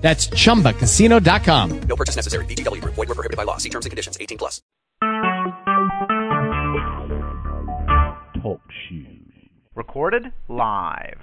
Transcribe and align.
That's 0.00 0.28
chumbacasino.com. 0.28 1.80
No 1.82 1.96
purchase 1.96 2.16
necessary. 2.16 2.44
VGW 2.46 2.80
Group. 2.80 2.94
Void 2.94 3.08
were 3.08 3.14
prohibited 3.14 3.36
by 3.36 3.44
law. 3.44 3.58
See 3.58 3.68
terms 3.68 3.86
and 3.86 3.90
conditions. 3.90 4.16
18 4.20 4.38
plus. 4.38 4.62
Talk 8.42 8.60
shoes. 8.88 9.20
Recorded 9.74 10.24
live. 10.48 11.18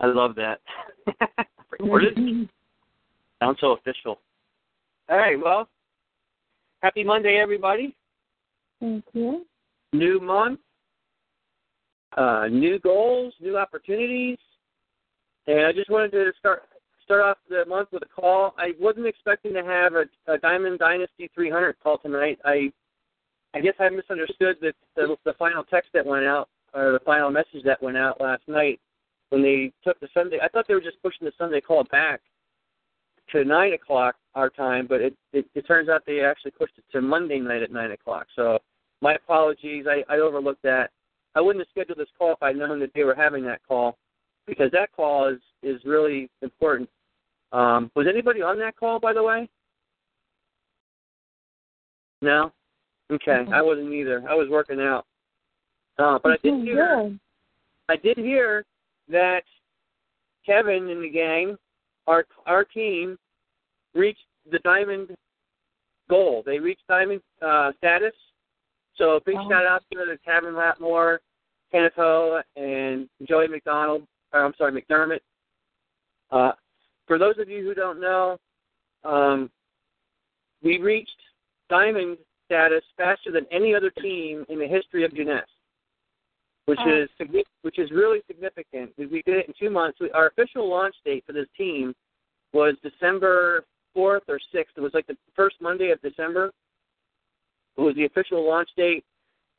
I 0.00 0.06
love 0.06 0.34
that. 0.36 0.60
Recorded. 1.70 2.48
Sounds 3.42 3.58
so 3.60 3.72
official. 3.72 4.18
All 5.08 5.18
right, 5.18 5.38
well, 5.42 5.68
happy 6.82 7.04
Monday, 7.04 7.38
everybody. 7.42 7.96
Thank 8.80 9.04
you. 9.12 9.44
New 9.92 10.20
month, 10.20 10.60
uh, 12.16 12.46
new 12.50 12.78
goals, 12.78 13.34
new 13.40 13.58
opportunities, 13.58 14.38
and 15.46 15.66
I 15.66 15.72
just 15.72 15.90
wanted 15.90 16.12
to 16.12 16.30
start 16.38 16.62
start 17.10 17.22
off 17.22 17.38
the 17.48 17.64
month 17.66 17.88
with 17.90 18.04
a 18.04 18.20
call. 18.20 18.54
I 18.56 18.68
wasn't 18.78 19.06
expecting 19.06 19.52
to 19.54 19.64
have 19.64 19.94
a, 19.94 20.04
a 20.32 20.38
Diamond 20.38 20.78
Dynasty 20.78 21.28
300 21.34 21.74
call 21.82 21.98
tonight. 21.98 22.38
I 22.44 22.70
I 23.52 23.60
guess 23.60 23.74
I 23.80 23.88
misunderstood 23.88 24.58
the, 24.60 24.72
the 24.94 25.16
the 25.24 25.32
final 25.36 25.64
text 25.64 25.90
that 25.92 26.06
went 26.06 26.24
out 26.24 26.48
or 26.72 26.92
the 26.92 27.00
final 27.04 27.30
message 27.30 27.64
that 27.64 27.82
went 27.82 27.96
out 27.96 28.20
last 28.20 28.42
night 28.46 28.78
when 29.30 29.42
they 29.42 29.72
took 29.82 29.98
the 29.98 30.06
Sunday. 30.14 30.38
I 30.40 30.46
thought 30.46 30.66
they 30.68 30.74
were 30.74 30.80
just 30.80 31.02
pushing 31.02 31.24
the 31.24 31.32
Sunday 31.36 31.60
call 31.60 31.82
back 31.90 32.20
to 33.32 33.44
nine 33.44 33.72
o'clock 33.72 34.14
our 34.36 34.48
time, 34.48 34.86
but 34.88 35.00
it, 35.00 35.16
it 35.32 35.46
it 35.56 35.66
turns 35.66 35.88
out 35.88 36.02
they 36.06 36.20
actually 36.20 36.52
pushed 36.52 36.78
it 36.78 36.84
to 36.92 37.00
Monday 37.00 37.40
night 37.40 37.64
at 37.64 37.72
nine 37.72 37.90
o'clock. 37.90 38.28
So 38.36 38.60
my 39.00 39.14
apologies. 39.14 39.86
I, 39.88 40.04
I 40.08 40.18
overlooked 40.18 40.62
that. 40.62 40.90
I 41.34 41.40
wouldn't 41.40 41.66
have 41.66 41.70
scheduled 41.70 41.98
this 41.98 42.14
call 42.16 42.34
if 42.34 42.42
I'd 42.42 42.54
known 42.54 42.78
that 42.78 42.92
they 42.94 43.02
were 43.02 43.16
having 43.16 43.44
that 43.46 43.62
call 43.66 43.98
because 44.46 44.70
that 44.70 44.92
call 44.92 45.28
is 45.28 45.40
is 45.64 45.80
really 45.84 46.30
important. 46.42 46.88
Um, 47.52 47.90
was 47.94 48.06
anybody 48.08 48.42
on 48.42 48.58
that 48.60 48.76
call, 48.76 49.00
by 49.00 49.12
the 49.12 49.22
way? 49.22 49.48
No. 52.22 52.52
Okay, 53.10 53.44
I 53.52 53.60
wasn't 53.60 53.92
either. 53.92 54.22
I 54.28 54.34
was 54.34 54.48
working 54.48 54.80
out. 54.80 55.04
Uh, 55.98 56.18
but 56.22 56.32
I 56.32 56.36
did 56.42 56.62
hear. 56.62 57.12
I 57.88 57.96
did 57.96 58.16
hear 58.16 58.64
that 59.08 59.42
Kevin 60.46 60.88
and 60.90 61.02
the 61.02 61.10
gang, 61.10 61.56
our 62.06 62.24
our 62.46 62.64
team, 62.64 63.18
reached 63.94 64.24
the 64.50 64.60
diamond 64.60 65.08
goal. 66.08 66.42
They 66.46 66.58
reached 66.58 66.86
diamond 66.88 67.20
uh, 67.42 67.72
status. 67.78 68.14
So 68.96 69.20
big 69.26 69.36
Oh. 69.36 69.48
shout 69.50 69.66
out 69.66 69.82
to 69.92 69.98
the 69.98 70.18
Kevin 70.24 70.54
Latmore, 70.54 71.18
Kenneth 71.72 71.94
Ho, 71.96 72.40
and 72.56 73.08
Joey 73.26 73.48
McDonald. 73.48 74.06
Or 74.32 74.44
I'm 74.44 74.54
sorry, 74.56 74.72
McDermott. 74.80 75.20
Uh, 76.30 76.52
for 77.10 77.18
those 77.18 77.34
of 77.40 77.48
you 77.48 77.64
who 77.64 77.74
don't 77.74 78.00
know, 78.00 78.38
um, 79.02 79.50
we 80.62 80.78
reached 80.78 81.10
diamond 81.68 82.16
status 82.46 82.84
faster 82.96 83.32
than 83.32 83.44
any 83.50 83.74
other 83.74 83.90
team 84.00 84.46
in 84.48 84.60
the 84.60 84.66
history 84.68 85.04
of 85.04 85.12
Jeunesse, 85.12 85.50
which 86.66 86.78
Oh. 86.78 86.88
is 86.88 87.10
which 87.62 87.80
is 87.80 87.90
really 87.90 88.22
significant. 88.28 88.96
We 88.96 89.06
we 89.06 89.22
did 89.22 89.38
it 89.38 89.48
in 89.48 89.54
two 89.54 89.70
months. 89.70 89.98
We, 89.98 90.12
our 90.12 90.28
official 90.28 90.68
launch 90.68 90.94
date 91.04 91.24
for 91.26 91.32
this 91.32 91.48
team 91.58 91.96
was 92.52 92.76
December 92.80 93.64
fourth 93.92 94.22
or 94.28 94.38
sixth. 94.52 94.78
It 94.78 94.80
was 94.80 94.94
like 94.94 95.08
the 95.08 95.16
first 95.34 95.60
Monday 95.60 95.90
of 95.90 96.00
December. 96.02 96.52
It 97.76 97.80
was 97.80 97.96
the 97.96 98.04
official 98.04 98.46
launch 98.46 98.70
date, 98.76 99.04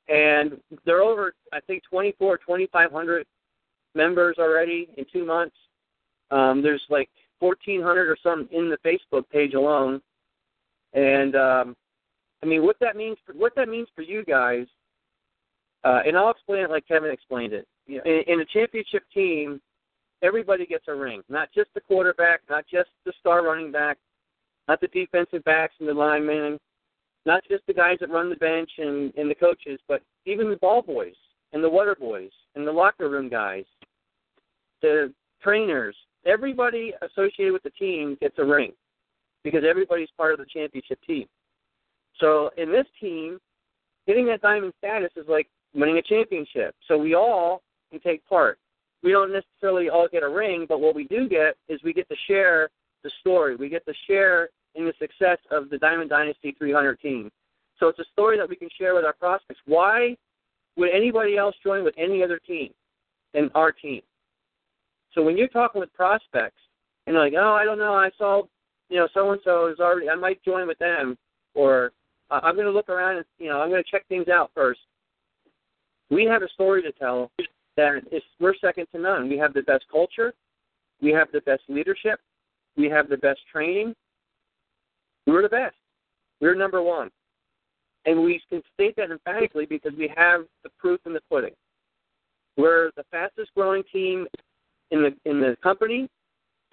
and 0.07 0.61
they're 0.85 1.01
over. 1.01 1.33
I 1.51 1.59
think 1.59 1.83
24, 1.83 2.37
2,500 2.37 3.27
members 3.93 4.37
already 4.39 4.87
in 4.95 5.03
two 5.11 5.25
months. 5.25 5.57
Um, 6.29 6.61
there's 6.61 6.85
like 6.89 7.09
1,400 7.41 8.09
or 8.09 8.17
something 8.23 8.57
in 8.57 8.69
the 8.69 8.77
Facebook 8.77 9.23
page 9.29 9.53
alone, 9.53 10.01
and 10.93 11.35
um, 11.35 11.75
I 12.43 12.45
mean 12.45 12.63
what 12.63 12.77
that 12.79 12.95
means 12.95 13.17
for 13.25 13.33
what 13.33 13.55
that 13.55 13.69
means 13.69 13.87
for 13.95 14.01
you 14.01 14.23
guys. 14.23 14.65
Uh, 15.83 16.01
and 16.05 16.15
I'll 16.15 16.29
explain 16.29 16.63
it 16.63 16.69
like 16.69 16.87
Kevin 16.87 17.09
explained 17.09 17.53
it. 17.53 17.67
You 17.87 17.97
know, 17.97 18.03
in, 18.05 18.21
in 18.27 18.41
a 18.41 18.45
championship 18.45 19.03
team, 19.11 19.59
everybody 20.21 20.65
gets 20.65 20.85
a 20.87 20.93
ring, 20.93 21.23
not 21.27 21.49
just 21.53 21.69
the 21.73 21.81
quarterback, 21.81 22.41
not 22.49 22.65
just 22.71 22.89
the 23.05 23.13
star 23.19 23.43
running 23.43 23.71
back, 23.71 23.97
not 24.67 24.79
the 24.79 24.87
defensive 24.87 25.43
backs 25.43 25.73
and 25.79 25.89
the 25.89 25.93
linemen, 25.93 26.59
not 27.25 27.43
just 27.49 27.65
the 27.67 27.73
guys 27.73 27.97
that 27.99 28.09
run 28.09 28.29
the 28.29 28.35
bench 28.35 28.69
and, 28.77 29.13
and 29.15 29.29
the 29.29 29.35
coaches, 29.35 29.79
but 29.87 30.01
even 30.25 30.49
the 30.49 30.57
ball 30.57 30.81
boys 30.81 31.15
and 31.53 31.63
the 31.63 31.69
water 31.69 31.95
boys 31.99 32.31
and 32.55 32.65
the 32.65 32.71
locker 32.71 33.09
room 33.09 33.29
guys, 33.29 33.65
the 34.81 35.13
trainers, 35.41 35.95
everybody 36.25 36.93
associated 37.01 37.53
with 37.53 37.63
the 37.63 37.71
team 37.71 38.17
gets 38.21 38.35
a 38.37 38.45
ring 38.45 38.71
because 39.43 39.63
everybody's 39.67 40.09
part 40.17 40.33
of 40.33 40.39
the 40.39 40.45
championship 40.45 40.99
team. 41.05 41.25
So 42.19 42.51
in 42.57 42.71
this 42.71 42.85
team, 42.99 43.39
getting 44.07 44.25
that 44.27 44.41
diamond 44.41 44.73
status 44.77 45.11
is 45.15 45.25
like 45.27 45.47
winning 45.73 45.97
a 45.97 46.01
championship. 46.01 46.75
So 46.87 46.97
we 46.97 47.15
all 47.15 47.61
can 47.91 47.99
take 47.99 48.25
part. 48.27 48.59
We 49.03 49.11
don't 49.11 49.33
necessarily 49.33 49.89
all 49.89 50.07
get 50.11 50.23
a 50.23 50.29
ring, 50.29 50.65
but 50.69 50.79
what 50.79 50.95
we 50.95 51.05
do 51.05 51.27
get 51.27 51.55
is 51.67 51.79
we 51.83 51.93
get 51.93 52.07
to 52.09 52.15
share 52.27 52.69
the 53.03 53.11
story. 53.19 53.55
We 53.55 53.69
get 53.69 53.85
to 53.85 53.93
share 54.07 54.49
in 54.75 54.85
the 54.85 54.93
success 54.99 55.39
of 55.49 55.69
the 55.69 55.77
Diamond 55.77 56.09
Dynasty 56.09 56.55
300 56.57 56.99
team. 56.99 57.31
So 57.79 57.87
it's 57.87 57.99
a 57.99 58.05
story 58.13 58.37
that 58.37 58.47
we 58.47 58.55
can 58.55 58.69
share 58.77 58.93
with 58.93 59.05
our 59.05 59.13
prospects. 59.13 59.59
Why 59.65 60.15
would 60.77 60.89
anybody 60.93 61.35
else 61.35 61.55
join 61.63 61.83
with 61.83 61.95
any 61.97 62.23
other 62.23 62.39
team 62.39 62.69
than 63.33 63.49
our 63.55 63.71
team? 63.71 64.01
So 65.13 65.21
when 65.23 65.37
you're 65.37 65.47
talking 65.47 65.79
with 65.79 65.93
prospects 65.93 66.61
and 67.07 67.15
like, 67.15 67.33
oh, 67.37 67.53
I 67.53 67.65
don't 67.65 67.79
know, 67.79 67.93
I 67.93 68.09
saw, 68.17 68.43
you 68.89 68.97
know, 68.97 69.07
so 69.13 69.31
and 69.31 69.41
so 69.43 69.67
is 69.67 69.79
already, 69.79 70.09
I 70.09 70.15
might 70.15 70.43
join 70.43 70.67
with 70.67 70.79
them, 70.79 71.17
or 71.53 71.91
uh, 72.29 72.39
I'm 72.43 72.55
going 72.55 72.67
to 72.67 72.71
look 72.71 72.89
around 72.89 73.17
and, 73.17 73.25
you 73.37 73.49
know, 73.49 73.61
I'm 73.61 73.69
going 73.69 73.83
to 73.83 73.89
check 73.89 74.07
things 74.07 74.27
out 74.27 74.51
first. 74.55 74.79
We 76.09 76.25
have 76.25 76.41
a 76.41 76.49
story 76.49 76.81
to 76.83 76.91
tell 76.91 77.31
that 77.77 78.01
is 78.11 78.21
we're 78.39 78.55
second 78.55 78.87
to 78.93 78.99
none. 78.99 79.29
We 79.29 79.37
have 79.37 79.53
the 79.53 79.63
best 79.63 79.85
culture, 79.91 80.33
we 81.01 81.11
have 81.11 81.29
the 81.31 81.41
best 81.41 81.63
leadership, 81.67 82.19
we 82.77 82.89
have 82.89 83.09
the 83.09 83.17
best 83.17 83.39
training. 83.51 83.95
We're 85.27 85.43
the 85.43 85.49
best. 85.49 85.75
We're 86.39 86.55
number 86.55 86.81
one. 86.81 87.11
And 88.05 88.23
we 88.23 88.41
can 88.49 88.63
state 88.73 88.95
that 88.97 89.11
emphatically 89.11 89.65
because 89.65 89.93
we 89.97 90.11
have 90.15 90.41
the 90.63 90.69
proof 90.79 90.99
in 91.05 91.13
the 91.13 91.21
pudding. 91.29 91.53
We're 92.57 92.91
the 92.97 93.03
fastest 93.11 93.51
growing 93.55 93.83
team 93.93 94.27
in 94.91 95.01
the 95.01 95.29
in 95.29 95.39
the 95.39 95.55
company, 95.63 96.09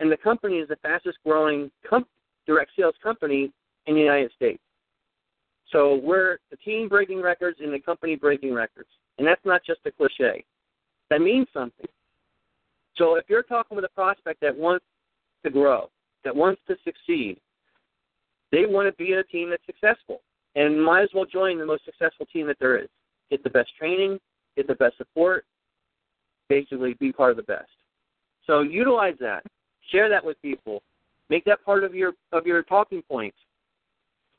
and 0.01 0.11
the 0.11 0.17
company 0.17 0.57
is 0.57 0.69
the 0.69 0.77
fastest 0.77 1.19
growing 1.25 1.71
com- 1.89 2.07
direct 2.47 2.73
sales 2.77 2.95
company 3.03 3.53
in 3.87 3.95
the 3.95 4.01
United 4.01 4.31
States. 4.37 4.63
So 5.73 6.01
we're 6.03 6.39
the 6.51 6.57
team 6.59 6.89
breaking 6.89 7.23
records 7.23 7.59
and 7.63 7.73
the 7.73 7.81
company 7.81 8.17
breaking 8.17 8.55
records, 8.55 8.89
and 9.19 9.27
that's 9.27 9.45
not 9.45 9.63
just 9.65 9.81
a 9.87 9.91
cliche. 9.91 10.45
That 11.11 11.21
means 11.21 11.47
something. 11.53 11.87
So 12.97 13.15
if 13.15 13.25
you're 13.29 13.43
talking 13.43 13.77
with 13.77 13.85
a 13.85 13.91
prospect 13.95 14.41
that 14.41 14.57
wants 14.57 14.85
to 15.45 15.51
grow, 15.51 15.89
that 16.25 16.35
wants 16.35 16.61
to 16.69 16.77
succeed, 16.85 17.39
they 18.51 18.67
want 18.67 18.89
to 18.89 18.93
be 19.03 19.13
in 19.13 19.19
a 19.19 19.25
team 19.25 19.51
that's 19.51 19.65
successful, 19.67 20.21
and 20.55 20.83
might 20.83 21.03
as 21.03 21.11
well 21.15 21.27
join 21.27 21.59
the 21.59 21.67
most 21.67 21.85
successful 21.85 22.27
team 22.27 22.47
that 22.47 22.57
there 22.59 22.79
is. 22.79 22.89
Get 23.31 23.45
the 23.45 23.51
best 23.51 23.71
training, 23.79 24.19
get 24.57 24.67
the 24.67 24.75
best 24.75 24.97
support, 24.97 25.45
basically 26.49 26.95
be 26.95 27.13
part 27.13 27.31
of 27.31 27.37
the 27.37 27.43
best. 27.43 27.69
So 28.49 28.63
utilize 28.63 29.15
that. 29.21 29.45
Share 29.93 30.09
that 30.09 30.25
with 30.25 30.41
people. 30.43 30.83
Make 31.31 31.45
that 31.45 31.65
part 31.65 31.85
of 31.85 31.95
your 31.95 32.15
of 32.33 32.47
your 32.47 32.63
talking 32.63 33.03
points. 33.03 33.37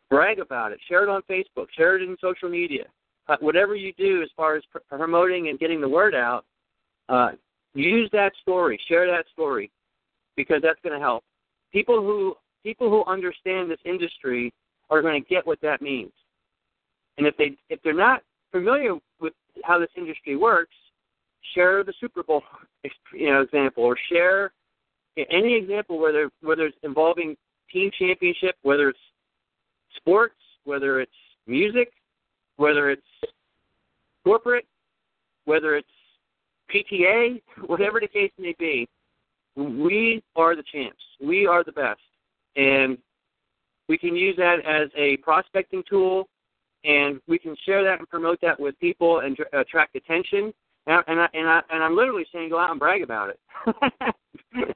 Brag 0.10 0.40
about 0.40 0.72
it. 0.72 0.80
Share 0.88 1.04
it 1.04 1.10
on 1.10 1.22
Facebook. 1.30 1.68
Share 1.78 1.96
it 1.96 2.02
in 2.02 2.18
social 2.20 2.50
media. 2.50 2.86
Uh, 3.28 3.38
whatever 3.42 3.76
you 3.76 3.94
do 3.94 4.24
as 4.24 4.30
far 4.36 4.56
as 4.56 4.64
pr- 4.72 4.80
promoting 4.90 5.50
and 5.50 5.60
getting 5.60 5.80
the 5.80 5.88
word 5.88 6.16
out, 6.16 6.46
uh, 7.10 7.30
use 7.76 8.10
that 8.12 8.32
story. 8.42 8.80
Share 8.88 9.06
that 9.06 9.26
story 9.32 9.70
because 10.36 10.62
that's 10.64 10.80
going 10.84 10.94
to 10.94 11.00
help. 11.00 11.24
People 11.72 12.02
who 12.02 12.36
people 12.64 12.90
who 12.90 13.06
understand 13.06 13.70
this 13.70 13.80
industry 13.86 14.52
are 14.90 15.04
going 15.04 15.22
to 15.22 15.30
get 15.30 15.46
what 15.46 15.62
that 15.62 15.82
means. 15.82 16.12
And 17.20 17.28
if 17.28 17.38
they 17.38 17.56
if 17.70 17.80
they're 17.84 17.94
not 17.94 18.24
familiar 18.52 18.96
with 19.22 19.34
how 19.64 19.78
this 19.78 19.90
industry 19.96 20.36
works, 20.36 20.74
share 21.54 21.84
the 21.84 21.94
Super 22.00 22.24
Bowl 22.24 22.44
you 23.14 23.32
know 23.32 23.42
example 23.42 23.84
or 23.84 23.98
share 24.12 24.52
any 25.30 25.56
example 25.56 26.00
whether 26.00 26.30
whether 26.42 26.66
it's 26.66 26.78
involving 26.84 27.36
team 27.72 27.92
championship, 27.98 28.56
whether 28.62 28.90
it's 28.90 29.00
sports, 29.96 30.36
whether 30.64 31.00
it's 31.00 31.12
music, 31.48 31.92
whether 32.58 32.90
it's 32.90 33.02
corporate, 34.24 34.66
whether 35.46 35.76
it's 35.76 35.88
PTA, 36.74 37.42
whatever 37.66 38.00
the 38.00 38.08
case 38.08 38.32
may 38.38 38.56
be, 38.60 38.88
we 39.56 40.24
are 40.36 40.56
the 40.56 40.64
champs. 40.72 41.02
We 41.20 41.48
are 41.48 41.64
the 41.64 41.72
best. 41.72 42.02
And 42.56 42.98
we 43.88 43.98
can 43.98 44.16
use 44.16 44.36
that 44.38 44.60
as 44.66 44.90
a 44.96 45.18
prospecting 45.18 45.84
tool, 45.90 46.28
and 46.84 47.20
we 47.28 47.40
can 47.40 47.56
share 47.66 47.84
that 47.84 48.00
and 48.00 48.08
promote 48.08 48.40
that 48.42 48.60
with 48.60 48.80
people 48.80 49.20
and 49.22 49.38
attract 49.54 49.96
attention. 49.96 50.54
And, 50.88 51.04
and, 51.08 51.20
I, 51.20 51.28
and, 51.34 51.48
I, 51.48 51.62
and 51.72 51.84
I'm 51.84 51.96
literally 51.96 52.26
saying 52.34 52.50
go 52.50 52.60
out 52.60 52.72
and 52.72 52.80
brag 52.80 53.04
about 53.04 53.30
it. 53.30 53.40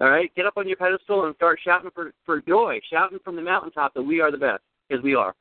All 0.00 0.08
right, 0.08 0.34
get 0.34 0.46
up 0.46 0.54
on 0.56 0.66
your 0.66 0.78
pedestal 0.78 1.26
and 1.26 1.34
start 1.36 1.58
shouting 1.62 1.90
for 1.94 2.12
for 2.24 2.40
joy, 2.40 2.80
shouting 2.90 3.18
from 3.22 3.36
the 3.36 3.42
mountaintop 3.42 3.92
that 3.92 4.02
we 4.02 4.20
are 4.20 4.30
the 4.30 4.38
best, 4.38 4.62
because 4.88 5.04
we 5.04 5.14
are. 5.14 5.34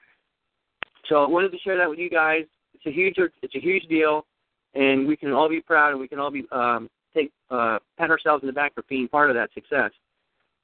So 1.07 1.23
I 1.23 1.27
wanted 1.29 1.51
to 1.53 1.59
share 1.59 1.77
that 1.77 1.89
with 1.89 1.97
you 1.97 2.09
guys. 2.09 2.43
It's 2.73 2.85
a 2.85 2.91
huge 2.91 3.15
it's 3.41 3.55
a 3.55 3.59
huge 3.59 3.83
deal, 3.87 4.25
and 4.73 5.07
we 5.07 5.15
can 5.15 5.31
all 5.31 5.47
be 5.47 5.61
proud 5.61 5.91
and 5.91 5.99
we 5.99 6.09
can 6.09 6.19
all 6.19 6.31
be 6.31 6.45
um, 6.51 6.89
take 7.13 7.31
uh, 7.49 7.79
pat 7.97 8.09
ourselves 8.09 8.43
in 8.43 8.47
the 8.47 8.53
back 8.53 8.73
for 8.75 8.83
being 8.89 9.07
part 9.07 9.29
of 9.29 9.35
that 9.35 9.49
success. 9.53 9.91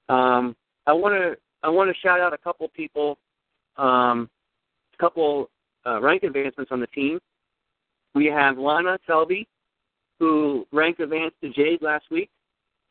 Um, 0.10 0.56
I 0.86 0.94
want 0.94 1.16
to 1.16 1.38
I 1.64 1.70
want 1.70 1.90
to 1.90 2.00
shout 2.02 2.20
out 2.20 2.34
a 2.34 2.38
couple 2.38 2.68
people, 2.70 3.18
um, 3.78 4.30
a 4.94 4.98
couple 4.98 5.50
uh, 5.86 6.02
rank 6.02 6.24
advancements 6.24 6.72
on 6.72 6.80
the 6.80 6.88
team. 6.88 7.20
We 8.16 8.28
have 8.28 8.58
Lana 8.58 8.98
Selby, 9.06 9.48
who 10.20 10.66
ranked 10.72 11.02
advanced 11.02 11.36
to 11.42 11.50
Jade 11.52 11.82
last 11.82 12.06
week. 12.10 12.30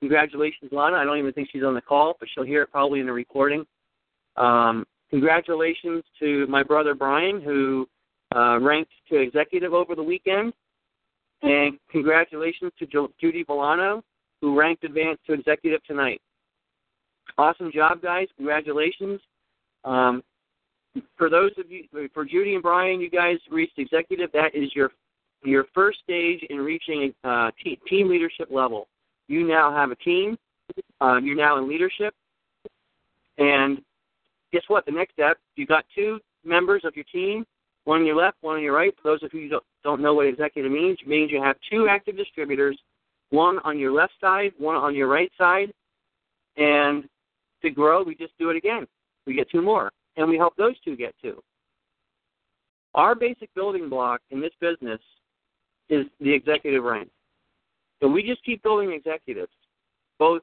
Congratulations, 0.01 0.71
Lana. 0.71 0.99
I 0.99 1.05
don't 1.05 1.19
even 1.19 1.33
think 1.33 1.49
she's 1.51 1.65
on 1.65 1.75
the 1.75 1.81
call, 1.81 2.15
but 2.21 2.29
she'll 2.33 2.45
hear 2.45 2.63
it 2.63 2.71
probably 2.71 3.01
in 3.01 3.07
the 3.07 3.13
recording. 3.13 3.65
Um, 4.37 4.85
congratulations 5.09 6.05
to 6.21 6.47
my 6.49 6.63
brother 6.63 6.95
Brian, 6.95 7.41
who 7.41 7.89
uh, 8.37 8.61
ranked 8.61 8.93
to 9.09 9.19
executive 9.19 9.73
over 9.73 9.95
the 9.95 10.03
weekend. 10.03 10.53
And 11.43 11.79
congratulations 11.91 12.73
to 12.79 12.87
jo- 12.87 13.13
Judy 13.21 13.45
Volano, 13.45 14.03
who 14.41 14.59
ranked 14.59 14.85
advanced 14.85 15.25
to 15.27 15.33
executive 15.33 15.83
tonight. 15.85 16.21
Awesome 17.39 17.73
job, 17.73 18.03
guys. 18.03 18.29
Congratulations. 18.37 19.21
Um, 19.85 20.23
for 21.17 21.29
those 21.31 21.51
of 21.59 21.71
you, 21.71 21.85
for 22.13 22.25
Judy 22.25 22.55
and 22.55 22.63
Brian, 22.63 23.01
you 23.01 23.11
guys 23.11 23.37
reached 23.51 23.79
executive. 23.79 24.31
That 24.33 24.55
is 24.55 24.75
your 24.75 24.91
your 25.45 25.67
first 25.75 25.99
stage 26.03 26.41
in 26.51 26.59
reaching 26.59 27.15
uh, 27.25 27.51
te- 27.63 27.79
team 27.89 28.09
leadership 28.09 28.49
level. 28.51 28.89
You 29.29 29.47
now 29.47 29.75
have 29.75 29.91
a 29.91 29.97
team. 29.97 30.37
Um, 31.01 31.25
you're 31.25 31.37
now 31.37 31.59
in 31.59 31.69
leadership. 31.69 32.15
And 33.39 33.83
guess 34.53 34.63
what? 34.69 34.87
The 34.87 34.93
next 34.93 35.13
step, 35.13 35.39
you've 35.57 35.69
got 35.69 35.85
two 35.95 36.19
members 36.45 36.83
of 36.85 36.95
your 36.95 37.05
team, 37.13 37.45
one 37.85 38.01
on 38.01 38.07
your 38.07 38.17
left, 38.17 38.37
one 38.41 38.57
on 38.57 38.63
your 38.63 38.75
right. 38.75 38.95
For 39.03 39.11
those 39.11 39.23
of 39.23 39.33
you 39.35 39.43
who 39.43 39.49
don't, 39.49 39.65
don't 39.83 40.01
know 40.01 40.15
what 40.15 40.27
executive 40.27 40.71
means, 40.71 40.99
it 41.01 41.09
means 41.09 41.31
you 41.31 41.43
have 41.43 41.57
two 41.71 41.89
active 41.89 42.17
distributors, 42.17 42.79
one 43.31 43.59
on 43.65 43.79
your 43.79 43.93
left 43.93 44.13
side, 44.21 44.53
one 44.59 44.77
on 44.77 44.95
your 44.95 45.09
right 45.09 45.31
side. 45.37 45.73
And 46.57 47.05
to 47.63 47.71
grow, 47.71 48.03
we 48.03 48.15
just 48.15 48.33
do 48.39 48.51
it 48.51 48.57
again. 48.57 48.87
We 49.27 49.35
get 49.35 49.51
two 49.51 49.63
more, 49.63 49.91
and 50.17 50.29
we 50.29 50.37
help 50.37 50.55
those 50.57 50.79
two 50.85 50.97
get 50.97 51.15
two. 51.21 51.43
Our 52.95 53.15
basic 53.15 53.53
building 53.55 53.89
block 53.89 54.21
in 54.31 54.41
this 54.41 54.53
business 54.61 55.01
is 55.89 56.07
the 56.21 56.33
executive 56.33 56.83
rank. 56.83 57.09
So 58.01 58.09
we 58.09 58.23
just 58.23 58.45
keep 58.45 58.63
building 58.63 58.93
executives, 58.93 59.53
both 60.19 60.43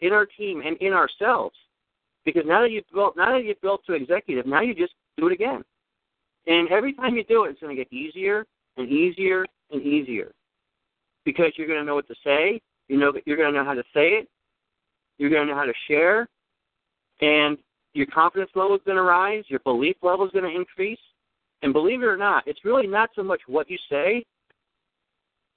in 0.00 0.12
our 0.12 0.26
team 0.26 0.62
and 0.64 0.76
in 0.78 0.92
ourselves. 0.92 1.56
Because 2.24 2.42
now 2.46 2.60
that 2.62 2.70
you've 2.70 2.84
built 2.92 3.16
now 3.16 3.32
that 3.32 3.44
you've 3.44 3.60
built 3.60 3.82
to 3.86 3.94
executive, 3.94 4.46
now 4.46 4.60
you 4.60 4.74
just 4.74 4.94
do 5.16 5.26
it 5.26 5.32
again. 5.32 5.64
And 6.46 6.68
every 6.70 6.92
time 6.92 7.16
you 7.16 7.24
do 7.24 7.44
it, 7.44 7.50
it's 7.50 7.60
going 7.60 7.74
to 7.74 7.82
get 7.82 7.92
easier 7.92 8.46
and 8.76 8.88
easier 8.88 9.46
and 9.70 9.82
easier. 9.82 10.32
Because 11.24 11.52
you're 11.56 11.66
going 11.66 11.80
to 11.80 11.84
know 11.84 11.94
what 11.94 12.08
to 12.08 12.14
say, 12.24 12.60
you 12.88 12.98
know 12.98 13.12
you're 13.26 13.36
going 13.36 13.52
to 13.52 13.58
know 13.58 13.64
how 13.64 13.74
to 13.74 13.84
say 13.94 14.08
it, 14.10 14.28
you're 15.18 15.30
going 15.30 15.46
to 15.46 15.52
know 15.52 15.58
how 15.58 15.66
to 15.66 15.72
share, 15.86 16.28
and 17.20 17.58
your 17.92 18.06
confidence 18.06 18.50
level 18.54 18.74
is 18.76 18.82
going 18.84 18.96
to 18.96 19.02
rise, 19.02 19.44
your 19.48 19.60
belief 19.60 19.96
level 20.02 20.24
is 20.24 20.32
going 20.32 20.44
to 20.44 20.56
increase. 20.58 20.98
And 21.62 21.74
believe 21.74 22.02
it 22.02 22.06
or 22.06 22.16
not, 22.16 22.44
it's 22.46 22.64
really 22.64 22.86
not 22.86 23.10
so 23.14 23.22
much 23.22 23.42
what 23.46 23.68
you 23.68 23.76
say, 23.90 24.24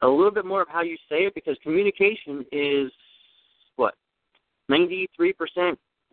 a 0.03 0.07
little 0.07 0.31
bit 0.31 0.45
more 0.45 0.61
of 0.61 0.67
how 0.67 0.81
you 0.81 0.97
say 1.09 1.25
it 1.25 1.33
because 1.33 1.57
communication 1.63 2.45
is 2.51 2.91
what 3.77 3.95
93% 4.69 4.97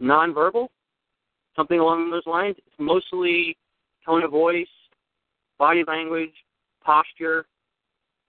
nonverbal, 0.00 0.68
something 1.56 1.78
along 1.78 2.10
those 2.10 2.26
lines. 2.26 2.56
It's 2.58 2.76
mostly 2.78 3.56
tone 4.06 4.22
of 4.22 4.30
voice, 4.30 4.66
body 5.58 5.82
language, 5.86 6.32
posture, 6.82 7.46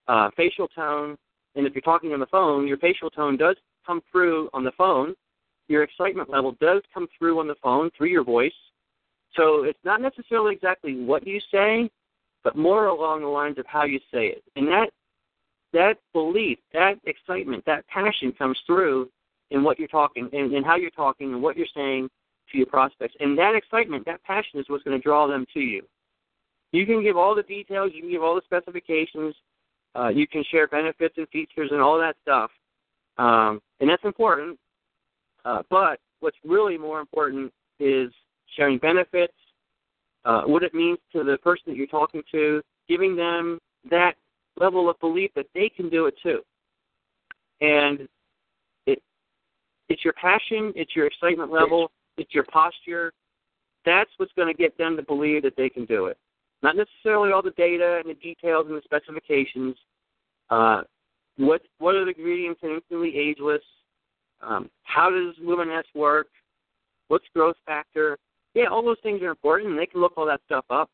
uh, 0.08 0.30
facial 0.36 0.68
tone, 0.68 1.18
and 1.56 1.68
if 1.68 1.74
you're 1.76 1.82
talking 1.82 2.14
on 2.14 2.20
the 2.20 2.26
phone, 2.28 2.68
your 2.68 2.78
facial 2.78 3.10
tone 3.10 3.38
does 3.38 3.56
come 3.86 4.02
through 4.12 4.50
on 4.54 4.64
the 4.64 4.72
phone. 4.78 5.14
Your 5.68 5.84
excitement 5.84 6.30
level 6.30 6.56
does 6.60 6.82
come 6.94 7.08
through 7.18 7.40
on 7.40 7.48
the 7.48 7.56
phone 7.62 7.92
through 7.98 8.10
your 8.10 8.24
voice. 8.24 8.52
So 9.36 9.64
it's 9.64 9.80
not 9.84 10.02
necessarily 10.02 10.54
exactly 10.54 11.04
what 11.04 11.26
you 11.26 11.40
say, 11.52 11.90
but 12.44 12.58
more 12.58 12.88
along 12.88 13.22
the 13.22 13.28
lines 13.28 13.58
of 13.58 13.66
how 13.68 13.86
you 13.86 14.00
say 14.12 14.28
it. 14.28 14.44
And 14.56 14.68
that 14.68 14.90
that 15.74 15.98
belief, 16.14 16.58
that 16.74 16.96
excitement, 17.06 17.64
that 17.66 17.88
passion 17.88 18.32
comes 18.32 18.60
through 18.66 19.10
in 19.52 19.64
what 19.64 19.80
you're 19.80 19.88
talking 19.88 20.30
and, 20.34 20.66
how 20.66 20.76
you're 20.76 20.90
talking 20.90 21.34
and 21.34 21.42
what 21.42 21.58
you're 21.58 21.68
saying 21.76 22.10
to 22.52 22.58
your 22.58 22.68
prospects. 22.68 23.16
And 23.20 23.38
that 23.38 23.56
excitement, 23.56 24.06
that 24.06 24.24
passion 24.24 24.60
is 24.60 24.66
what's 24.68 24.84
going 24.84 24.98
to 24.98 25.04
draw 25.04 25.28
them 25.28 25.46
to 25.54 25.60
you. 25.60 25.84
You 26.72 26.86
can 26.86 27.04
give 27.04 27.18
all 27.18 27.36
the 27.36 27.44
details, 27.44 27.92
you 27.94 28.02
can 28.02 28.12
give 28.12 28.24
all 28.24 28.36
the 28.36 28.42
specifications, 28.46 29.36
uh, 29.96 30.08
you 30.08 30.26
can 30.26 30.44
share 30.50 30.68
benefits 30.68 31.16
and 31.18 31.28
features 31.30 31.70
and 31.72 31.82
all 31.82 32.00
that 32.00 32.16
stuff. 32.22 32.50
Um, 33.18 33.62
and 33.80 33.90
that's 33.90 34.04
important. 34.06 34.58
Uh, 35.44 35.64
but 35.70 36.00
what's 36.22 36.38
really 36.46 36.78
more 36.78 37.00
important 37.00 37.52
is 37.80 38.12
sharing 38.56 38.78
benefits, 38.78 39.34
uh, 40.24 40.44
what 40.44 40.64
it 40.64 40.74
means 40.74 41.00
to 41.12 41.24
the 41.24 41.38
person 41.40 41.64
that 41.68 41.76
you're 41.76 41.88
talking 41.88 42.22
to, 42.32 42.62
giving 42.88 43.16
them 43.16 43.60
that 43.90 44.14
level 44.58 44.90
of 44.90 45.00
belief 45.00 45.32
that 45.36 45.48
they 45.54 45.70
can 45.70 45.90
do 45.90 46.06
it 46.06 46.16
too. 46.22 46.42
And 47.62 48.08
it 48.86 49.02
it's 49.90 50.04
your 50.04 50.14
passion, 50.14 50.74
it's 50.76 50.96
your 50.96 51.08
excitement 51.08 51.52
level, 51.52 51.92
it's 52.18 52.34
your 52.34 52.46
posture. 52.46 53.14
That's 53.86 54.10
what's 54.18 54.34
going 54.34 54.54
to 54.54 54.58
get 54.58 54.78
them 54.78 54.96
to 54.98 55.04
believe 55.04 55.44
that 55.44 55.56
they 55.58 55.70
can 55.70 55.86
do 55.86 56.06
it. 56.06 56.18
Not 56.62 56.76
necessarily 56.76 57.32
all 57.32 57.42
the 57.42 57.52
data 57.52 58.00
and 58.04 58.10
the 58.10 58.20
details 58.20 58.68
and 58.68 58.78
the 58.78 58.82
specifications. 58.84 59.76
Uh, 60.50 60.82
what 61.38 61.62
what 61.80 61.96
are 61.96 62.06
the 62.06 62.12
ingredients 62.12 62.60
in 62.64 62.72
instantly 62.72 63.18
ageless? 63.18 63.64
Um, 64.42 64.70
how 64.84 65.10
does 65.10 65.36
Luminesce 65.42 65.88
work? 65.96 66.28
What's 67.08 67.26
growth 67.34 67.56
factor? 67.66 68.18
Yeah, 68.54 68.66
all 68.66 68.84
those 68.84 68.98
things 69.02 69.22
are 69.22 69.30
important, 69.30 69.72
and 69.72 69.80
they 69.80 69.86
can 69.86 70.02
look 70.02 70.14
all 70.18 70.26
that 70.26 70.42
stuff 70.46 70.66
up 70.70 70.90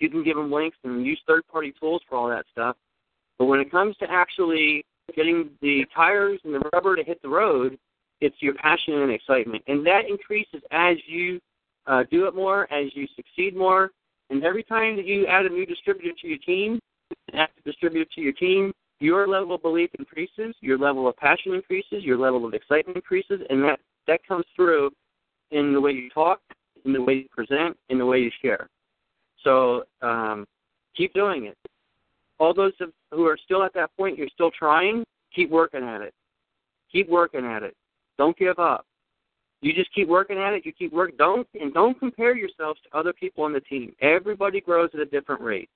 you 0.00 0.08
can 0.08 0.24
give 0.24 0.36
them 0.36 0.50
links 0.50 0.76
and 0.84 1.04
use 1.04 1.20
third 1.26 1.46
party 1.48 1.72
tools 1.78 2.02
for 2.08 2.16
all 2.16 2.28
that 2.28 2.46
stuff. 2.50 2.76
But 3.38 3.46
when 3.46 3.60
it 3.60 3.70
comes 3.70 3.96
to 3.98 4.10
actually 4.10 4.84
getting 5.14 5.50
the 5.62 5.84
tires 5.94 6.40
and 6.44 6.54
the 6.54 6.68
rubber 6.72 6.96
to 6.96 7.04
hit 7.04 7.20
the 7.22 7.28
road, 7.28 7.78
it's 8.20 8.36
your 8.40 8.54
passion 8.54 8.94
and 8.94 9.10
excitement. 9.10 9.62
And 9.66 9.86
that 9.86 10.02
increases 10.08 10.60
as 10.70 10.96
you 11.06 11.40
uh, 11.86 12.04
do 12.10 12.26
it 12.26 12.34
more, 12.34 12.70
as 12.72 12.86
you 12.94 13.06
succeed 13.16 13.56
more. 13.56 13.90
And 14.28 14.44
every 14.44 14.62
time 14.62 14.96
that 14.96 15.06
you 15.06 15.26
add 15.26 15.46
a 15.46 15.48
new 15.48 15.66
distributor 15.66 16.10
to 16.20 16.28
your 16.28 16.38
team, 16.38 16.78
an 17.32 17.38
active 17.38 17.64
distributor 17.64 18.08
to 18.14 18.20
your 18.20 18.32
team, 18.32 18.72
your 19.00 19.26
level 19.26 19.54
of 19.54 19.62
belief 19.62 19.90
increases, 19.98 20.54
your 20.60 20.78
level 20.78 21.08
of 21.08 21.16
passion 21.16 21.54
increases, 21.54 22.04
your 22.04 22.18
level 22.18 22.44
of 22.44 22.54
excitement 22.54 22.96
increases, 22.96 23.40
and 23.48 23.62
that, 23.64 23.80
that 24.06 24.20
comes 24.26 24.44
through 24.54 24.90
in 25.50 25.72
the 25.72 25.80
way 25.80 25.92
you 25.92 26.10
talk, 26.10 26.40
in 26.84 26.92
the 26.92 27.02
way 27.02 27.14
you 27.14 27.28
present, 27.30 27.76
in 27.88 27.98
the 27.98 28.06
way 28.06 28.18
you 28.18 28.30
share. 28.42 28.68
So 29.44 29.84
um, 30.02 30.46
keep 30.96 31.14
doing 31.14 31.46
it. 31.46 31.56
All 32.38 32.54
those 32.54 32.72
who 33.10 33.26
are 33.26 33.38
still 33.44 33.62
at 33.62 33.74
that 33.74 33.94
point, 33.96 34.16
you're 34.16 34.28
still 34.32 34.50
trying, 34.50 35.04
keep 35.34 35.50
working 35.50 35.82
at 35.82 36.00
it. 36.00 36.14
Keep 36.90 37.08
working 37.08 37.44
at 37.44 37.62
it. 37.62 37.76
Don't 38.18 38.36
give 38.36 38.58
up. 38.58 38.86
You 39.62 39.74
just 39.74 39.92
keep 39.94 40.08
working 40.08 40.38
at 40.38 40.54
it. 40.54 40.64
You 40.64 40.72
keep 40.72 40.92
working. 40.92 41.16
Don't 41.18 41.46
and 41.60 41.72
don't 41.74 41.98
compare 41.98 42.34
yourselves 42.34 42.80
to 42.82 42.98
other 42.98 43.12
people 43.12 43.44
on 43.44 43.52
the 43.52 43.60
team. 43.60 43.94
Everybody 44.00 44.60
grows 44.60 44.88
at 44.94 45.00
a 45.00 45.04
different 45.04 45.42
rate. 45.42 45.68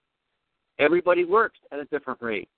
Everybody 0.79 1.25
works 1.25 1.59
at 1.71 1.79
a 1.79 1.85
different 1.87 2.21
rate. 2.23 2.49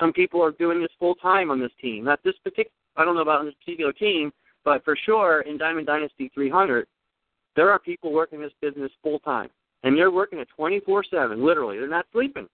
Some 0.00 0.12
people 0.12 0.42
are 0.42 0.52
doing 0.52 0.80
this 0.80 0.90
full 0.98 1.14
time 1.16 1.50
on 1.50 1.60
this 1.60 1.70
team. 1.80 2.04
Not 2.04 2.20
this 2.24 2.34
particular. 2.42 2.70
I 2.96 3.04
don't 3.04 3.14
know 3.14 3.22
about 3.22 3.44
this 3.44 3.54
particular 3.54 3.92
team, 3.92 4.32
but 4.64 4.82
for 4.84 4.96
sure 4.96 5.42
in 5.42 5.58
Diamond 5.58 5.86
Dynasty 5.86 6.30
300, 6.34 6.86
there 7.54 7.70
are 7.70 7.78
people 7.78 8.12
working 8.12 8.40
this 8.40 8.52
business 8.62 8.90
full 9.02 9.18
time 9.20 9.50
and 9.82 9.96
they're 9.96 10.10
working 10.10 10.38
at 10.38 10.48
24/7. 10.58 11.42
Literally, 11.42 11.78
they're 11.78 11.88
not 11.88 12.06
sleeping. 12.12 12.48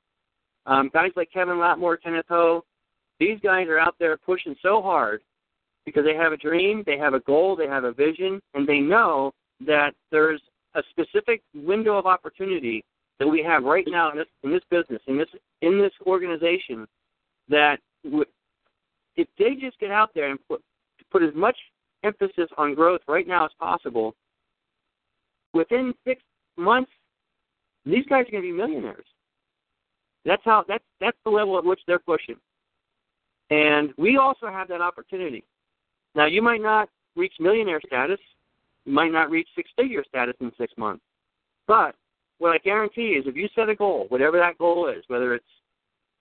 Um, 0.66 0.90
guys 0.92 1.12
like 1.16 1.30
Kevin 1.32 1.56
Latmore, 1.56 2.00
Kenneth 2.00 2.26
Ho, 2.28 2.64
these 3.18 3.38
guys 3.40 3.68
are 3.68 3.78
out 3.78 3.97
there 3.99 4.16
pushing 4.16 4.54
so 4.62 4.82
hard 4.82 5.23
because 5.85 6.04
they 6.04 6.14
have 6.14 6.32
a 6.32 6.37
dream, 6.37 6.82
they 6.85 6.99
have 6.99 7.14
a 7.14 7.20
goal, 7.20 7.56
they 7.56 7.66
have 7.66 7.85
a 7.85 7.92
vision, 7.92 8.40
and 8.54 8.66
they 8.66 8.78
know 8.78 9.32
that 9.66 9.94
there's 10.11 10.40
a 10.75 10.82
specific 10.90 11.42
window 11.54 11.97
of 11.97 12.06
opportunity 12.06 12.85
that 13.18 13.26
we 13.26 13.42
have 13.42 13.64
right 13.64 13.87
now 13.88 14.11
in 14.11 14.18
this 14.18 14.28
in 14.44 14.52
this 14.52 14.62
business 14.70 15.02
in 15.06 15.18
this 15.18 15.28
in 15.62 15.78
this 15.78 15.92
organization 16.06 16.87
that 17.49 17.78
w- 18.04 18.25
if 19.16 19.26
they 19.38 19.54
just 19.54 19.78
get 19.80 19.90
out 19.90 20.11
there 20.14 20.30
and 20.30 20.38
put 20.49 20.62
put 21.11 21.23
as 21.23 21.35
much 21.35 21.56
emphasis 22.04 22.49
on 22.56 22.75
growth 22.75 23.00
right 23.08 23.26
now 23.26 23.44
as 23.44 23.50
possible, 23.58 24.14
within 25.52 25.94
six 26.06 26.23
months, 26.56 26.90
these 27.85 28.04
guys 28.06 28.26
are 28.28 28.30
going 28.30 28.42
to 28.42 28.50
be 28.50 28.52
millionaires. 28.52 29.06
That's 30.25 30.42
how 30.44 30.64
that's 30.68 30.85
that's 31.00 31.16
the 31.25 31.30
level 31.30 31.56
at 31.58 31.64
which 31.64 31.80
they're 31.87 31.99
pushing, 31.99 32.37
and 33.50 33.92
we 33.97 34.16
also 34.16 34.49
have 34.49 34.68
that 34.68 34.80
opportunity. 34.80 35.44
Now, 36.14 36.26
you 36.26 36.42
might 36.42 36.61
not 36.61 36.88
reach 37.16 37.35
millionaire 37.40 37.80
status, 37.87 38.18
you 38.85 38.92
might 38.92 39.12
not 39.12 39.30
reach 39.30 39.49
six-figure 39.54 40.04
status 40.08 40.35
in 40.40 40.50
six 40.58 40.73
months, 40.76 41.04
but 41.66 41.94
what 42.38 42.52
I 42.52 42.58
guarantee 42.58 43.11
is, 43.18 43.26
if 43.26 43.37
you 43.37 43.49
set 43.54 43.68
a 43.68 43.75
goal, 43.75 44.06
whatever 44.08 44.38
that 44.38 44.58
goal 44.58 44.88
is, 44.88 45.04
whether 45.08 45.35
it's 45.35 45.44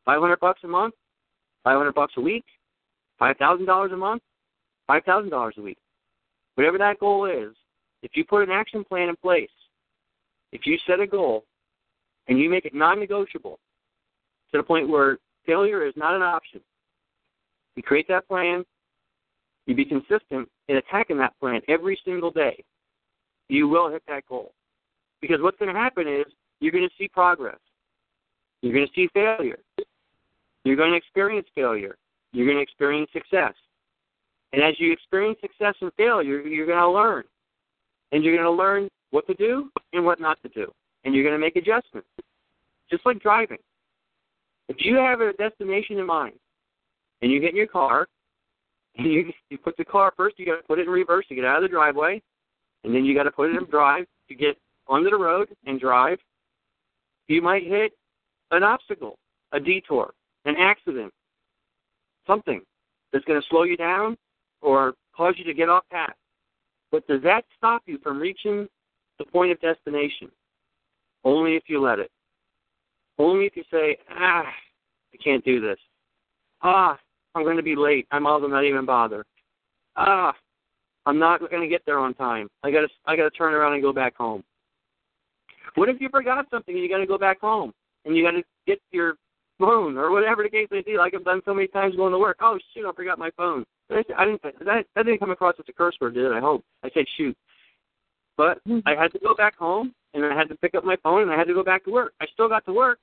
500 0.06 0.40
bucks 0.40 0.62
a 0.64 0.68
month, 0.68 0.94
500 1.64 1.94
bucks 1.94 2.14
a 2.18 2.22
week, 2.22 2.46
five 3.20 3.38
thousand 3.38 3.66
dollars 3.66 3.92
a 3.92 3.98
month, 3.98 4.22
five 4.88 5.04
thousand 5.04 5.30
dollars 5.30 5.56
a 5.58 5.62
week, 5.62 5.78
whatever 6.56 6.78
that 6.78 7.00
goal 7.00 7.26
is, 7.26 7.56
if 8.04 8.12
you 8.16 8.24
put 8.24 8.44
an 8.44 8.52
action 8.52 8.84
plan 8.84 9.10
in 9.10 9.16
place, 9.16 9.50
if 10.52 10.66
you 10.66 10.78
set 10.88 11.00
a 11.00 11.08
goal, 11.08 11.44
and 12.28 12.40
you 12.40 12.50
make 12.50 12.66
it 12.66 12.74
non-negotiable 12.74 13.60
to 14.52 14.58
the 14.58 14.64
point 14.64 14.90
where 14.90 15.18
failure 15.46 15.86
is 15.86 15.94
not 15.96 16.16
an 16.16 16.22
option, 16.22 16.62
you 17.76 17.84
create 17.84 18.08
that 18.08 18.28
plan, 18.28 18.66
you 19.66 19.76
be 19.76 19.86
consistent 19.86 20.50
in 20.68 20.78
attacking 20.78 21.18
that 21.18 21.38
plan 21.40 21.62
every 21.68 22.00
single 22.04 22.32
day, 22.32 22.64
you 23.50 23.68
will 23.68 23.90
hit 23.90 24.04
that 24.08 24.26
goal. 24.28 24.52
Because 25.22 25.42
what's 25.42 25.58
going 25.58 25.74
to 25.74 25.80
happen 25.80 26.08
is 26.08 26.26
you're 26.60 26.72
going 26.72 26.88
to 26.88 26.96
see 26.98 27.08
progress. 27.08 27.60
You're 28.62 28.74
going 28.74 28.88
to 28.88 28.94
see 28.94 29.08
failure. 29.14 29.60
You're 30.64 30.76
going 30.76 30.92
to 30.92 30.98
experience 30.98 31.48
failure. 31.56 31.98
You're 32.34 32.46
going 32.46 32.58
to 32.58 32.64
experience 32.64 33.10
success. 33.14 33.54
And 34.54 34.62
as 34.62 34.76
you 34.80 34.92
experience 34.92 35.40
success 35.42 35.76
and 35.82 35.92
failure, 35.98 36.42
you're 36.42 36.66
going 36.66 36.78
to 36.78 36.90
learn. 36.90 37.24
And 38.12 38.24
you're 38.24 38.36
going 38.36 38.46
to 38.46 38.52
learn 38.52 38.90
what 39.12 39.28
to 39.28 39.34
do 39.34 39.70
and 39.94 40.04
what 40.04 40.20
not 40.20 40.42
to 40.44 40.50
do. 40.50 40.72
And 41.04 41.14
you're 41.14 41.24
going 41.24 41.36
to 41.36 41.40
make 41.40 41.56
adjustments. 41.56 42.08
Just 42.90 43.06
like 43.06 43.20
driving. 43.20 43.58
If 44.70 44.78
you 44.80 44.96
have 44.96 45.22
a 45.22 45.34
destination 45.34 45.98
in 45.98 46.06
mind 46.06 46.36
and 47.22 47.32
you 47.32 47.40
get 47.40 47.52
in 47.52 47.56
your 47.56 47.68
car 47.68 48.08
and 48.98 49.12
you, 49.12 49.32
you 49.50 49.58
put 49.58 49.78
the 49.78 49.86
car 49.86 50.14
first, 50.18 50.40
you 50.40 50.46
got 50.46 50.58
to 50.58 50.64
put 50.64 50.80
it 50.80 50.88
in 50.88 50.90
reverse 50.90 51.26
to 51.28 51.36
get 51.36 51.46
out 51.46 51.58
of 51.58 51.64
the 51.64 51.68
driveway. 51.68 52.22
And 52.84 52.94
then 52.94 53.06
you 53.06 53.16
got 53.16 53.24
to 53.24 53.32
put 53.32 53.50
it 53.50 53.58
in 53.58 53.66
drive 53.70 54.06
to 54.30 54.36
get 54.36 54.58
onto 54.88 55.10
the 55.10 55.18
road 55.18 55.50
and 55.66 55.80
drive. 55.80 56.20
You 57.28 57.42
might 57.42 57.64
hit 57.64 57.92
an 58.52 58.64
obstacle, 58.64 59.18
a 59.52 59.60
detour, 59.60 60.14
an 60.46 60.56
accident, 60.58 61.14
something 62.26 62.62
that's 63.12 63.26
going 63.26 63.40
to 63.40 63.48
slow 63.50 63.64
you 63.64 63.78
down 63.78 64.18
or 64.62 64.94
cause 65.16 65.36
you 65.38 65.44
to 65.46 65.54
get 65.54 65.70
off 65.70 65.84
path. 65.92 66.16
But 66.92 67.06
does 67.08 67.22
that 67.24 67.44
stop 67.58 67.84
you 67.86 67.98
from 68.02 68.20
reaching 68.20 68.68
the 69.18 69.26
point 69.26 69.52
of 69.52 69.60
destination? 69.62 70.30
Only 71.24 71.56
if 71.56 71.64
you 71.68 71.82
let 71.82 72.00
it. 72.00 72.12
Only 73.18 73.46
if 73.46 73.56
you 73.56 73.64
say, 73.72 73.98
ah, 74.12 74.44
I 74.44 75.18
can't 75.24 75.44
do 75.44 75.60
this. 75.60 75.78
Ah, 76.62 76.98
I'm 77.36 77.44
going 77.44 77.58
to 77.58 77.64
be 77.64 77.76
late. 77.76 78.08
I 78.12 78.20
might 78.20 78.38
as 78.38 78.42
well 78.42 78.50
not 78.50 78.64
even 78.64 78.86
bother. 78.86 79.26
Ah, 79.96 80.34
I'm 81.06 81.20
not 81.20 81.40
going 81.40 81.62
to 81.62 81.68
get 81.68 81.84
there 81.86 82.00
on 82.00 82.14
time. 82.14 82.48
I 82.64 82.72
got 82.72 82.82
to 82.82 82.88
I 83.06 83.16
got 83.16 83.24
to 83.24 83.30
turn 83.30 83.54
around 83.54 83.74
and 83.74 83.82
go 83.82 83.94
back 83.94 84.16
home. 84.16 84.44
What 85.76 85.90
if 85.90 86.02
you 86.02 86.10
forgot 86.10 86.46
something 86.50 86.74
and 86.74 86.84
you 86.84 86.90
got 86.90 86.98
to 86.98 87.06
go 87.06 87.18
back 87.18 87.40
home 87.40 87.72
and 88.06 88.16
you 88.16 88.24
got 88.24 88.32
to 88.32 88.44
get 88.66 88.80
your 88.92 89.16
phone 89.60 89.98
or 89.98 90.12
whatever 90.12 90.44
the 90.44 90.50
case 90.50 90.68
may 90.72 90.82
be? 90.82 90.98
Like 90.98 91.14
I've 91.14 91.24
done 91.24 91.42
so 91.46 91.54
many 91.54 91.68
times 91.68 91.96
going 91.96 92.12
to 92.12 92.20
work. 92.20 92.38
Oh 92.42 92.58
shoot, 92.74 92.88
I 92.88 92.94
forgot 92.94 93.20
my 93.20 93.32
phone. 93.38 93.64
I 93.90 94.26
didn't. 94.26 94.42
That, 94.44 94.86
that 94.96 95.06
didn't 95.06 95.20
come 95.20 95.32
across 95.32 95.56
as 95.60 95.66
a 95.70 95.74
curse 95.74 95.96
word, 96.02 96.16
did 96.16 96.26
it? 96.26 96.34
I 96.34 96.42
hope. 96.42 96.64
I 96.84 96.90
said 96.94 97.06
shoot, 97.16 97.38
but 98.38 98.64
mm-hmm. 98.66 98.88
I 98.88 98.96
had 98.96 99.12
to 99.14 99.20
go 99.20 99.34
back 99.36 99.58
home 99.58 99.94
and 100.14 100.24
I 100.26 100.36
had 100.36 100.48
to 100.50 100.56
pick 100.56 100.76
up 100.76 100.86
my 100.86 100.96
phone 101.04 101.24
and 101.24 101.32
I 101.32 101.38
had 101.38 101.48
to 101.48 101.54
go 101.54 101.64
back 101.64 101.84
to 101.86 101.92
work. 101.92 102.14
I 102.22 102.26
still 102.32 102.48
got 102.48 102.64
to 102.66 102.74
work. 102.74 103.00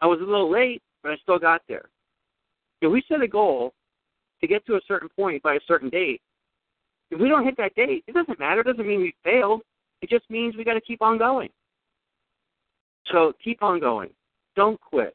I 0.00 0.06
was 0.06 0.20
a 0.20 0.24
little 0.24 0.50
late, 0.50 0.82
but 1.02 1.12
I 1.12 1.16
still 1.22 1.38
got 1.38 1.62
there. 1.68 1.88
If 2.82 2.92
we 2.92 3.02
set 3.08 3.22
a 3.22 3.28
goal 3.28 3.72
to 4.40 4.46
get 4.46 4.64
to 4.66 4.74
a 4.74 4.80
certain 4.86 5.08
point 5.08 5.42
by 5.42 5.54
a 5.54 5.60
certain 5.66 5.88
date, 5.88 6.20
if 7.10 7.20
we 7.20 7.28
don't 7.28 7.44
hit 7.44 7.56
that 7.56 7.74
date, 7.74 8.04
it 8.06 8.12
doesn't 8.14 8.38
matter. 8.38 8.60
It 8.60 8.66
doesn't 8.66 8.86
mean 8.86 9.00
we 9.00 9.14
failed. 9.24 9.62
It 10.02 10.10
just 10.10 10.28
means 10.28 10.56
we 10.56 10.64
got 10.64 10.74
to 10.74 10.80
keep 10.80 11.00
on 11.00 11.16
going. 11.16 11.48
So 13.12 13.32
keep 13.42 13.62
on 13.62 13.80
going. 13.80 14.10
Don't 14.56 14.80
quit. 14.80 15.14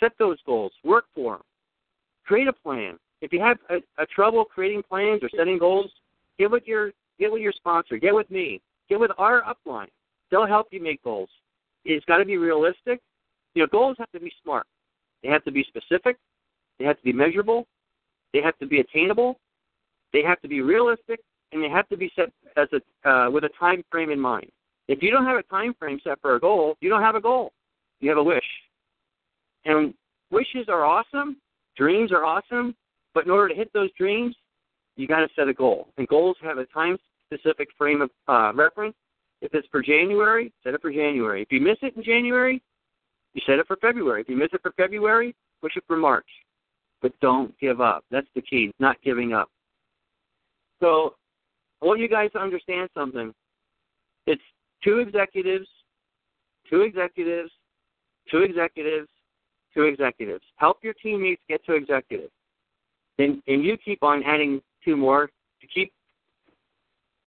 Set 0.00 0.12
those 0.18 0.38
goals. 0.46 0.72
Work 0.84 1.06
for 1.14 1.34
them. 1.34 1.42
Create 2.26 2.48
a 2.48 2.52
plan. 2.52 2.98
If 3.20 3.32
you 3.32 3.40
have 3.40 3.58
a, 3.70 3.76
a 4.02 4.06
trouble 4.06 4.44
creating 4.44 4.82
plans 4.88 5.22
or 5.22 5.30
setting 5.36 5.58
goals, 5.58 5.90
get 6.38 6.50
with 6.50 6.64
your 6.66 6.92
get 7.18 7.32
with 7.32 7.42
your 7.42 7.52
sponsor. 7.52 7.96
Get 7.96 8.14
with 8.14 8.30
me. 8.30 8.60
Get 8.88 9.00
with 9.00 9.10
our 9.18 9.42
upline. 9.42 9.88
They'll 10.30 10.46
help 10.46 10.68
you 10.70 10.82
make 10.82 11.02
goals. 11.02 11.28
It's 11.84 12.04
got 12.06 12.18
to 12.18 12.24
be 12.24 12.36
realistic. 12.36 13.00
You 13.54 13.62
know, 13.62 13.68
goals 13.70 13.96
have 13.98 14.10
to 14.12 14.20
be 14.20 14.32
smart. 14.42 14.66
They 15.22 15.28
have 15.28 15.44
to 15.44 15.52
be 15.52 15.64
specific. 15.64 16.16
They 16.78 16.84
have 16.84 16.96
to 16.96 17.02
be 17.02 17.12
measurable. 17.12 17.66
They 18.32 18.40
have 18.42 18.58
to 18.58 18.66
be 18.66 18.80
attainable. 18.80 19.38
They 20.12 20.22
have 20.22 20.40
to 20.42 20.48
be 20.48 20.60
realistic, 20.60 21.20
and 21.52 21.62
they 21.62 21.68
have 21.68 21.88
to 21.88 21.96
be 21.96 22.10
set 22.16 22.30
as 22.56 22.68
a 22.72 23.08
uh, 23.08 23.30
with 23.30 23.44
a 23.44 23.50
time 23.58 23.84
frame 23.90 24.10
in 24.10 24.20
mind. 24.20 24.50
If 24.88 25.02
you 25.02 25.10
don't 25.10 25.24
have 25.24 25.38
a 25.38 25.42
time 25.44 25.74
frame 25.78 25.98
set 26.04 26.20
for 26.20 26.34
a 26.34 26.40
goal, 26.40 26.76
you 26.80 26.90
don't 26.90 27.02
have 27.02 27.14
a 27.14 27.20
goal. 27.20 27.52
You 28.00 28.10
have 28.10 28.18
a 28.18 28.22
wish. 28.22 28.44
And 29.64 29.94
wishes 30.30 30.68
are 30.68 30.84
awesome, 30.84 31.36
dreams 31.76 32.12
are 32.12 32.24
awesome, 32.24 32.74
but 33.14 33.24
in 33.24 33.30
order 33.30 33.48
to 33.48 33.54
hit 33.54 33.72
those 33.72 33.90
dreams, 33.96 34.36
you 34.96 35.06
got 35.06 35.20
to 35.20 35.28
set 35.36 35.48
a 35.48 35.54
goal. 35.54 35.88
And 35.98 36.06
goals 36.08 36.36
have 36.42 36.58
a 36.58 36.66
time 36.66 36.96
specific 37.26 37.68
frame 37.76 38.02
of 38.02 38.10
uh, 38.28 38.52
reference. 38.54 38.94
If 39.40 39.54
it's 39.54 39.68
for 39.70 39.82
January, 39.82 40.52
set 40.62 40.74
it 40.74 40.80
for 40.80 40.90
January. 40.90 41.42
If 41.42 41.52
you 41.52 41.60
miss 41.60 41.76
it 41.82 41.96
in 41.96 42.02
January, 42.02 42.62
you 43.34 43.42
set 43.46 43.58
it 43.58 43.66
for 43.66 43.76
February. 43.76 44.20
If 44.20 44.28
you 44.28 44.36
miss 44.36 44.50
it 44.52 44.62
for 44.62 44.72
February, 44.72 45.34
push 45.60 45.76
it 45.76 45.84
for 45.86 45.96
March. 45.96 46.26
But 47.02 47.12
don't 47.20 47.58
give 47.58 47.80
up. 47.80 48.04
That's 48.10 48.26
the 48.34 48.42
key, 48.42 48.72
not 48.78 48.96
giving 49.02 49.32
up. 49.32 49.50
So 50.80 51.14
I 51.82 51.86
want 51.86 52.00
you 52.00 52.08
guys 52.08 52.30
to 52.32 52.38
understand 52.38 52.88
something. 52.94 53.34
It's 54.26 54.42
two 54.82 54.98
executives, 54.98 55.66
two 56.70 56.82
executives, 56.82 57.50
two 58.30 58.38
executives, 58.38 59.08
two 59.74 59.82
executives. 59.82 60.44
Help 60.56 60.78
your 60.82 60.94
teammates 60.94 61.42
get 61.48 61.64
to 61.66 61.74
executive. 61.74 62.30
And, 63.18 63.42
and 63.46 63.64
you 63.64 63.76
keep 63.76 64.02
on 64.02 64.22
adding 64.24 64.62
two 64.84 64.96
more 64.96 65.26
to 65.60 65.66
keep 65.66 65.92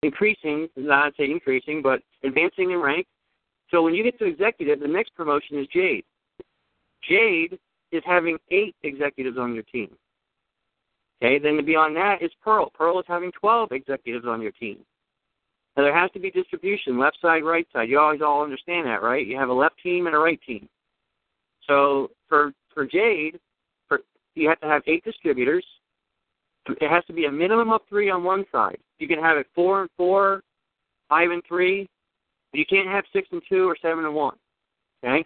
increasing, 0.03 0.67
not 0.75 1.13
say 1.17 1.25
increasing, 1.25 1.81
but 1.81 2.01
advancing 2.23 2.71
in 2.71 2.77
rank. 2.77 3.07
So 3.71 3.81
when 3.81 3.93
you 3.93 4.03
get 4.03 4.17
to 4.19 4.25
executive, 4.25 4.79
the 4.79 4.87
next 4.87 5.13
promotion 5.15 5.59
is 5.59 5.67
Jade. 5.67 6.05
Jade 7.07 7.57
is 7.91 8.03
having 8.05 8.37
eight 8.51 8.75
executives 8.83 9.37
on 9.37 9.53
your 9.53 9.63
team. 9.63 9.95
Okay, 11.21 11.39
then 11.39 11.63
beyond 11.65 11.95
that 11.95 12.21
is 12.21 12.31
Pearl. 12.43 12.69
Pearl 12.73 12.99
is 12.99 13.05
having 13.07 13.31
12 13.31 13.71
executives 13.71 14.25
on 14.27 14.41
your 14.41 14.51
team. 14.51 14.79
Now 15.75 15.83
there 15.83 15.97
has 15.97 16.11
to 16.11 16.19
be 16.19 16.31
distribution, 16.31 16.99
left 16.99 17.17
side, 17.21 17.43
right 17.43 17.67
side. 17.73 17.89
You 17.89 17.99
always 17.99 18.21
all 18.21 18.43
understand 18.43 18.87
that, 18.87 19.01
right? 19.01 19.25
You 19.25 19.37
have 19.37 19.49
a 19.49 19.53
left 19.53 19.75
team 19.81 20.07
and 20.07 20.15
a 20.15 20.19
right 20.19 20.39
team. 20.45 20.67
So 21.67 22.11
for 22.27 22.53
for 22.73 22.85
Jade, 22.85 23.39
for, 23.87 24.01
you 24.35 24.47
have 24.49 24.59
to 24.61 24.67
have 24.67 24.83
eight 24.87 25.03
distributors. 25.03 25.65
It 26.81 26.89
has 26.89 27.03
to 27.05 27.13
be 27.13 27.25
a 27.25 27.31
minimum 27.31 27.71
of 27.71 27.81
three 27.87 28.09
on 28.09 28.23
one 28.23 28.45
side. 28.51 28.77
You 28.99 29.07
can 29.07 29.19
have 29.19 29.37
it 29.37 29.47
four 29.55 29.81
and 29.81 29.89
four, 29.97 30.41
five 31.09 31.31
and 31.31 31.43
three. 31.47 31.87
But 32.51 32.59
you 32.59 32.65
can't 32.65 32.87
have 32.87 33.03
six 33.13 33.27
and 33.31 33.41
two 33.49 33.67
or 33.67 33.75
seven 33.81 34.05
and 34.05 34.13
one. 34.13 34.35
Okay? 35.03 35.25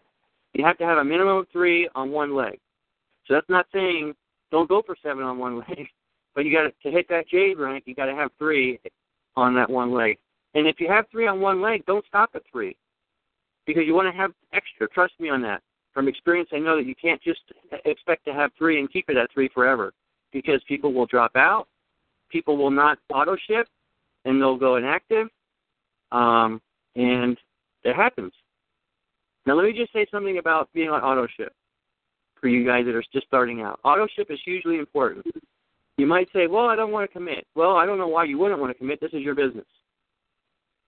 You 0.54 0.66
have 0.66 0.78
to 0.80 0.86
have 0.86 0.98
a 0.98 1.04
minimum 1.04 1.38
of 1.38 1.48
three 1.52 1.90
on 1.96 2.12
one 2.12 2.36
leg. 2.36 2.60
So 3.28 3.34
that's 3.34 3.50
not 3.50 3.68
saying 3.74 4.14
don't 4.52 4.70
go 4.70 4.82
for 4.86 4.96
seven 5.02 5.24
on 5.24 5.38
one 5.38 5.60
leg, 5.70 5.88
but 6.36 6.46
you 6.46 6.54
got 6.54 6.72
to 6.84 6.92
hit 6.92 7.08
that 7.10 7.28
jade 7.28 7.58
rank. 7.58 7.84
You 7.88 7.96
got 7.96 8.06
to 8.06 8.16
have 8.16 8.32
three 8.38 8.80
on 9.36 9.56
that 9.56 9.70
one 9.70 9.94
leg. 9.94 10.18
And 10.54 10.68
if 10.68 10.80
you 10.80 10.90
have 10.90 11.06
three 11.10 11.28
on 11.28 11.40
one 11.40 11.62
leg, 11.62 11.86
don't 11.86 12.06
stop 12.06 12.32
at 12.36 12.42
three, 12.52 12.76
because 13.66 13.84
you 13.86 13.94
want 13.94 14.14
to 14.14 14.20
have 14.20 14.32
extra. 14.52 14.88
Trust 14.90 15.14
me 15.20 15.30
on 15.30 15.42
that. 15.44 15.62
From 15.94 16.08
experience, 16.08 16.50
I 16.54 16.60
know 16.60 16.76
that 16.76 16.86
you 16.86 16.96
can't 16.96 17.22
just 17.22 17.42
expect 17.86 18.26
to 18.26 18.34
have 18.34 18.52
three 18.58 18.80
and 18.80 18.92
keep 18.92 19.10
it 19.10 19.18
at 19.18 19.32
three 19.34 19.50
forever, 19.54 19.94
because 20.32 20.62
people 20.68 20.94
will 20.94 21.06
drop 21.06 21.36
out, 21.36 21.68
people 22.30 22.58
will 22.58 22.72
not 22.72 22.98
auto 23.14 23.36
ship, 23.48 23.68
and 24.26 24.42
they'll 24.42 24.58
go 24.58 24.76
inactive, 24.76 25.28
um, 26.12 26.62
and 26.96 27.38
it 27.84 27.96
happens. 27.96 28.32
Now, 29.46 29.56
let 29.56 29.66
me 29.66 29.74
just 29.74 29.92
say 29.92 30.06
something 30.12 30.38
about 30.38 30.70
being 30.74 30.90
on 30.90 31.02
auto 31.02 31.28
ship 31.38 31.54
for 32.40 32.48
you 32.48 32.66
guys 32.66 32.86
that 32.86 32.96
are 32.96 33.04
just 33.14 33.28
starting 33.28 33.62
out. 33.62 33.80
Auto 33.84 34.08
ship 34.16 34.28
is 34.30 34.40
hugely 34.46 34.78
important. 34.78 35.26
You 35.98 36.06
might 36.06 36.28
say, 36.34 36.48
well, 36.48 36.68
I 36.68 36.76
don't 36.76 36.92
want 36.92 37.10
to 37.10 37.14
commit. 37.14 37.46
Well, 37.56 37.76
I 37.76 37.86
don't 37.86 37.98
know 37.98 38.08
why 38.08 38.24
you 38.26 38.38
wouldn't 38.38 38.60
want 38.60 38.72
to 38.72 38.78
commit. 38.78 39.00
This 39.00 39.14
is 39.14 39.22
your 39.22 39.36
business. 39.36 39.66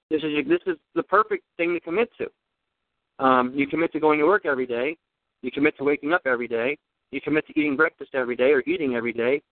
This 0.09 0.21
is 0.23 0.47
this 0.47 0.59
is 0.67 0.77
the 0.95 1.03
perfect 1.03 1.43
thing 1.57 1.73
to 1.73 1.79
commit 1.79 2.09
to. 2.17 3.23
Um, 3.23 3.51
you 3.55 3.67
commit 3.67 3.91
to 3.93 3.99
going 3.99 4.19
to 4.19 4.25
work 4.25 4.45
every 4.45 4.65
day. 4.65 4.97
You 5.41 5.51
commit 5.51 5.77
to 5.77 5.83
waking 5.83 6.13
up 6.13 6.21
every 6.25 6.47
day. 6.47 6.77
You 7.13 7.21
commit 7.21 7.45
to 7.45 7.59
eating 7.59 7.75
breakfast 7.75 8.15
every 8.15 8.35
day 8.35 8.51
or 8.51 8.63
eating 8.65 8.95
every 8.95 9.13
day. 9.13 9.43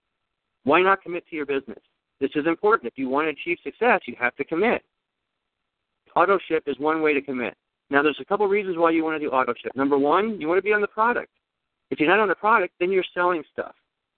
Why 0.64 0.82
not 0.82 1.00
commit 1.00 1.24
to 1.28 1.36
your 1.36 1.46
business? 1.46 1.78
This 2.20 2.32
is 2.34 2.46
important. 2.46 2.90
If 2.92 2.98
you 2.98 3.08
want 3.08 3.26
to 3.26 3.30
achieve 3.30 3.58
success, 3.62 4.00
you 4.06 4.16
have 4.18 4.34
to 4.36 4.44
commit. 4.44 4.82
Auto 6.16 6.40
ship 6.48 6.64
is 6.66 6.76
one 6.80 7.02
way 7.02 7.14
to 7.14 7.22
commit. 7.22 7.54
Now, 7.88 8.02
there's 8.02 8.18
a 8.20 8.24
couple 8.24 8.48
reasons 8.48 8.76
why 8.78 8.90
you 8.90 9.04
want 9.04 9.20
to 9.20 9.24
do 9.24 9.32
auto 9.32 9.54
ship. 9.62 9.72
Number 9.76 9.96
one, 9.96 10.40
you 10.40 10.48
want 10.48 10.58
to 10.58 10.62
be 10.62 10.72
on 10.72 10.80
the 10.80 10.88
product. 10.88 11.30
If 11.90 12.00
you're 12.00 12.08
not 12.08 12.18
on 12.18 12.28
the 12.28 12.34
product, 12.34 12.74
then 12.80 12.90
you're 12.90 13.04
selling 13.14 13.44
stuff. 13.52 13.74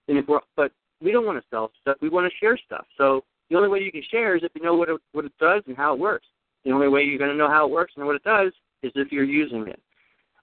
And 0.09 0.17
if 0.17 0.27
we're, 0.27 0.41
but 0.57 0.73
we 1.03 1.13
don't 1.13 1.27
want 1.27 1.39
to 1.39 1.45
sell 1.51 1.71
stuff. 1.83 1.99
We 2.01 2.09
want 2.09 2.31
to 2.31 2.39
share 2.39 2.59
stuff. 2.65 2.87
So 2.97 3.25
the 3.51 3.57
only 3.57 3.69
way 3.69 3.81
you 3.81 3.93
can 3.93 4.03
share 4.11 4.37
is 4.37 4.43
if 4.43 4.53
you 4.55 4.63
know 4.63 4.75
what 4.75 4.89
it, 4.89 4.99
what 5.13 5.27
it 5.27 5.33
does 5.39 5.63
and 5.67 5.77
how 5.77 5.93
it 5.93 6.01
works. 6.01 6.27
The 6.65 6.71
only 6.71 6.89
way 6.89 7.03
you're 7.03 7.19
going 7.19 7.31
to 7.31 7.37
know 7.37 7.49
how 7.49 7.67
it 7.67 7.71
works 7.71 7.93
and 7.97 8.07
what 8.07 8.17
it 8.17 8.25
does 8.25 8.53
is 8.83 8.93
if 8.95 9.13
you're 9.13 9.25
using 9.25 9.69
it. 9.69 9.81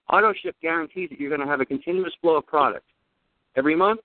Auto 0.09 0.33
ship 0.33 0.55
guarantees 0.61 1.09
that 1.09 1.19
you're 1.19 1.29
going 1.29 1.41
to 1.41 1.47
have 1.47 1.61
a 1.61 1.65
continuous 1.65 2.13
flow 2.21 2.37
of 2.37 2.45
product. 2.45 2.85
Every 3.55 3.75
month, 3.75 4.01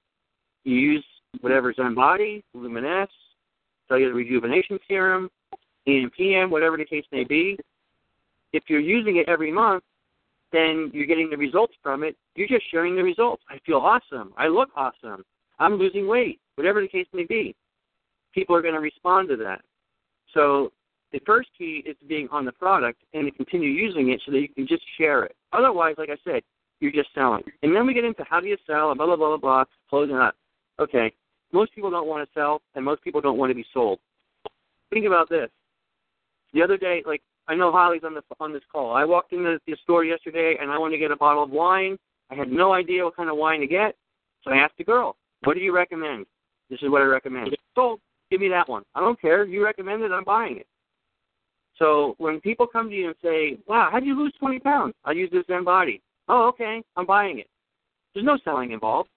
you 0.64 0.74
use 0.74 1.04
whatever 1.40 1.72
Zen 1.72 1.94
Bodi, 1.94 2.42
Luminesce, 2.54 3.10
cellular 3.88 4.14
rejuvenation 4.14 4.78
serum, 4.88 5.30
AM 5.86 6.10
PM, 6.16 6.50
whatever 6.50 6.76
the 6.76 6.84
case 6.84 7.04
may 7.12 7.24
be. 7.24 7.58
If 8.52 8.64
you're 8.68 8.80
using 8.80 9.16
it 9.16 9.28
every 9.28 9.52
month, 9.52 9.84
then 10.52 10.90
you're 10.92 11.06
getting 11.06 11.30
the 11.30 11.36
results 11.36 11.74
from 11.82 12.02
it. 12.02 12.16
You're 12.34 12.48
just 12.48 12.70
sharing 12.70 12.96
the 12.96 13.02
results. 13.02 13.42
I 13.48 13.58
feel 13.66 13.78
awesome. 13.78 14.32
I 14.36 14.48
look 14.48 14.70
awesome. 14.76 15.24
I'm 15.58 15.74
losing 15.74 16.06
weight, 16.06 16.40
whatever 16.54 16.80
the 16.80 16.88
case 16.88 17.06
may 17.12 17.24
be. 17.24 17.54
People 18.34 18.54
are 18.56 18.62
going 18.62 18.74
to 18.74 18.80
respond 18.80 19.28
to 19.28 19.36
that. 19.36 19.60
So 20.34 20.72
the 21.12 21.20
first 21.26 21.48
key 21.56 21.82
is 21.86 21.96
being 22.08 22.28
on 22.30 22.44
the 22.44 22.52
product 22.52 23.02
and 23.14 23.26
to 23.26 23.30
continue 23.30 23.70
using 23.70 24.10
it 24.10 24.20
so 24.24 24.32
that 24.32 24.40
you 24.40 24.48
can 24.48 24.66
just 24.66 24.82
share 24.98 25.24
it. 25.24 25.35
Otherwise, 25.52 25.94
like 25.98 26.10
I 26.10 26.16
said, 26.24 26.42
you're 26.80 26.92
just 26.92 27.08
selling. 27.14 27.42
And 27.62 27.74
then 27.74 27.86
we 27.86 27.94
get 27.94 28.04
into 28.04 28.24
how 28.28 28.40
do 28.40 28.46
you 28.46 28.56
sell 28.66 28.90
and 28.90 28.98
blah, 28.98 29.06
blah, 29.06 29.16
blah, 29.16 29.28
blah, 29.28 29.38
blah, 29.38 29.64
closing 29.88 30.16
up. 30.16 30.34
Okay, 30.78 31.12
most 31.52 31.74
people 31.74 31.90
don't 31.90 32.06
want 32.06 32.26
to 32.26 32.38
sell 32.38 32.60
and 32.74 32.84
most 32.84 33.02
people 33.02 33.20
don't 33.20 33.38
want 33.38 33.50
to 33.50 33.54
be 33.54 33.64
sold. 33.72 33.98
Think 34.90 35.06
about 35.06 35.28
this. 35.28 35.48
The 36.52 36.62
other 36.62 36.76
day, 36.76 37.02
like 37.06 37.22
I 37.48 37.54
know 37.54 37.72
Holly's 37.72 38.02
on 38.04 38.14
the 38.14 38.22
on 38.40 38.52
this 38.52 38.62
call. 38.70 38.94
I 38.94 39.04
walked 39.04 39.32
into 39.32 39.58
the 39.66 39.76
store 39.82 40.04
yesterday 40.04 40.56
and 40.60 40.70
I 40.70 40.78
wanted 40.78 40.96
to 40.96 40.98
get 40.98 41.10
a 41.10 41.16
bottle 41.16 41.42
of 41.42 41.50
wine. 41.50 41.98
I 42.30 42.34
had 42.34 42.50
no 42.50 42.72
idea 42.72 43.04
what 43.04 43.16
kind 43.16 43.30
of 43.30 43.36
wine 43.36 43.60
to 43.60 43.66
get, 43.66 43.94
so 44.42 44.50
I 44.50 44.56
asked 44.56 44.76
the 44.78 44.84
girl, 44.84 45.16
"What 45.44 45.54
do 45.54 45.60
you 45.60 45.74
recommend?" 45.74 46.26
This 46.68 46.82
is 46.82 46.90
what 46.90 47.02
I 47.02 47.04
recommend. 47.04 47.56
Sold. 47.74 48.00
Give 48.30 48.40
me 48.40 48.48
that 48.48 48.68
one. 48.68 48.84
I 48.94 49.00
don't 49.00 49.20
care. 49.20 49.44
You 49.44 49.64
recommend 49.64 50.02
it. 50.02 50.10
I'm 50.10 50.24
buying 50.24 50.56
it. 50.56 50.66
So 51.78 52.14
when 52.18 52.40
people 52.40 52.66
come 52.66 52.88
to 52.88 52.94
you 52.94 53.08
and 53.08 53.16
say, 53.22 53.58
"Wow, 53.66 53.90
how 53.90 54.00
did 54.00 54.06
you 54.06 54.18
lose 54.18 54.32
20 54.38 54.58
pounds?" 54.60 54.94
I 55.04 55.12
use 55.12 55.30
this 55.30 55.46
Zen 55.46 55.64
Bodi. 55.64 56.00
Oh, 56.28 56.48
okay. 56.48 56.82
I'm 56.96 57.06
buying 57.06 57.38
it. 57.38 57.48
There's 58.14 58.26
no 58.26 58.38
selling 58.38 58.72
involved. 58.72 59.10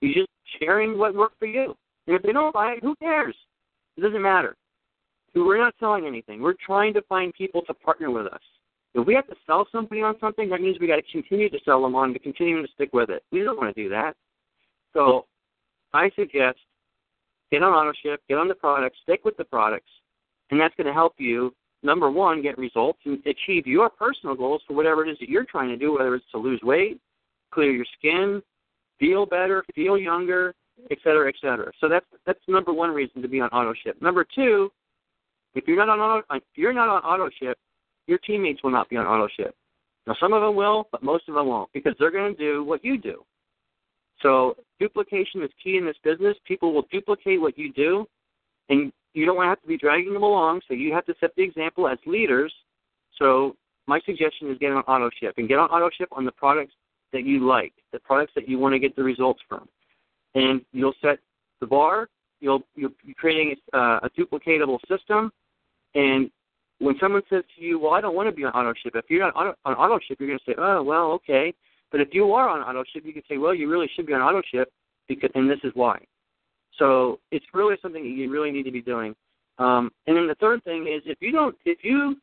You're 0.00 0.14
just 0.14 0.30
sharing 0.58 0.98
what 0.98 1.14
worked 1.14 1.38
for 1.38 1.46
you. 1.46 1.76
And 2.06 2.16
if 2.16 2.22
they 2.22 2.32
don't 2.32 2.54
buy 2.54 2.72
it, 2.72 2.82
who 2.82 2.96
cares? 2.96 3.36
It 3.96 4.00
doesn't 4.00 4.22
matter. 4.22 4.56
We're 5.34 5.58
not 5.58 5.74
selling 5.78 6.06
anything. 6.06 6.40
We're 6.40 6.54
trying 6.54 6.94
to 6.94 7.02
find 7.02 7.32
people 7.34 7.62
to 7.62 7.74
partner 7.74 8.10
with 8.10 8.26
us. 8.26 8.40
If 8.94 9.06
we 9.06 9.14
have 9.14 9.28
to 9.28 9.36
sell 9.46 9.68
somebody 9.70 10.02
on 10.02 10.18
something, 10.18 10.48
that 10.48 10.60
means 10.60 10.78
we 10.80 10.88
got 10.88 10.96
to 10.96 11.12
continue 11.12 11.48
to 11.50 11.58
sell 11.64 11.82
them 11.82 11.94
on 11.94 12.12
to 12.12 12.18
continue 12.18 12.60
to 12.60 12.72
stick 12.72 12.90
with 12.92 13.10
it. 13.10 13.22
We 13.30 13.44
don't 13.44 13.56
want 13.56 13.74
to 13.74 13.82
do 13.82 13.88
that. 13.90 14.16
So 14.92 15.26
I 15.92 16.10
suggest 16.16 16.58
get 17.52 17.62
on 17.62 17.72
auto 17.72 17.92
ship, 18.02 18.20
get 18.28 18.38
on 18.38 18.48
the 18.48 18.54
products, 18.54 18.98
stick 19.02 19.24
with 19.24 19.36
the 19.36 19.44
products, 19.44 19.90
and 20.50 20.60
that's 20.60 20.74
going 20.76 20.86
to 20.86 20.92
help 20.92 21.14
you 21.18 21.54
number 21.82 22.10
one, 22.10 22.42
get 22.42 22.58
results 22.58 23.00
and 23.04 23.18
achieve 23.26 23.66
your 23.66 23.88
personal 23.88 24.34
goals 24.34 24.62
for 24.66 24.74
whatever 24.74 25.04
it 25.04 25.10
is 25.10 25.18
that 25.20 25.28
you're 25.28 25.44
trying 25.44 25.68
to 25.68 25.76
do, 25.76 25.94
whether 25.94 26.14
it's 26.14 26.30
to 26.32 26.38
lose 26.38 26.60
weight, 26.62 27.00
clear 27.52 27.70
your 27.72 27.86
skin, 27.98 28.42
feel 28.98 29.26
better, 29.26 29.64
feel 29.74 29.96
younger, 29.96 30.54
et 30.90 30.98
cetera, 31.02 31.28
et 31.28 31.34
cetera. 31.40 31.70
So 31.80 31.88
that's 31.88 32.06
that's 32.26 32.40
number 32.48 32.72
one 32.72 32.90
reason 32.90 33.22
to 33.22 33.28
be 33.28 33.40
on 33.40 33.48
auto 33.50 33.74
ship. 33.84 34.00
Number 34.00 34.24
two, 34.24 34.70
if 35.54 35.66
you're 35.66 35.76
not 35.76 35.88
on 35.88 36.00
auto, 36.00 36.24
if 36.34 36.42
you're 36.54 36.72
not 36.72 36.88
on 36.88 37.02
auto 37.02 37.30
ship, 37.40 37.58
your 38.06 38.18
teammates 38.18 38.62
will 38.62 38.70
not 38.70 38.88
be 38.88 38.96
on 38.96 39.06
auto 39.06 39.28
ship. 39.36 39.54
Now 40.06 40.16
some 40.20 40.32
of 40.32 40.42
them 40.42 40.56
will, 40.56 40.88
but 40.92 41.02
most 41.02 41.28
of 41.28 41.34
them 41.34 41.46
won't 41.46 41.72
because 41.72 41.94
they're 41.98 42.10
going 42.10 42.34
to 42.34 42.38
do 42.38 42.64
what 42.64 42.84
you 42.84 42.98
do. 42.98 43.24
So 44.22 44.56
duplication 44.78 45.42
is 45.42 45.50
key 45.62 45.76
in 45.76 45.84
this 45.86 45.96
business. 46.04 46.36
People 46.46 46.72
will 46.74 46.86
duplicate 46.90 47.40
what 47.40 47.58
you 47.58 47.72
do, 47.72 48.06
and 48.68 48.92
you 49.14 49.26
don't 49.26 49.36
want 49.36 49.46
to 49.46 49.50
have 49.50 49.62
to 49.62 49.68
be 49.68 49.76
dragging 49.76 50.12
them 50.14 50.22
along. 50.22 50.60
So 50.68 50.74
you 50.74 50.92
have 50.92 51.06
to 51.06 51.14
set 51.20 51.34
the 51.36 51.42
example 51.42 51.88
as 51.88 51.98
leaders. 52.06 52.52
So 53.18 53.56
my 53.86 54.00
suggestion 54.06 54.50
is 54.50 54.58
get 54.58 54.72
on 54.72 54.82
auto 54.84 55.10
ship 55.20 55.34
and 55.36 55.48
get 55.48 55.58
on 55.58 55.68
auto 55.70 55.90
ship 55.96 56.08
on 56.12 56.24
the 56.24 56.32
products 56.32 56.74
that 57.12 57.24
you 57.24 57.46
like, 57.46 57.72
the 57.92 57.98
products 57.98 58.32
that 58.36 58.48
you 58.48 58.58
want 58.58 58.72
to 58.72 58.78
get 58.78 58.94
the 58.94 59.02
results 59.02 59.40
from, 59.48 59.68
and 60.34 60.60
you'll 60.72 60.94
set 61.02 61.18
the 61.60 61.66
bar. 61.66 62.08
You'll 62.40 62.62
you're 62.74 62.90
creating 63.16 63.56
a, 63.72 63.78
a 63.78 64.10
duplicatable 64.18 64.78
system, 64.88 65.32
and 65.94 66.30
when 66.78 66.94
someone 67.00 67.22
says 67.28 67.42
to 67.56 67.62
you, 67.62 67.78
"Well, 67.78 67.92
I 67.92 68.00
don't 68.00 68.14
want 68.14 68.28
to 68.28 68.34
be 68.34 68.44
on 68.44 68.52
auto 68.52 68.72
ship," 68.80 68.94
if 68.94 69.04
you're 69.08 69.20
not 69.20 69.56
on 69.64 69.74
auto 69.74 69.98
ship, 69.98 70.18
you're 70.20 70.28
going 70.28 70.38
to 70.38 70.44
say, 70.44 70.54
"Oh, 70.56 70.82
well, 70.82 71.12
okay." 71.12 71.52
But 71.90 72.00
if 72.00 72.08
you 72.12 72.32
are 72.32 72.48
on 72.48 72.60
auto 72.60 72.84
ship, 72.92 73.04
you 73.04 73.12
can 73.12 73.22
say, 73.28 73.36
"Well, 73.36 73.54
you 73.54 73.68
really 73.68 73.90
should 73.94 74.06
be 74.06 74.14
on 74.14 74.22
auto 74.22 74.40
ship," 74.50 74.72
because, 75.08 75.30
and 75.34 75.50
this 75.50 75.58
is 75.64 75.72
why. 75.74 75.98
So 76.80 77.20
it's 77.30 77.44
really 77.52 77.76
something 77.82 78.02
that 78.02 78.08
you 78.08 78.30
really 78.30 78.50
need 78.50 78.64
to 78.64 78.72
be 78.72 78.80
doing. 78.80 79.14
Um, 79.58 79.92
and 80.06 80.16
then 80.16 80.26
the 80.26 80.34
third 80.40 80.64
thing 80.64 80.88
is 80.88 81.02
if 81.04 81.18
you 81.20 81.30
don't, 81.30 81.54
if 81.66 81.78
you, 81.82 82.16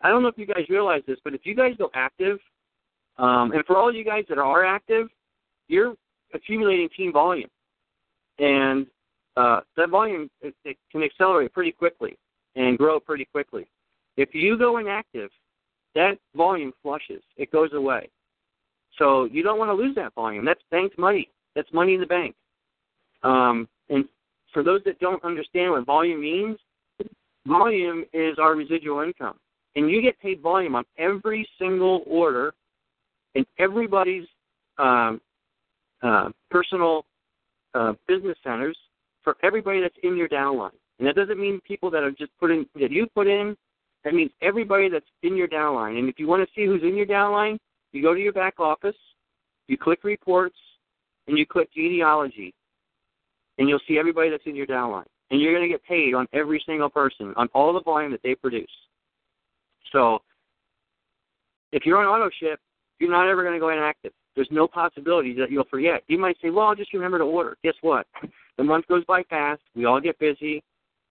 I 0.00 0.08
don't 0.08 0.22
know 0.22 0.28
if 0.28 0.38
you 0.38 0.46
guys 0.46 0.64
realize 0.70 1.02
this, 1.06 1.18
but 1.24 1.34
if 1.34 1.40
you 1.44 1.54
guys 1.54 1.74
go 1.76 1.90
active, 1.92 2.38
um, 3.18 3.50
and 3.52 3.64
for 3.66 3.76
all 3.76 3.92
you 3.92 4.04
guys 4.04 4.24
that 4.28 4.38
are 4.38 4.64
active, 4.64 5.08
you're 5.66 5.94
accumulating 6.32 6.88
team 6.96 7.12
volume, 7.12 7.50
and 8.38 8.86
uh, 9.36 9.60
that 9.76 9.90
volume 9.90 10.30
it, 10.40 10.54
it 10.64 10.76
can 10.92 11.02
accelerate 11.02 11.52
pretty 11.52 11.72
quickly 11.72 12.16
and 12.54 12.78
grow 12.78 13.00
pretty 13.00 13.24
quickly. 13.24 13.66
If 14.16 14.28
you 14.34 14.56
go 14.56 14.78
inactive, 14.78 15.30
that 15.96 16.18
volume 16.36 16.72
flushes; 16.82 17.22
it 17.36 17.50
goes 17.50 17.72
away. 17.72 18.08
So 18.98 19.24
you 19.24 19.42
don't 19.42 19.58
want 19.58 19.70
to 19.70 19.74
lose 19.74 19.96
that 19.96 20.14
volume. 20.14 20.44
That's 20.44 20.62
banked 20.70 20.98
money. 20.98 21.28
That's 21.56 21.72
money 21.72 21.94
in 21.94 22.00
the 22.00 22.06
bank. 22.06 22.36
Um, 23.24 23.66
and 23.88 24.04
for 24.52 24.62
those 24.62 24.80
that 24.84 24.98
don't 25.00 25.22
understand 25.24 25.72
what 25.72 25.86
volume 25.86 26.20
means, 26.20 26.58
volume 27.46 28.04
is 28.12 28.38
our 28.38 28.54
residual 28.54 29.00
income. 29.00 29.38
And 29.74 29.90
you 29.90 30.00
get 30.00 30.18
paid 30.20 30.40
volume 30.40 30.74
on 30.74 30.84
every 30.98 31.46
single 31.58 32.02
order 32.06 32.54
in 33.34 33.44
everybody's 33.58 34.26
um, 34.78 35.20
uh, 36.02 36.30
personal 36.50 37.04
uh, 37.74 37.92
business 38.08 38.36
centers 38.42 38.76
for 39.22 39.36
everybody 39.42 39.80
that's 39.80 39.96
in 40.02 40.16
your 40.16 40.28
downline. 40.28 40.70
And 40.98 41.06
that 41.06 41.14
doesn't 41.14 41.38
mean 41.38 41.60
people 41.66 41.90
that 41.90 42.02
are 42.02 42.10
just 42.10 42.32
put 42.40 42.50
in 42.50 42.66
that 42.80 42.90
you 42.90 43.06
put 43.14 43.26
in. 43.26 43.56
That 44.04 44.14
means 44.14 44.30
everybody 44.40 44.88
that's 44.88 45.04
in 45.22 45.36
your 45.36 45.48
downline. 45.48 45.98
And 45.98 46.08
if 46.08 46.18
you 46.18 46.26
want 46.26 46.42
to 46.46 46.54
see 46.54 46.64
who's 46.64 46.82
in 46.82 46.96
your 46.96 47.06
downline, 47.06 47.58
you 47.92 48.02
go 48.02 48.14
to 48.14 48.20
your 48.20 48.32
back 48.32 48.58
office, 48.58 48.96
you 49.68 49.76
click 49.76 50.04
reports, 50.04 50.56
and 51.26 51.36
you 51.36 51.44
click 51.44 51.68
genealogy 51.74 52.54
and 53.58 53.68
you'll 53.68 53.80
see 53.88 53.98
everybody 53.98 54.30
that's 54.30 54.46
in 54.46 54.56
your 54.56 54.66
downline. 54.66 55.06
And 55.30 55.40
you're 55.40 55.52
going 55.52 55.68
to 55.68 55.72
get 55.72 55.84
paid 55.84 56.14
on 56.14 56.26
every 56.32 56.62
single 56.66 56.88
person, 56.88 57.34
on 57.36 57.48
all 57.52 57.72
the 57.72 57.80
volume 57.80 58.12
that 58.12 58.22
they 58.22 58.34
produce. 58.34 58.70
So 59.92 60.20
if 61.72 61.84
you're 61.84 61.98
on 61.98 62.06
auto 62.06 62.30
ship, 62.40 62.60
you're 63.00 63.10
not 63.10 63.28
ever 63.28 63.42
going 63.42 63.54
to 63.54 63.60
go 63.60 63.70
inactive. 63.70 64.12
There's 64.34 64.48
no 64.50 64.68
possibility 64.68 65.34
that 65.34 65.50
you'll 65.50 65.64
forget. 65.70 66.02
You 66.08 66.18
might 66.18 66.36
say, 66.42 66.50
well, 66.50 66.66
I'll 66.66 66.74
just 66.74 66.92
remember 66.92 67.18
to 67.18 67.24
order. 67.24 67.56
Guess 67.64 67.74
what? 67.80 68.06
The 68.56 68.64
month 68.64 68.86
goes 68.86 69.04
by 69.06 69.22
fast. 69.24 69.62
We 69.74 69.84
all 69.84 70.00
get 70.00 70.18
busy. 70.18 70.62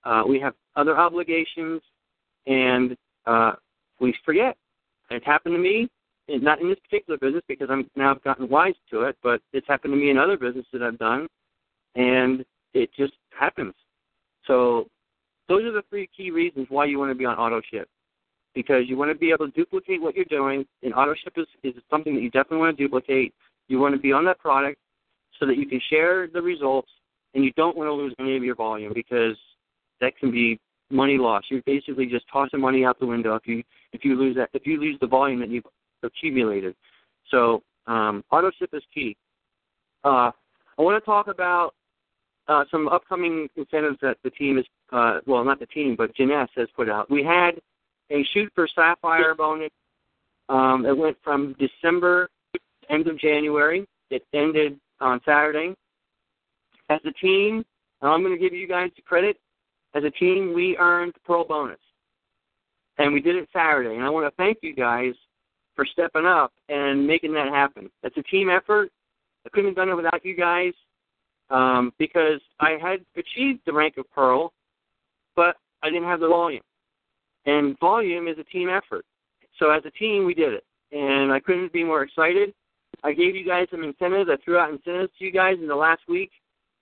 Uh, 0.03 0.23
we 0.27 0.39
have 0.39 0.53
other 0.75 0.97
obligations, 0.97 1.81
and 2.45 2.95
uh, 3.25 3.53
we 3.99 4.15
forget. 4.23 4.55
It's 5.09 5.25
happened 5.25 5.55
to 5.55 5.59
me, 5.59 5.89
not 6.27 6.61
in 6.61 6.69
this 6.69 6.79
particular 6.79 7.17
business 7.17 7.43
because 7.47 7.67
I'm 7.71 7.89
now 7.95 8.15
gotten 8.23 8.47
wise 8.47 8.75
to 8.91 9.01
it, 9.01 9.17
but 9.23 9.41
it's 9.53 9.67
happened 9.67 9.93
to 9.93 9.97
me 9.97 10.11
in 10.11 10.17
other 10.17 10.37
businesses 10.37 10.69
that 10.73 10.83
I've 10.83 10.99
done 10.99 11.27
and 11.95 12.45
it 12.73 12.89
just 12.97 13.13
happens. 13.37 13.73
So 14.47 14.87
those 15.47 15.63
are 15.63 15.71
the 15.71 15.83
three 15.89 16.09
key 16.15 16.31
reasons 16.31 16.67
why 16.69 16.85
you 16.85 16.99
want 16.99 17.11
to 17.11 17.15
be 17.15 17.25
on 17.25 17.37
auto 17.37 17.61
ship. 17.71 17.87
Because 18.53 18.83
you 18.87 18.95
want 18.95 19.11
to 19.11 19.15
be 19.15 19.31
able 19.31 19.47
to 19.47 19.51
duplicate 19.51 20.01
what 20.01 20.15
you're 20.15 20.25
doing, 20.25 20.65
and 20.81 20.93
auto 20.93 21.13
ship 21.13 21.33
is, 21.35 21.47
is 21.63 21.73
something 21.89 22.15
that 22.15 22.21
you 22.21 22.29
definitely 22.29 22.59
want 22.59 22.77
to 22.77 22.83
duplicate. 22.83 23.33
You 23.67 23.79
want 23.79 23.95
to 23.95 23.99
be 23.99 24.13
on 24.13 24.23
that 24.25 24.39
product 24.39 24.79
so 25.39 25.45
that 25.45 25.57
you 25.57 25.65
can 25.65 25.81
share 25.89 26.27
the 26.27 26.41
results, 26.41 26.89
and 27.33 27.43
you 27.43 27.51
don't 27.57 27.75
want 27.75 27.87
to 27.87 27.91
lose 27.91 28.15
any 28.19 28.37
of 28.37 28.43
your 28.43 28.55
volume 28.55 28.93
because 28.93 29.35
that 29.99 30.17
can 30.17 30.31
be 30.31 30.59
money 30.89 31.17
lost. 31.17 31.47
You're 31.49 31.61
basically 31.65 32.05
just 32.05 32.25
tossing 32.31 32.61
money 32.61 32.85
out 32.85 32.99
the 32.99 33.05
window 33.05 33.35
if 33.35 33.45
you 33.45 33.63
if 33.91 34.05
you 34.05 34.15
lose 34.15 34.35
that 34.37 34.49
if 34.53 34.65
you 34.65 34.79
lose 34.79 34.97
the 35.01 35.07
volume 35.07 35.39
that 35.39 35.49
you've 35.49 35.65
accumulated. 36.03 36.75
So 37.31 37.61
um, 37.87 38.23
auto 38.31 38.51
ship 38.57 38.69
is 38.73 38.83
key. 38.93 39.17
Uh, 40.03 40.31
I 40.77 40.81
want 40.81 41.01
to 41.01 41.05
talk 41.05 41.27
about 41.27 41.73
uh, 42.47 42.63
some 42.69 42.87
upcoming 42.87 43.47
incentives 43.55 43.97
that 44.01 44.17
the 44.23 44.29
team 44.29 44.57
is, 44.57 44.65
uh, 44.91 45.19
well, 45.25 45.43
not 45.43 45.59
the 45.59 45.65
team, 45.67 45.95
but 45.97 46.15
Jeunesse 46.15 46.49
has 46.55 46.67
put 46.75 46.89
out. 46.89 47.09
We 47.09 47.23
had 47.23 47.59
a 48.11 48.23
shoot 48.33 48.51
for 48.53 48.67
sapphire 48.73 49.33
bonus. 49.33 49.71
Um, 50.49 50.85
it 50.85 50.95
went 50.95 51.17
from 51.23 51.55
December 51.59 52.29
end 52.89 53.07
of 53.07 53.19
January. 53.19 53.87
It 54.11 54.23
ended 54.33 54.79
on 54.99 55.19
Saturday. 55.25 55.73
As 56.89 56.99
a 57.05 57.11
team, 57.13 57.65
and 58.01 58.11
I'm 58.11 58.21
going 58.21 58.35
to 58.35 58.39
give 58.39 58.53
you 58.53 58.67
guys 58.67 58.91
the 58.95 59.01
credit. 59.01 59.37
As 59.95 60.03
a 60.03 60.11
team, 60.11 60.53
we 60.53 60.77
earned 60.77 61.13
Pearl 61.25 61.45
bonus, 61.45 61.79
and 62.99 63.11
we 63.11 63.21
did 63.21 63.35
it 63.37 63.49
Saturday. 63.51 63.95
And 63.95 64.03
I 64.03 64.09
want 64.09 64.31
to 64.31 64.35
thank 64.35 64.59
you 64.61 64.75
guys 64.75 65.13
for 65.75 65.85
stepping 65.85 66.25
up 66.25 66.53
and 66.69 67.07
making 67.07 67.33
that 67.33 67.47
happen. 67.47 67.89
It's 68.03 68.17
a 68.17 68.23
team 68.23 68.49
effort. 68.49 68.91
I 69.45 69.49
couldn't 69.49 69.71
have 69.71 69.75
done 69.75 69.89
it 69.89 69.95
without 69.95 70.23
you 70.23 70.35
guys 70.35 70.73
um, 71.49 71.93
because 71.99 72.39
I 72.59 72.77
had 72.81 73.05
achieved 73.15 73.61
the 73.65 73.73
rank 73.73 73.97
of 73.97 74.09
Pearl, 74.11 74.53
but 75.35 75.55
I 75.83 75.89
didn't 75.89 76.07
have 76.07 76.19
the 76.19 76.27
volume. 76.27 76.63
And 77.45 77.77
volume 77.79 78.27
is 78.27 78.37
a 78.39 78.43
team 78.43 78.69
effort. 78.69 79.05
So 79.59 79.69
as 79.71 79.83
a 79.85 79.91
team, 79.91 80.25
we 80.25 80.33
did 80.33 80.53
it. 80.53 80.63
And 80.91 81.31
I 81.31 81.39
couldn't 81.39 81.73
be 81.73 81.83
more 81.83 82.03
excited. 82.03 82.53
I 83.03 83.13
gave 83.13 83.35
you 83.35 83.45
guys 83.45 83.67
some 83.69 83.83
incentives. 83.83 84.29
I 84.31 84.37
threw 84.43 84.57
out 84.57 84.71
incentives 84.71 85.11
to 85.19 85.25
you 85.25 85.31
guys 85.31 85.57
in 85.61 85.67
the 85.67 85.75
last 85.75 86.01
week, 86.07 86.31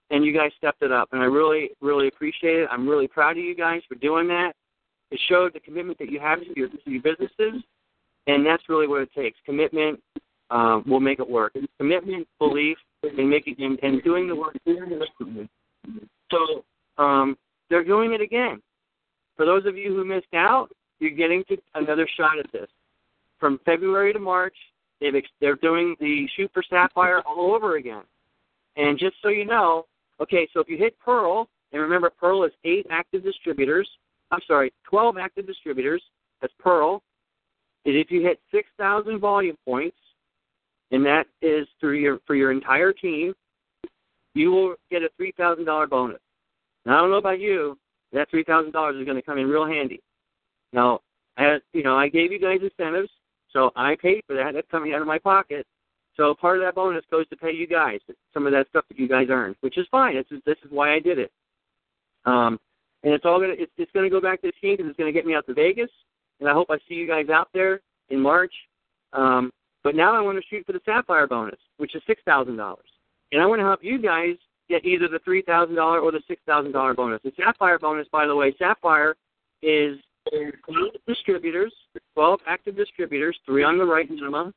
and 0.09 0.23
you 0.23 0.33
guys 0.33 0.51
stepped 0.57 0.81
it 0.81 0.91
up. 0.91 1.09
And 1.11 1.21
I 1.21 1.25
really, 1.25 1.71
really 1.81 2.07
appreciate 2.07 2.59
it. 2.59 2.69
I'm 2.71 2.87
really 2.87 3.07
proud 3.07 3.37
of 3.37 3.43
you 3.43 3.55
guys 3.55 3.81
for 3.87 3.95
doing 3.95 4.27
that. 4.29 4.53
It 5.11 5.19
showed 5.27 5.53
the 5.53 5.59
commitment 5.59 5.99
that 5.99 6.09
you 6.09 6.19
have 6.19 6.39
to 6.39 6.45
your, 6.55 6.69
to 6.69 6.77
your 6.85 7.01
businesses, 7.01 7.61
and 8.27 8.45
that's 8.45 8.63
really 8.69 8.87
what 8.87 9.01
it 9.01 9.09
takes. 9.13 9.37
Commitment 9.45 9.99
um, 10.49 10.83
will 10.87 10.99
make 10.99 11.19
it 11.19 11.29
work. 11.29 11.53
Commitment, 11.77 12.27
belief, 12.39 12.77
and 13.03 13.29
making 13.29 13.55
and, 13.59 13.79
and 13.83 14.03
doing 14.03 14.27
the 14.27 14.35
work. 14.35 14.55
So 16.31 16.63
um, 16.97 17.37
they're 17.69 17.83
doing 17.83 18.13
it 18.13 18.21
again. 18.21 18.61
For 19.35 19.45
those 19.45 19.65
of 19.65 19.77
you 19.77 19.95
who 19.95 20.05
missed 20.05 20.33
out, 20.33 20.69
you're 20.99 21.11
getting 21.11 21.43
to 21.49 21.57
another 21.75 22.07
shot 22.17 22.39
at 22.39 22.51
this. 22.51 22.69
From 23.39 23.59
February 23.65 24.13
to 24.13 24.19
March, 24.19 24.55
they've 25.01 25.15
ex- 25.15 25.29
they're 25.41 25.55
doing 25.55 25.95
the 25.99 26.27
shoot 26.35 26.49
for 26.53 26.63
sapphire 26.69 27.21
all 27.21 27.53
over 27.53 27.75
again. 27.75 28.03
And 28.77 28.97
just 28.97 29.15
so 29.21 29.29
you 29.29 29.45
know, 29.45 29.85
okay, 30.21 30.47
so 30.53 30.59
if 30.59 30.69
you 30.69 30.77
hit 30.77 30.97
Pearl, 30.99 31.49
and 31.71 31.81
remember 31.81 32.09
Pearl 32.09 32.43
is 32.43 32.51
eight 32.63 32.85
active 32.89 33.23
distributors. 33.23 33.89
I'm 34.31 34.39
sorry, 34.47 34.71
12 34.89 35.17
active 35.17 35.45
distributors. 35.47 36.01
That's 36.41 36.53
Pearl. 36.59 37.01
Is 37.85 37.95
if 37.95 38.11
you 38.11 38.21
hit 38.21 38.39
6,000 38.51 39.19
volume 39.19 39.57
points, 39.65 39.97
and 40.93 41.03
that 41.05 41.25
is 41.41 41.67
through 41.79 41.97
your 41.97 42.19
for 42.25 42.35
your 42.35 42.51
entire 42.51 42.93
team, 42.93 43.33
you 44.35 44.51
will 44.51 44.75
get 44.89 45.01
a 45.01 45.09
three 45.17 45.33
thousand 45.35 45.65
dollar 45.65 45.87
bonus. 45.87 46.21
Now 46.85 46.97
I 46.97 47.01
don't 47.01 47.09
know 47.09 47.17
about 47.17 47.39
you, 47.39 47.77
that 48.13 48.29
three 48.29 48.43
thousand 48.43 48.71
dollars 48.71 48.95
is 48.95 49.05
going 49.05 49.17
to 49.17 49.21
come 49.21 49.39
in 49.39 49.47
real 49.47 49.65
handy. 49.65 50.01
Now, 50.71 51.01
I, 51.37 51.57
you 51.73 51.83
know, 51.83 51.97
I 51.97 52.07
gave 52.07 52.31
you 52.31 52.39
guys 52.39 52.59
incentives, 52.61 53.09
so 53.51 53.71
I 53.75 53.95
paid 54.01 54.21
for 54.27 54.35
that. 54.35 54.53
That's 54.53 54.69
coming 54.71 54.93
out 54.93 55.01
of 55.01 55.07
my 55.07 55.17
pocket. 55.17 55.65
So 56.15 56.35
part 56.35 56.57
of 56.57 56.63
that 56.63 56.75
bonus 56.75 57.03
goes 57.09 57.27
to 57.29 57.35
pay 57.35 57.51
you 57.51 57.65
guys 57.65 57.99
some 58.33 58.45
of 58.45 58.53
that 58.53 58.67
stuff 58.69 58.85
that 58.87 58.99
you 58.99 59.07
guys 59.07 59.27
earned, 59.29 59.55
which 59.61 59.79
is 59.79 59.87
fine. 59.89 60.15
This 60.15 60.25
is 60.29 60.41
this 60.45 60.57
is 60.63 60.71
why 60.71 60.93
I 60.93 60.99
did 60.99 61.17
it. 61.17 61.31
Um, 62.25 62.59
and 63.03 63.13
it's 63.13 63.25
all 63.25 63.39
gonna 63.39 63.55
it's, 63.57 63.71
it's 63.77 63.91
gonna 63.93 64.11
go 64.11 64.21
back 64.21 64.41
to 64.41 64.47
the 64.47 64.53
team 64.61 64.77
because 64.77 64.89
it's 64.91 64.97
gonna 64.97 65.11
get 65.11 65.25
me 65.25 65.33
out 65.33 65.47
to 65.47 65.55
Vegas, 65.55 65.89
and 66.39 66.47
I 66.47 66.53
hope 66.53 66.67
I 66.69 66.77
see 66.87 66.93
you 66.93 67.07
guys 67.07 67.29
out 67.29 67.49
there 67.51 67.81
in 68.09 68.19
March. 68.19 68.53
Um, 69.11 69.51
but 69.83 69.95
now 69.95 70.15
I 70.15 70.21
want 70.21 70.37
to 70.37 70.43
shoot 70.49 70.65
for 70.65 70.73
the 70.73 70.81
Sapphire 70.85 71.27
bonus, 71.27 71.59
which 71.77 71.95
is 71.95 72.01
six 72.07 72.21
thousand 72.25 72.57
dollars, 72.57 72.89
and 73.31 73.41
I 73.41 73.45
want 73.45 73.59
to 73.59 73.65
help 73.65 73.83
you 73.83 74.01
guys 74.01 74.35
get 74.69 74.85
either 74.85 75.07
the 75.07 75.19
three 75.25 75.41
thousand 75.41 75.75
dollar 75.75 75.99
or 75.99 76.11
the 76.11 76.21
six 76.27 76.41
thousand 76.45 76.71
dollar 76.71 76.93
bonus. 76.93 77.21
The 77.23 77.33
Sapphire 77.37 77.79
bonus, 77.79 78.07
by 78.11 78.25
the 78.25 78.35
way, 78.35 78.53
Sapphire 78.57 79.15
is 79.61 79.97
12 80.31 80.55
distributors, 81.07 81.73
12 82.15 82.39
active 82.47 82.75
distributors, 82.75 83.37
three 83.45 83.63
on 83.63 83.77
the 83.77 83.85
right 83.85 84.09
minimum, 84.09 84.53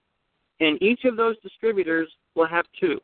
and 0.60 0.80
each 0.82 1.04
of 1.04 1.16
those 1.16 1.36
distributors 1.42 2.08
will 2.34 2.46
have 2.46 2.64
two. 2.78 3.00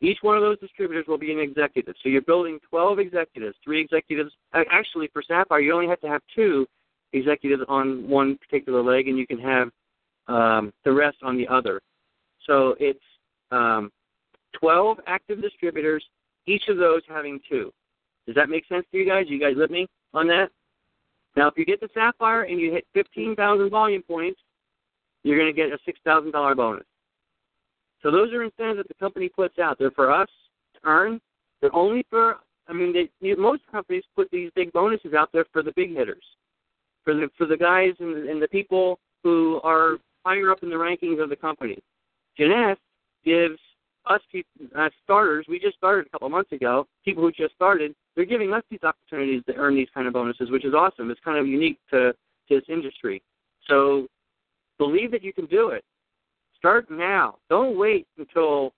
Each 0.00 0.18
one 0.22 0.36
of 0.36 0.42
those 0.42 0.58
distributors 0.58 1.06
will 1.08 1.18
be 1.18 1.32
an 1.32 1.38
executive. 1.38 1.94
So 2.02 2.08
you're 2.08 2.22
building 2.22 2.58
12 2.68 2.98
executives, 2.98 3.56
three 3.64 3.80
executives. 3.80 4.32
Actually, 4.52 5.08
for 5.12 5.22
Sapphire, 5.22 5.60
you 5.60 5.72
only 5.72 5.88
have 5.88 6.00
to 6.00 6.08
have 6.08 6.20
two 6.34 6.66
executives 7.12 7.62
on 7.68 8.08
one 8.08 8.36
particular 8.36 8.82
leg, 8.82 9.08
and 9.08 9.16
you 9.16 9.26
can 9.26 9.38
have 9.38 9.70
um, 10.28 10.72
the 10.84 10.92
rest 10.92 11.18
on 11.22 11.36
the 11.36 11.48
other. 11.48 11.80
So 12.46 12.74
it's 12.78 13.00
um, 13.50 13.90
12 14.60 14.98
active 15.06 15.42
distributors, 15.42 16.04
each 16.46 16.64
of 16.68 16.76
those 16.76 17.02
having 17.08 17.40
two. 17.48 17.72
Does 18.26 18.34
that 18.36 18.48
make 18.48 18.66
sense 18.66 18.86
to 18.90 18.98
you 18.98 19.06
guys? 19.06 19.26
You 19.28 19.40
guys 19.40 19.56
with 19.56 19.70
me 19.70 19.86
on 20.12 20.26
that? 20.28 20.50
Now, 21.36 21.48
if 21.48 21.54
you 21.56 21.64
get 21.64 21.80
the 21.80 21.88
Sapphire 21.92 22.42
and 22.42 22.60
you 22.60 22.72
hit 22.72 22.86
15,000 22.94 23.70
volume 23.70 24.02
points, 24.02 24.40
you're 25.24 25.38
going 25.38 25.52
to 25.52 25.56
get 25.56 25.72
a 25.72 26.08
$6,000 26.08 26.56
bonus. 26.56 26.84
So 28.02 28.10
those 28.10 28.32
are 28.32 28.42
incentives 28.42 28.78
that 28.78 28.88
the 28.88 28.94
company 28.94 29.28
puts 29.28 29.58
out. 29.58 29.78
They're 29.78 29.90
for 29.90 30.12
us 30.12 30.28
to 30.74 30.80
earn. 30.84 31.20
They're 31.60 31.74
only 31.74 32.04
for, 32.10 32.36
I 32.68 32.74
mean, 32.74 32.92
they, 32.92 33.34
most 33.34 33.62
companies 33.72 34.04
put 34.14 34.30
these 34.30 34.50
big 34.54 34.70
bonuses 34.72 35.14
out 35.14 35.30
there 35.32 35.46
for 35.52 35.62
the 35.62 35.72
big 35.74 35.96
hitters, 35.96 36.24
for 37.02 37.14
the 37.14 37.30
for 37.38 37.46
the 37.46 37.56
guys 37.56 37.94
and, 38.00 38.28
and 38.28 38.42
the 38.42 38.48
people 38.48 38.98
who 39.22 39.60
are 39.64 39.96
higher 40.24 40.50
up 40.50 40.62
in 40.62 40.70
the 40.70 40.76
rankings 40.76 41.22
of 41.22 41.28
the 41.28 41.36
company. 41.36 41.78
Jeunesse 42.36 42.78
gives 43.24 43.58
us 44.06 44.20
uh, 44.76 44.88
starters, 45.02 45.46
we 45.48 45.58
just 45.58 45.76
started 45.76 46.06
a 46.06 46.10
couple 46.10 46.28
months 46.28 46.52
ago, 46.52 46.86
people 47.04 47.22
who 47.22 47.32
just 47.32 47.54
started, 47.54 47.94
they're 48.14 48.24
giving 48.24 48.52
us 48.52 48.62
these 48.70 48.82
opportunities 48.82 49.42
to 49.46 49.54
earn 49.54 49.74
these 49.74 49.88
kind 49.94 50.06
of 50.06 50.12
bonuses, 50.12 50.50
which 50.50 50.64
is 50.64 50.74
awesome. 50.74 51.10
It's 51.10 51.20
kind 51.24 51.38
of 51.38 51.46
unique 51.46 51.78
to, 51.90 52.12
to 52.12 52.16
this 52.48 52.64
industry. 52.68 53.22
So 53.68 54.06
believe 54.78 55.10
that 55.12 55.22
you 55.22 55.32
can 55.32 55.46
do 55.46 55.68
it. 55.70 55.84
Start 56.58 56.90
now. 56.90 57.36
Don't 57.48 57.78
wait 57.78 58.06
until 58.18 58.72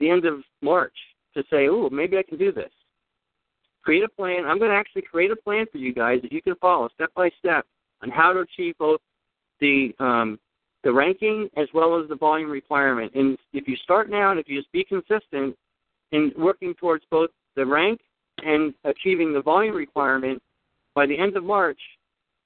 the 0.00 0.10
end 0.10 0.24
of 0.26 0.40
March 0.62 0.94
to 1.34 1.42
say, 1.50 1.68
oh, 1.68 1.88
maybe 1.90 2.18
I 2.18 2.22
can 2.22 2.38
do 2.38 2.52
this. 2.52 2.70
Create 3.82 4.04
a 4.04 4.08
plan. 4.08 4.44
I'm 4.46 4.58
going 4.58 4.70
to 4.70 4.76
actually 4.76 5.02
create 5.02 5.30
a 5.30 5.36
plan 5.36 5.66
for 5.70 5.78
you 5.78 5.94
guys 5.94 6.20
that 6.22 6.32
you 6.32 6.42
can 6.42 6.54
follow 6.56 6.88
step 6.94 7.10
by 7.14 7.30
step 7.38 7.66
on 8.02 8.10
how 8.10 8.32
to 8.32 8.40
achieve 8.40 8.74
both 8.78 9.00
the 9.60 9.94
um, 10.00 10.38
the 10.84 10.92
ranking 10.92 11.48
as 11.56 11.68
well 11.74 12.00
as 12.00 12.08
the 12.08 12.16
volume 12.16 12.50
requirement. 12.50 13.12
And 13.14 13.38
if 13.52 13.66
you 13.66 13.76
start 13.76 14.10
now 14.10 14.30
and 14.30 14.40
if 14.40 14.48
you 14.48 14.58
just 14.58 14.72
be 14.72 14.84
consistent 14.84 15.56
in 16.12 16.32
working 16.36 16.74
towards 16.74 17.04
both 17.10 17.30
the 17.56 17.66
rank 17.66 18.00
and 18.38 18.74
achieving 18.84 19.32
the 19.32 19.42
volume 19.42 19.74
requirement, 19.74 20.42
by 20.94 21.06
the 21.06 21.18
end 21.18 21.36
of 21.36 21.44
March, 21.44 21.80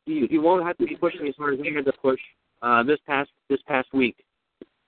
you, 0.06 0.26
you 0.30 0.40
won't 0.40 0.66
have 0.66 0.76
to 0.78 0.86
be 0.86 0.96
pushing 0.96 1.26
as 1.28 1.34
hard 1.38 1.54
as 1.54 1.60
we 1.60 1.72
had 1.74 1.84
to 1.84 1.92
push 1.92 2.20
uh, 2.62 2.82
this 2.82 2.98
past 3.06 3.30
this 3.48 3.60
past 3.66 3.88
week, 3.92 4.16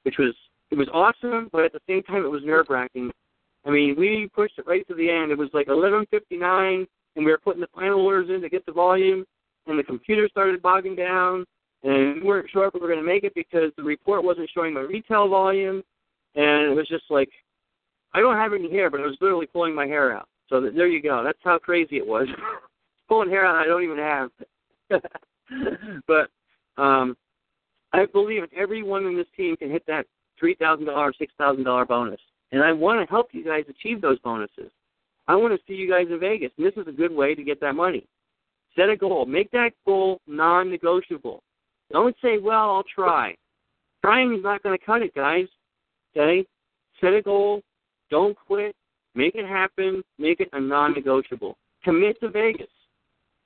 which 0.02 0.16
was 0.18 0.34
it 0.70 0.78
was 0.78 0.88
awesome, 0.92 1.48
but 1.52 1.64
at 1.64 1.72
the 1.72 1.80
same 1.88 2.02
time 2.02 2.24
it 2.24 2.30
was 2.30 2.42
nerve 2.44 2.66
wracking. 2.68 3.10
I 3.64 3.70
mean, 3.70 3.94
we 3.96 4.28
pushed 4.34 4.58
it 4.58 4.66
right 4.66 4.86
to 4.88 4.94
the 4.94 5.08
end. 5.08 5.30
It 5.30 5.38
was 5.38 5.50
like 5.52 5.68
11:59, 5.68 6.86
and 7.16 7.24
we 7.24 7.30
were 7.30 7.38
putting 7.38 7.60
the 7.60 7.68
final 7.74 8.00
orders 8.00 8.30
in 8.30 8.40
to 8.42 8.48
get 8.48 8.66
the 8.66 8.72
volume, 8.72 9.24
and 9.66 9.78
the 9.78 9.84
computer 9.84 10.28
started 10.28 10.60
bogging 10.60 10.96
down, 10.96 11.44
and 11.82 12.16
we 12.16 12.22
weren't 12.22 12.50
sure 12.50 12.66
if 12.66 12.74
we 12.74 12.80
were 12.80 12.88
going 12.88 13.00
to 13.00 13.06
make 13.06 13.24
it 13.24 13.34
because 13.34 13.72
the 13.76 13.82
report 13.82 14.24
wasn't 14.24 14.50
showing 14.54 14.74
my 14.74 14.80
retail 14.80 15.28
volume, 15.28 15.82
and 16.34 16.70
it 16.70 16.74
was 16.74 16.88
just 16.88 17.04
like 17.10 17.30
I 18.14 18.20
don't 18.20 18.36
have 18.36 18.52
any 18.52 18.70
hair, 18.70 18.90
but 18.90 19.00
I 19.00 19.06
was 19.06 19.16
literally 19.20 19.46
pulling 19.46 19.74
my 19.74 19.86
hair 19.86 20.14
out. 20.14 20.28
So 20.48 20.60
there 20.60 20.88
you 20.88 21.02
go. 21.02 21.22
That's 21.24 21.38
how 21.42 21.58
crazy 21.58 21.96
it 21.96 22.06
was. 22.06 22.28
pulling 23.08 23.30
hair 23.30 23.44
out 23.44 23.56
I 23.56 23.66
don't 23.66 23.82
even 23.82 23.98
have. 23.98 24.30
but 26.06 26.82
um, 26.82 27.16
I 27.92 28.06
believe 28.06 28.42
everyone 28.56 29.06
in 29.06 29.16
this 29.16 29.26
team 29.36 29.56
can 29.56 29.70
hit 29.70 29.84
that 29.86 30.06
three 30.38 30.54
thousand 30.54 30.86
dollars, 30.86 31.16
six 31.18 31.32
thousand 31.38 31.64
dollar 31.64 31.84
bonus, 31.84 32.20
and 32.52 32.62
I 32.62 32.72
want 32.72 33.00
to 33.00 33.10
help 33.10 33.28
you 33.32 33.44
guys 33.44 33.64
achieve 33.68 34.00
those 34.00 34.18
bonuses. 34.20 34.70
I 35.28 35.36
want 35.36 35.54
to 35.54 35.60
see 35.66 35.74
you 35.74 35.88
guys 35.88 36.06
in 36.10 36.18
Vegas, 36.18 36.50
and 36.56 36.66
this 36.66 36.74
is 36.76 36.88
a 36.88 36.92
good 36.92 37.12
way 37.12 37.34
to 37.34 37.44
get 37.44 37.60
that 37.60 37.74
money. 37.74 38.06
Set 38.76 38.88
a 38.88 38.96
goal. 38.96 39.24
Make 39.26 39.50
that 39.52 39.70
goal 39.86 40.20
non-negotiable. 40.26 41.42
Don't 41.92 42.16
say, 42.22 42.38
well, 42.38 42.70
I'll 42.70 42.84
try. 42.94 43.36
Trying 44.02 44.34
is 44.34 44.42
not 44.42 44.62
going 44.62 44.76
to 44.76 44.84
cut 44.84 45.02
it, 45.02 45.14
guys. 45.14 45.46
Okay? 46.16 46.46
Set 47.00 47.12
a 47.12 47.22
goal. 47.22 47.62
Don't 48.10 48.36
quit. 48.36 48.74
Make 49.14 49.34
it 49.34 49.46
happen. 49.46 50.02
Make 50.18 50.40
it 50.40 50.48
a 50.52 50.60
non 50.60 50.94
negotiable. 50.94 51.56
Commit 51.84 52.18
to 52.20 52.30
Vegas. 52.30 52.68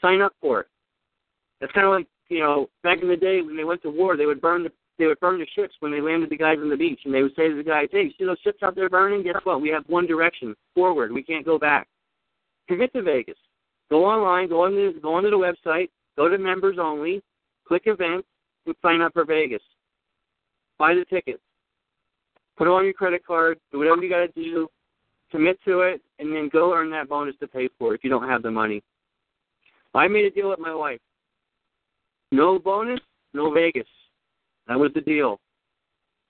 Sign 0.01 0.21
up 0.21 0.33
for 0.41 0.61
it. 0.61 0.67
That's 1.61 1.73
kind 1.73 1.87
of 1.87 1.93
like, 1.93 2.07
you 2.29 2.41
know, 2.41 2.69
back 2.83 3.03
in 3.03 3.09
the 3.09 3.17
day 3.17 3.43
when 3.43 3.57
they 3.57 3.65
went 3.65 3.83
to 3.83 3.91
war, 3.91 4.17
they 4.17 4.27
would 4.27 4.41
burn 4.41 4.63
the 4.63 4.71
they 4.99 5.05
would 5.05 5.21
burn 5.21 5.39
the 5.39 5.47
ships 5.55 5.75
when 5.81 5.93
they 5.93 6.01
landed 6.01 6.31
the 6.31 6.39
guys 6.39 6.57
on 6.59 6.71
the 6.71 6.77
beach, 6.77 7.01
and 7.05 7.13
they 7.13 7.23
would 7.23 7.35
say 7.37 7.49
to 7.49 7.55
the 7.55 7.63
guys, 7.63 7.89
"Hey, 7.93 8.15
see 8.17 8.25
those 8.25 8.41
ships 8.43 8.63
out 8.63 8.75
there 8.75 8.89
burning? 8.89 9.23
Guess 9.23 9.45
what? 9.45 9.61
We 9.61 9.69
have 9.69 9.87
one 9.89 10.07
direction 10.07 10.57
forward. 10.75 11.13
We 11.13 11.23
can't 11.23 11.45
go 11.45 11.59
back." 11.59 11.87
Commit 12.67 12.95
to 12.95 13.03
Vegas. 13.03 13.37
Go 13.91 14.07
online. 14.07 14.49
Go 14.49 14.65
on 14.65 14.75
the 14.75 14.99
go 15.01 15.13
onto 15.13 15.29
the 15.29 15.37
website. 15.37 15.91
Go 16.17 16.31
to 16.31 16.39
members 16.39 16.79
only. 16.79 17.23
Click 17.69 17.83
events 17.87 18.27
and 18.67 18.77
sign 18.83 19.01
up 19.01 19.13
for 19.13 19.25
Vegas. 19.25 19.63
Buy 20.79 20.95
the 20.95 21.05
tickets. 21.05 21.43
Put 22.57 22.69
it 22.69 22.71
on 22.71 22.85
your 22.85 22.93
credit 22.93 23.25
card. 23.25 23.59
Do 23.73 23.79
whatever 23.79 24.03
you 24.03 24.11
got 24.11 24.27
to 24.27 24.43
do. 24.43 24.69
Commit 25.31 25.59
to 25.65 25.81
it, 25.81 26.01
and 26.19 26.33
then 26.33 26.49
go 26.53 26.73
earn 26.73 26.91
that 26.91 27.09
bonus 27.09 27.35
to 27.41 27.49
pay 27.49 27.69
for 27.79 27.93
it 27.93 27.97
if 27.97 28.05
you 28.05 28.11
don't 28.11 28.29
have 28.29 28.43
the 28.43 28.51
money. 28.51 28.83
I 29.95 30.09
made 30.09 30.25
a 30.25 30.31
deal 30.31 30.51
with 30.51 30.59
my 30.59 30.75
wife. 30.75 31.01
No 32.31 32.59
bonus, 32.59 33.01
no 33.33 33.51
Vegas. 33.51 33.89
That 34.69 34.79
was 34.79 34.93
the 34.95 35.01
deal. 35.01 35.41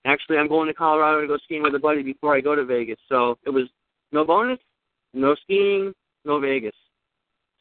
Actually, 0.05 0.37
I'm 0.37 0.47
going 0.47 0.67
to 0.67 0.73
Colorado 0.73 1.21
to 1.21 1.27
go 1.27 1.37
skiing 1.43 1.63
with 1.63 1.75
a 1.75 1.79
buddy 1.79 2.01
before 2.01 2.35
I 2.35 2.41
go 2.41 2.55
to 2.55 2.65
Vegas. 2.65 2.97
So 3.09 3.37
it 3.45 3.49
was 3.49 3.65
no 4.11 4.23
bonus, 4.23 4.59
no 5.13 5.35
skiing, 5.43 5.93
no 6.23 6.39
Vegas. 6.39 6.75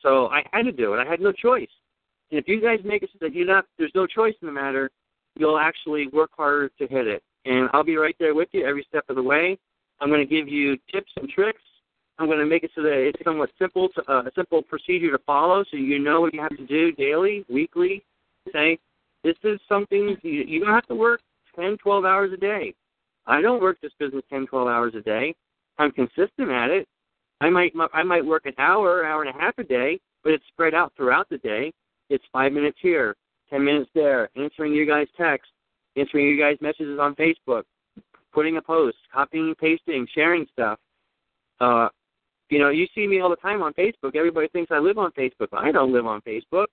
So 0.01 0.29
I 0.29 0.43
had 0.53 0.63
to 0.63 0.73
do 0.73 0.95
it. 0.95 0.99
I 0.99 1.11
had 1.11 1.21
no 1.21 1.33
choice. 1.33 1.69
And 2.31 2.41
if 2.41 2.49
you 2.49 2.61
guys 2.61 2.81
make 2.85 3.03
it 3.03 3.11
so 3.13 3.19
that 3.21 3.35
you're 3.35 3.47
not, 3.47 3.67
there's 3.79 3.93
no 3.95 4.07
choice 4.07 4.35
in 4.41 4.47
the 4.47 4.53
matter, 4.53 4.91
you'll 5.37 5.59
actually 5.59 6.09
work 6.09 6.31
harder 6.37 6.71
to 6.79 6.87
hit 6.87 7.07
it. 7.07 7.23
And 7.45 7.69
I'll 7.73 7.85
be 7.85 7.97
right 7.97 8.17
there 8.19 8.35
with 8.35 8.49
you 8.53 8.67
every 8.67 8.85
step 8.89 9.05
of 9.09 9.17
the 9.17 9.23
way. 9.23 9.59
I'm 10.01 10.09
going 10.09 10.27
to 10.27 10.35
give 10.35 10.49
you 10.49 10.77
tips 10.93 11.11
and 11.17 11.29
tricks. 11.29 11.63
I'm 12.19 12.27
going 12.27 12.39
to 12.39 12.47
make 12.47 12.65
it 12.65 12.71
so 12.75 12.83
that 12.83 12.93
it's 12.93 13.23
somewhat 13.25 13.51
simple, 13.59 13.89
to, 13.91 14.11
uh, 14.11 14.23
a 14.23 14.31
simple 14.35 14.63
procedure 14.63 15.11
to 15.11 15.23
follow, 15.25 15.65
so 15.71 15.77
you 15.77 15.99
know 15.99 16.23
what 16.23 16.33
you 16.33 16.41
have 16.41 16.57
to 16.57 16.67
do 16.67 16.93
daily, 16.93 17.45
weekly. 17.49 18.03
Say, 18.53 18.79
this 19.23 19.37
is 19.45 19.61
something 19.69 20.17
you, 20.23 20.45
you 20.47 20.61
don't 20.61 20.73
have 20.73 20.87
to 20.87 20.95
work 20.95 21.21
10, 21.57 21.77
12 21.79 22.05
hours 22.05 22.33
a 22.33 22.37
day. 22.37 22.75
I 23.27 23.41
don't 23.41 23.61
work 23.61 23.79
this 23.83 23.93
business 23.99 24.25
10, 24.31 24.47
12 24.47 24.69
hours 24.69 24.95
a 24.97 25.01
day. 25.01 25.35
I'm 25.79 25.91
consistent 25.91 26.51
at 26.51 26.71
it. 26.71 26.89
I 27.41 27.51
might 27.51 27.73
I 27.93 28.03
might 28.03 28.25
work 28.25 28.47
an 28.47 28.55
hour, 28.57 29.05
hour 29.05 29.23
and 29.23 29.35
a 29.35 29.39
half 29.39 29.59
a 29.59 29.65
day, 29.65 30.01
but 30.25 30.33
it's 30.33 30.45
spread 30.49 30.73
out 30.73 30.93
throughout 30.97 31.29
the 31.29 31.37
day. 31.39 31.73
It's 32.11 32.25
five 32.33 32.53
minutes 32.53 32.79
here, 32.81 33.17
ten 33.51 33.65
minutes 33.65 33.91
there, 33.95 34.29
answering 34.37 34.73
you 34.73 34.87
guys' 34.87 35.09
texts, 35.17 35.53
answering 35.97 36.27
you 36.27 36.41
guys' 36.41 36.57
messages 36.61 36.99
on 37.01 37.15
Facebook, 37.15 37.63
putting 38.33 38.57
a 38.57 38.63
post, 38.63 38.97
copying 39.13 39.49
and 39.49 39.59
pasting, 39.59 40.07
sharing 40.15 40.47
stuff. 40.53 40.79
Uh, 41.61 41.89
you 42.49 42.59
know, 42.59 42.69
you 42.69 42.87
see 42.95 43.07
me 43.07 43.21
all 43.21 43.31
the 43.31 43.37
time 43.37 43.63
on 43.63 43.73
Facebook. 43.75 44.15
Everybody 44.15 44.49
thinks 44.49 44.71
I 44.71 44.79
live 44.79 44.99
on 44.99 45.11
Facebook. 45.13 45.49
I 45.53 45.73
don't 45.73 45.93
live 45.93 46.07
on 46.07 46.21
Facebook. 46.21 46.67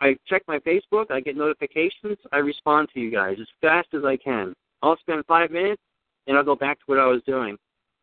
I 0.00 0.16
check 0.26 0.42
my 0.48 0.58
Facebook. 0.58 1.10
I 1.10 1.20
get 1.20 1.36
notifications. 1.36 2.18
I 2.32 2.38
respond 2.38 2.88
to 2.92 3.00
you 3.00 3.10
guys 3.10 3.36
as 3.40 3.46
fast 3.60 3.88
as 3.94 4.04
I 4.04 4.16
can. 4.16 4.52
I'll 4.82 4.98
spend 4.98 5.24
five 5.26 5.50
minutes, 5.50 5.80
and 6.26 6.36
I'll 6.36 6.44
go 6.44 6.56
back 6.56 6.78
to 6.78 6.84
what 6.86 6.98
I 6.98 7.06
was 7.06 7.22
doing. 7.24 7.56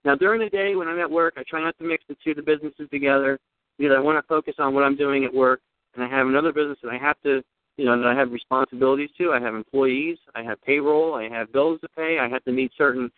Now, 0.05 0.15
during 0.15 0.39
the 0.39 0.49
day 0.49 0.75
when 0.75 0.87
I'm 0.87 0.99
at 0.99 1.11
work, 1.11 1.33
I 1.37 1.43
try 1.47 1.61
not 1.61 1.77
to 1.77 1.83
mix 1.83 2.05
the 2.07 2.15
two 2.23 2.33
the 2.33 2.41
businesses 2.41 2.87
together 2.89 3.37
because 3.77 3.93
I 3.95 3.99
want 3.99 4.17
to 4.17 4.27
focus 4.27 4.55
on 4.57 4.73
what 4.73 4.83
I'm 4.83 4.95
doing 4.95 5.25
at 5.25 5.33
work, 5.33 5.59
and 5.95 6.03
I 6.03 6.09
have 6.09 6.27
another 6.27 6.51
business 6.51 6.77
that 6.83 6.91
I 6.91 6.97
have 6.97 7.19
to, 7.23 7.41
you 7.77 7.85
know, 7.85 7.97
that 7.99 8.07
I 8.07 8.15
have 8.15 8.31
responsibilities 8.31 9.09
to. 9.17 9.31
I 9.31 9.39
have 9.39 9.55
employees, 9.55 10.17
I 10.35 10.43
have 10.43 10.61
payroll, 10.61 11.15
I 11.15 11.29
have 11.29 11.51
bills 11.51 11.79
to 11.81 11.89
pay, 11.89 12.17
I 12.19 12.29
have 12.29 12.43
to 12.45 12.51
meet 12.51 12.71
certain 12.77 13.11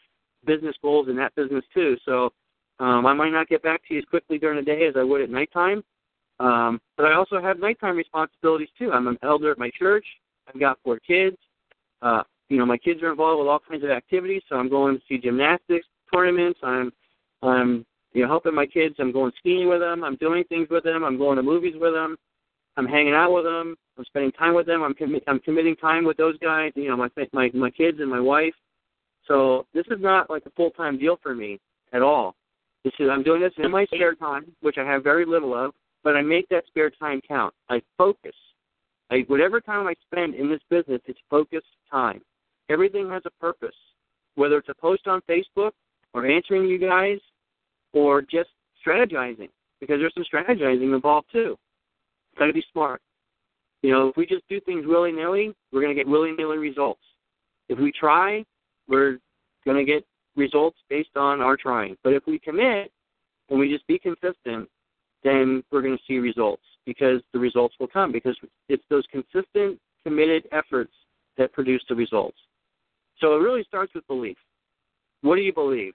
business 0.46 0.76
goals 0.82 1.08
in 1.10 1.16
that 1.18 1.36
business 1.36 1.64
too. 1.74 1.98
So 2.06 2.32
um, 2.80 3.06
I 3.06 3.14
might 3.14 3.32
not 3.32 3.48
get 3.48 3.64
back 3.64 3.82
to 3.88 3.94
you 3.94 4.00
as 4.00 4.06
quickly 4.06 4.38
during 4.38 4.58
the 4.58 4.66
day 4.66 4.88
as 4.88 4.96
I 4.98 5.04
would 5.04 5.22
at 5.22 5.30
nighttime, 5.30 5.84
um, 6.40 6.82
but 6.98 7.06
I 7.06 7.14
also 7.14 7.42
have 7.42 7.60
nighttime 7.60 7.98
responsibilities 7.98 8.70
too. 8.78 8.92
I'm 8.92 9.08
an 9.08 9.18
elder 9.22 9.52
at 9.52 9.60
my 9.60 9.70
church. 9.78 10.06
I've 10.48 10.60
got 10.60 10.80
four 10.84 11.00
kids. 11.00 11.38
Uh, 12.02 12.24
you 12.50 12.58
know, 12.58 12.66
my 12.66 12.78
kids 12.78 13.02
are 13.04 13.12
involved 13.12 13.40
with 13.40 13.48
all 13.48 13.60
kinds 13.60 13.84
of 13.84 13.92
activities, 13.92 14.42
so 14.50 14.56
I'm 14.56 14.70
going 14.70 14.96
to 14.96 15.02
see 15.08 15.18
gymnastics, 15.18 15.86
tournaments. 16.14 16.60
I'm 16.64 16.92
I'm 17.42 17.86
you 18.14 18.24
know 18.24 18.28
helping 18.28 18.56
my 18.56 18.66
kids. 18.66 18.96
I'm 19.00 19.12
going 19.12 19.32
skiing 19.40 19.70
with 19.70 19.80
them. 19.80 20.04
I'm 20.04 20.16
doing 20.18 20.44
things 20.46 20.68
with 20.70 20.84
them. 20.84 21.04
I'm 21.04 21.18
going 21.18 21.38
to 21.38 21.44
movies 21.44 21.76
with 21.80 21.94
them. 21.94 22.18
I'm 22.78 22.86
hanging 22.86 23.14
out 23.14 23.34
with 23.34 23.44
them. 23.44 23.76
I'm 23.98 24.06
spending 24.06 24.32
time 24.32 24.56
with 24.56 24.66
them. 24.66 24.84
I'm 24.84 24.94
commi- 24.94 25.24
I'm 25.28 25.40
committing 25.40 25.76
time 25.76 26.06
with 26.06 26.18
those 26.18 26.38
guys. 26.40 26.72
You 26.76 26.90
know 26.90 26.98
my 26.98 27.10
my 27.34 27.50
my 27.54 27.70
kids 27.70 28.00
and 28.00 28.10
my 28.10 28.20
wife. 28.20 28.54
So 29.28 29.66
this 29.74 29.86
is 29.88 30.00
not 30.00 30.30
like 30.30 30.46
a 30.46 30.52
full 30.52 30.72
time 30.72 30.98
deal 30.98 31.18
for 31.22 31.36
me 31.36 31.60
at 31.94 32.02
all. 32.02 32.36
This 32.84 32.94
is 33.00 33.10
I'm 33.12 33.24
doing 33.24 33.42
this 33.42 33.54
in 33.58 33.70
my 33.70 33.86
spare 33.86 34.16
time, 34.16 34.46
which 34.62 34.78
I 34.78 34.86
have 34.86 35.04
very 35.04 35.26
little 35.26 35.54
of, 35.54 35.74
but 36.04 36.16
I 36.16 36.22
make 36.22 36.50
that 36.50 36.66
spare 36.68 36.90
time 36.90 37.22
count. 37.28 37.54
I 37.70 37.82
focus. 37.98 38.36
I, 39.12 39.26
whatever 39.28 39.60
time 39.60 39.88
I 39.88 39.94
spend 40.10 40.36
in 40.36 40.50
this 40.50 40.62
business, 40.70 41.02
it's 41.06 41.20
focused 41.30 41.68
time. 41.90 42.22
Everything 42.70 43.10
has 43.10 43.22
a 43.26 43.30
purpose. 43.42 43.76
Whether 44.36 44.58
it's 44.58 44.70
a 44.70 44.74
post 44.74 45.08
on 45.08 45.22
Facebook 45.30 45.72
or 46.14 46.26
answering 46.26 46.66
you 46.66 46.78
guys 46.80 47.20
or 47.94 48.22
just 48.22 48.50
strategizing 48.86 49.50
because 49.82 50.00
there's 50.00 50.14
some 50.14 50.24
strategizing 50.34 50.96
involved 50.96 51.28
too. 51.32 51.58
Got 52.38 52.48
to 52.48 52.54
be 52.54 52.63
smart. 52.72 53.02
You 53.82 53.91
know, 53.91 54.10
if 54.10 54.17
we 54.17 54.26
just 54.26 54.48
do 54.48 54.60
things 54.62 54.86
willy 54.86 55.12
nilly, 55.12 55.54
we're 55.72 55.82
going 55.82 55.96
to 55.96 56.00
get 56.00 56.08
willy 56.08 56.32
nilly 56.32 56.58
results. 56.58 57.02
If 57.70 57.80
we 57.80 57.91
try, 57.91 58.46
we're 58.88 59.17
going 59.65 59.78
to 59.78 59.91
get 59.91 60.06
results 60.36 60.78
based 60.89 61.15
on 61.15 61.41
our 61.41 61.58
trying. 61.58 61.98
But 62.04 62.13
if 62.13 62.24
we 62.28 62.39
commit 62.39 62.91
and 63.50 63.60
we 63.60 63.72
just 63.72 63.88
be 63.88 64.00
consistent, 64.00 64.70
then 65.24 65.63
we're 65.72 65.82
going 65.82 65.98
to 65.98 66.04
see 66.08 66.20
results 66.20 66.63
because 66.86 67.22
the 67.34 67.39
results 67.39 67.76
will 67.80 67.88
come 67.88 68.12
because 68.12 68.38
it's 68.70 68.84
those 68.89 69.06
consistent, 69.12 69.80
committed 70.04 70.48
efforts 70.52 70.94
that 71.38 71.54
produce 71.54 71.84
the 71.88 71.96
results. 71.96 72.38
So 73.20 73.36
it 73.36 73.39
really 73.39 73.63
starts 73.67 73.94
with 73.94 74.06
belief. 74.08 74.38
What 75.22 75.36
do 75.36 75.41
you 75.41 75.54
believe? 75.54 75.94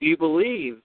Do 0.00 0.06
you 0.06 0.16
believe 0.16 0.78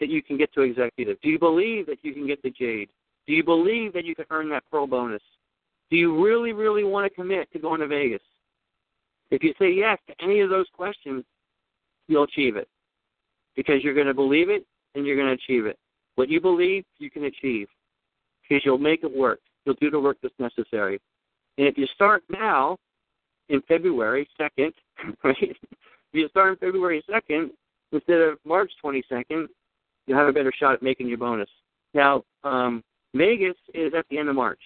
that 0.00 0.08
you 0.08 0.22
can 0.22 0.36
get 0.36 0.52
to 0.54 0.62
executive? 0.62 1.20
Do 1.20 1.28
you 1.28 1.38
believe 1.38 1.86
that 1.86 1.98
you 2.02 2.12
can 2.12 2.26
get 2.26 2.42
the 2.42 2.50
Jade? 2.50 2.88
Do 3.26 3.32
you 3.32 3.44
believe 3.44 3.92
that 3.92 4.04
you 4.04 4.14
can 4.14 4.26
earn 4.30 4.48
that 4.50 4.64
Pearl 4.70 4.86
bonus? 4.86 5.22
Do 5.90 5.96
you 5.96 6.22
really, 6.22 6.52
really 6.52 6.84
want 6.84 7.10
to 7.10 7.14
commit 7.14 7.52
to 7.52 7.58
going 7.58 7.80
to 7.80 7.86
Vegas? 7.86 8.22
If 9.30 9.42
you 9.42 9.54
say 9.58 9.72
yes 9.72 9.98
to 10.08 10.14
any 10.22 10.40
of 10.40 10.50
those 10.50 10.66
questions, 10.74 11.24
you'll 12.08 12.24
achieve 12.24 12.56
it 12.56 12.68
because 13.56 13.82
you're 13.82 13.94
going 13.94 14.06
to 14.06 14.14
believe 14.14 14.48
it 14.48 14.66
and 14.94 15.06
you're 15.06 15.16
going 15.16 15.28
to 15.28 15.34
achieve 15.34 15.66
it. 15.66 15.78
What 16.16 16.28
you 16.28 16.40
believe, 16.40 16.84
you 16.98 17.10
can 17.10 17.24
achieve 17.24 17.68
because 18.42 18.62
you'll 18.64 18.78
make 18.78 19.04
it 19.04 19.16
work. 19.16 19.40
You'll 19.64 19.76
do 19.80 19.90
the 19.90 20.00
work 20.00 20.18
that's 20.22 20.34
necessary. 20.38 21.00
And 21.58 21.66
if 21.66 21.78
you 21.78 21.86
start 21.94 22.22
now, 22.28 22.78
in 23.48 23.62
February 23.68 24.28
2nd, 24.40 24.72
right? 25.24 25.36
If 25.40 25.56
you 26.12 26.28
start 26.28 26.50
on 26.50 26.56
February 26.56 27.04
2nd, 27.08 27.50
instead 27.92 28.20
of 28.20 28.38
March 28.44 28.70
22nd, 28.84 29.46
you'll 30.06 30.18
have 30.18 30.28
a 30.28 30.32
better 30.32 30.52
shot 30.58 30.74
at 30.74 30.82
making 30.82 31.08
your 31.08 31.18
bonus. 31.18 31.48
Now, 31.94 32.24
um, 32.44 32.82
Vegas 33.14 33.56
is 33.74 33.92
at 33.96 34.06
the 34.10 34.18
end 34.18 34.28
of 34.28 34.34
March. 34.34 34.60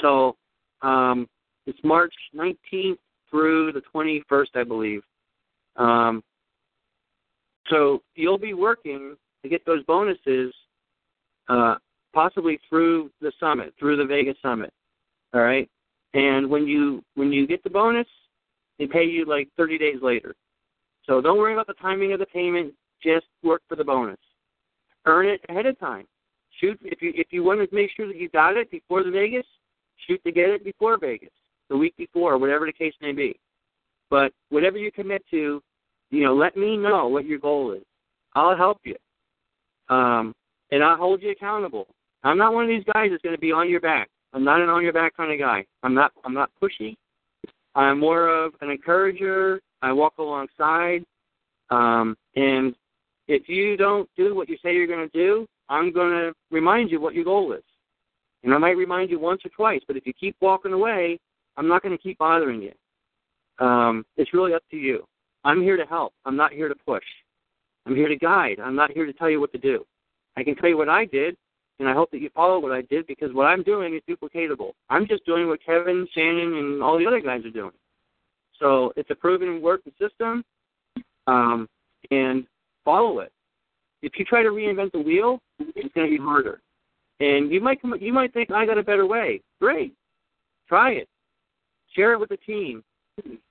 So 0.00 0.36
um, 0.82 1.28
it's 1.66 1.78
March 1.84 2.14
19th 2.34 2.98
through 3.30 3.72
the 3.72 3.82
21st, 3.94 4.46
I 4.54 4.64
believe. 4.64 5.02
Um, 5.76 6.22
so 7.68 8.02
you'll 8.14 8.38
be 8.38 8.54
working 8.54 9.16
to 9.42 9.48
get 9.48 9.64
those 9.66 9.82
bonuses 9.84 10.54
uh, 11.48 11.76
possibly 12.14 12.58
through 12.68 13.10
the 13.20 13.32
summit, 13.38 13.74
through 13.78 13.96
the 13.96 14.04
Vegas 14.04 14.36
summit. 14.42 14.72
All 15.34 15.42
right, 15.42 15.68
and 16.14 16.48
when 16.48 16.66
you 16.66 17.02
when 17.14 17.32
you 17.32 17.46
get 17.46 17.62
the 17.62 17.70
bonus, 17.70 18.06
they 18.78 18.86
pay 18.86 19.04
you 19.04 19.24
like 19.26 19.48
30 19.56 19.76
days 19.76 19.96
later. 20.00 20.34
So 21.04 21.20
don't 21.20 21.38
worry 21.38 21.52
about 21.52 21.66
the 21.66 21.74
timing 21.74 22.12
of 22.12 22.18
the 22.18 22.26
payment. 22.26 22.72
Just 23.02 23.26
work 23.42 23.62
for 23.68 23.76
the 23.76 23.84
bonus. 23.84 24.18
Earn 25.04 25.26
it 25.26 25.40
ahead 25.48 25.66
of 25.66 25.78
time. 25.78 26.06
Shoot 26.60 26.78
if 26.82 27.02
you 27.02 27.12
if 27.14 27.28
you 27.30 27.44
want 27.44 27.68
to 27.68 27.74
make 27.74 27.90
sure 27.96 28.06
that 28.06 28.16
you 28.16 28.28
got 28.30 28.56
it 28.56 28.70
before 28.70 29.04
the 29.04 29.10
Vegas, 29.10 29.46
shoot 30.06 30.22
to 30.24 30.32
get 30.32 30.48
it 30.48 30.64
before 30.64 30.98
Vegas, 30.98 31.32
the 31.68 31.76
week 31.76 31.94
before, 31.96 32.38
whatever 32.38 32.66
the 32.66 32.72
case 32.72 32.94
may 33.00 33.12
be. 33.12 33.38
But 34.08 34.32
whatever 34.50 34.78
you 34.78 34.92
commit 34.92 35.22
to, 35.30 35.62
you 36.10 36.24
know, 36.24 36.34
let 36.34 36.56
me 36.56 36.76
know 36.76 37.08
what 37.08 37.26
your 37.26 37.38
goal 37.38 37.72
is. 37.72 37.82
I'll 38.34 38.56
help 38.56 38.78
you. 38.84 38.96
Um, 39.88 40.34
and 40.70 40.82
I'll 40.82 40.96
hold 40.96 41.22
you 41.22 41.30
accountable. 41.30 41.86
I'm 42.22 42.38
not 42.38 42.54
one 42.54 42.64
of 42.64 42.68
these 42.68 42.84
guys 42.92 43.08
that's 43.10 43.22
going 43.22 43.34
to 43.34 43.40
be 43.40 43.52
on 43.52 43.68
your 43.68 43.80
back. 43.80 44.08
I'm 44.32 44.44
not 44.44 44.60
an 44.60 44.68
on 44.68 44.82
your 44.82 44.92
back 44.92 45.16
kind 45.16 45.32
of 45.32 45.38
guy. 45.38 45.64
I'm 45.82 45.94
not. 45.94 46.12
I'm 46.24 46.34
not 46.34 46.50
pushy. 46.62 46.96
I'm 47.74 48.00
more 48.00 48.28
of 48.28 48.54
an 48.60 48.70
encourager. 48.70 49.60
I 49.82 49.92
walk 49.92 50.14
alongside. 50.18 51.04
Um, 51.70 52.16
and 52.34 52.74
if 53.28 53.48
you 53.48 53.76
don't 53.76 54.08
do 54.16 54.34
what 54.34 54.48
you 54.48 54.56
say 54.62 54.74
you're 54.74 54.86
going 54.86 55.08
to 55.08 55.18
do, 55.18 55.46
I'm 55.68 55.92
going 55.92 56.10
to 56.10 56.32
remind 56.50 56.90
you 56.90 57.00
what 57.00 57.14
your 57.14 57.24
goal 57.24 57.52
is. 57.52 57.62
And 58.44 58.54
I 58.54 58.58
might 58.58 58.76
remind 58.76 59.10
you 59.10 59.18
once 59.18 59.42
or 59.44 59.50
twice, 59.50 59.80
but 59.86 59.96
if 59.96 60.06
you 60.06 60.12
keep 60.12 60.36
walking 60.40 60.72
away, 60.72 61.18
I'm 61.56 61.68
not 61.68 61.82
going 61.82 61.96
to 61.96 62.02
keep 62.02 62.18
bothering 62.18 62.62
you. 62.62 62.72
Um, 63.64 64.04
it's 64.16 64.34
really 64.34 64.54
up 64.54 64.62
to 64.70 64.76
you. 64.76 65.04
I'm 65.44 65.62
here 65.62 65.76
to 65.76 65.84
help. 65.84 66.12
I'm 66.24 66.36
not 66.36 66.52
here 66.52 66.68
to 66.68 66.74
push. 66.86 67.04
I'm 67.86 67.96
here 67.96 68.08
to 68.08 68.16
guide. 68.16 68.58
I'm 68.62 68.74
not 68.74 68.90
here 68.90 69.06
to 69.06 69.12
tell 69.12 69.30
you 69.30 69.40
what 69.40 69.52
to 69.52 69.58
do. 69.58 69.84
I 70.36 70.44
can 70.44 70.54
tell 70.56 70.68
you 70.68 70.76
what 70.76 70.88
I 70.88 71.06
did, 71.06 71.36
and 71.78 71.88
I 71.88 71.94
hope 71.94 72.10
that 72.10 72.20
you 72.20 72.30
follow 72.34 72.58
what 72.58 72.72
I 72.72 72.82
did 72.82 73.06
because 73.06 73.32
what 73.32 73.46
I'm 73.46 73.62
doing 73.62 73.94
is 73.94 74.02
duplicatable. 74.08 74.72
I'm 74.90 75.06
just 75.06 75.24
doing 75.24 75.48
what 75.48 75.64
Kevin, 75.64 76.06
Shannon, 76.12 76.54
and 76.56 76.82
all 76.82 76.98
the 76.98 77.06
other 77.06 77.20
guys 77.20 77.44
are 77.44 77.50
doing. 77.50 77.72
So 78.58 78.92
it's 78.96 79.10
a 79.10 79.14
proven 79.14 79.62
working 79.62 79.92
system, 80.00 80.44
um, 81.26 81.68
and 82.10 82.46
follow 82.84 83.20
it. 83.20 83.32
If 84.02 84.12
you 84.18 84.24
try 84.24 84.42
to 84.42 84.50
reinvent 84.50 84.92
the 84.92 85.00
wheel, 85.00 85.40
it's 85.58 85.94
going 85.94 86.10
to 86.10 86.18
be 86.18 86.22
harder. 86.22 86.60
And 87.20 87.50
you 87.50 87.60
might 87.60 87.80
come, 87.80 87.94
you 88.00 88.12
might 88.12 88.32
think 88.34 88.50
I 88.50 88.66
got 88.66 88.78
a 88.78 88.82
better 88.82 89.06
way. 89.06 89.40
Great, 89.60 89.94
try 90.68 90.92
it. 90.92 91.08
Share 91.94 92.12
it 92.12 92.20
with 92.20 92.28
the 92.28 92.36
team. 92.38 92.84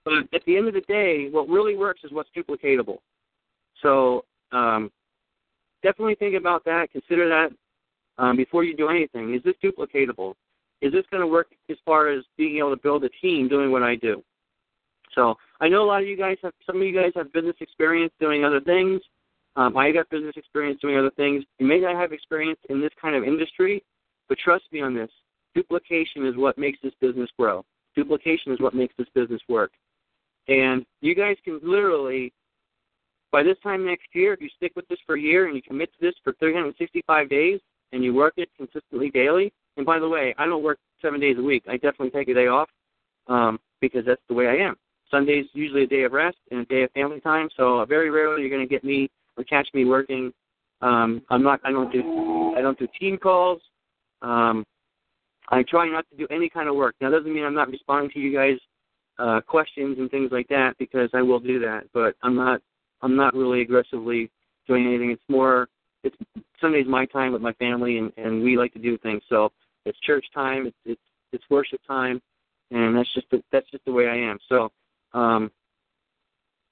But 0.04 0.14
at 0.34 0.46
the 0.46 0.56
end 0.56 0.68
of 0.68 0.76
the 0.76 0.82
day, 0.82 1.30
what 1.32 1.50
really 1.50 1.76
works 1.76 2.02
is 2.04 2.12
what's 2.12 2.30
duplicatable. 2.38 3.00
So 3.82 4.24
um, 4.52 4.92
definitely 5.82 6.16
think 6.16 6.36
about 6.36 6.64
that. 6.66 6.92
Consider 6.92 7.28
that 7.30 7.50
um, 8.22 8.38
before 8.38 8.64
you 8.64 8.78
do 8.78 8.90
anything. 8.90 9.34
Is 9.34 9.42
this 9.44 9.56
duplicatable? 9.64 10.36
is 10.82 10.92
this 10.92 11.06
going 11.10 11.22
to 11.22 11.28
work 11.28 11.48
as 11.70 11.78
far 11.86 12.10
as 12.10 12.24
being 12.38 12.58
able 12.58 12.76
to 12.76 12.82
build 12.82 13.04
a 13.04 13.10
team 13.22 13.48
doing 13.48 13.72
what 13.72 13.84
I 13.84 13.96
do? 13.96 14.24
So 15.14 15.36
I 15.62 15.70
know 15.70 15.84
a 15.84 15.88
lot 15.88 16.02
of 16.02 16.08
you 16.08 16.18
guys 16.18 16.38
have 16.44 16.54
some 16.66 16.78
of 16.78 16.84
you 16.84 16.94
guys 16.94 17.12
have 17.16 17.32
business 17.32 17.56
experience 17.60 18.14
doing 18.20 18.44
other 18.44 18.60
things. 18.60 19.02
Um, 19.56 19.78
I 19.78 19.92
got 19.92 20.10
business 20.10 20.34
experience 20.36 20.80
doing 20.82 20.98
other 20.98 21.12
things. 21.12 21.44
You 21.60 21.68
may 21.68 21.80
not 21.80 21.96
have 21.96 22.12
experience 22.12 22.60
in 22.70 22.82
this 22.82 22.92
kind 23.02 23.16
of 23.16 23.24
industry, 23.24 23.84
but 24.28 24.38
trust 24.38 24.66
me 24.72 24.82
on 24.82 24.94
this. 24.94 25.10
Duplication 25.54 26.26
is 26.26 26.36
what 26.36 26.58
makes 26.58 26.80
this 26.84 26.94
business 27.00 27.30
grow. 27.40 27.64
Duplication 27.96 28.52
is 28.52 28.60
what 28.60 28.74
makes 28.74 28.94
this 28.98 29.08
business 29.16 29.42
work. 29.48 29.72
And 30.48 30.86
you 31.02 31.16
guys 31.16 31.38
can 31.44 31.60
literally, 31.64 32.34
by 33.32 33.44
this 33.44 33.58
time 33.64 33.86
next 33.86 34.08
year, 34.14 34.34
if 34.34 34.42
you 34.42 34.50
stick 34.58 34.74
with 34.76 34.88
this 34.90 35.00
for 35.06 35.16
a 35.16 35.22
year 35.22 35.48
and 35.48 35.56
you 35.56 35.62
commit 35.62 35.90
to 35.94 36.06
this 36.06 36.16
for 36.24 36.34
365 36.34 37.30
days 37.30 37.60
and 37.94 38.04
you 38.04 38.14
work 38.14 38.34
it 38.38 38.50
consistently 38.58 39.10
daily, 39.10 39.54
and 39.78 39.86
by 39.86 40.00
the 40.00 40.08
way, 40.08 40.36
I 40.38 40.46
don't 40.46 40.64
work 40.64 40.80
seven 41.02 41.20
days 41.20 41.38
a 41.38 41.42
week. 41.42 41.64
I 41.68 41.74
definitely 41.74 42.12
take 42.12 42.28
a 42.28 42.34
day 42.34 42.48
off 42.48 42.70
um, 43.28 43.60
because 43.80 44.06
that's 44.06 44.22
the 44.28 44.34
way 44.34 44.48
I 44.48 44.56
am. 44.56 44.76
Sunday's 45.10 45.46
usually 45.54 45.84
a 45.84 45.88
day 45.88 46.04
of 46.04 46.12
rest 46.12 46.38
and 46.52 46.62
a 46.62 46.66
day 46.66 46.84
of 46.84 46.92
family 46.92 47.22
time, 47.22 47.48
so 47.56 47.86
very 47.86 48.10
rarely 48.10 48.42
you're 48.42 48.50
going 48.50 48.68
to 48.68 48.74
get 48.74 48.84
me 48.84 49.10
or 49.38 49.44
catch 49.44 49.68
me 49.74 49.86
working. 49.86 50.34
Um, 50.82 51.22
I'm 51.30 51.44
not. 51.44 51.60
I 51.64 51.72
don't 51.72 51.92
do. 51.92 52.54
I 52.58 52.62
don't 52.62 52.78
do 52.78 52.88
team 53.00 53.18
calls. 53.18 53.62
Um, 54.22 54.66
I 55.50 55.64
try 55.64 55.88
not 55.90 56.06
to 56.10 56.18
do 56.18 56.28
any 56.30 56.50
kind 56.50 56.68
of 56.68 56.76
work. 56.76 56.96
Now, 57.00 57.10
doesn't 57.12 57.34
mean 57.34 57.46
I'm 57.46 57.54
not 57.54 57.70
responding 57.70 58.12
to 58.12 58.20
you 58.20 58.34
guys' 58.34 58.60
uh, 59.20 59.42
questions 59.42 59.98
and 60.00 60.10
things 60.10 60.32
like 60.32 60.48
that 60.50 60.76
because 60.80 61.10
I 61.14 61.22
will 61.22 61.40
do 61.40 61.60
that. 61.60 61.86
But 61.94 62.16
I'm 62.24 62.36
not. 62.36 62.62
I'm 63.02 63.16
not 63.16 63.34
really 63.34 63.62
aggressively 63.62 64.32
doing 64.68 64.88
anything. 64.88 65.12
It's 65.12 65.24
more. 65.30 65.68
It's 66.04 66.16
Sunday's 66.62 66.88
my 66.88 67.06
time 67.06 67.34
with 67.34 67.42
my 67.42 67.54
family, 67.54 67.98
and 67.98 68.12
and 68.18 68.44
we 68.44 68.58
like 68.58 68.74
to 68.74 68.80
do 68.80 68.98
things. 68.98 69.22
So 69.30 69.52
it's 69.86 70.00
church 70.00 70.26
time. 70.34 70.68
It's 70.68 70.78
it's, 70.86 71.02
it's 71.32 71.44
worship 71.50 71.80
time, 71.88 72.22
and 72.72 72.96
that's 72.96 73.14
just 73.14 73.30
the, 73.32 73.42
that's 73.52 73.70
just 73.72 73.86
the 73.86 73.92
way 73.92 74.08
I 74.08 74.16
am. 74.16 74.38
So 74.50 74.72
um, 75.14 75.52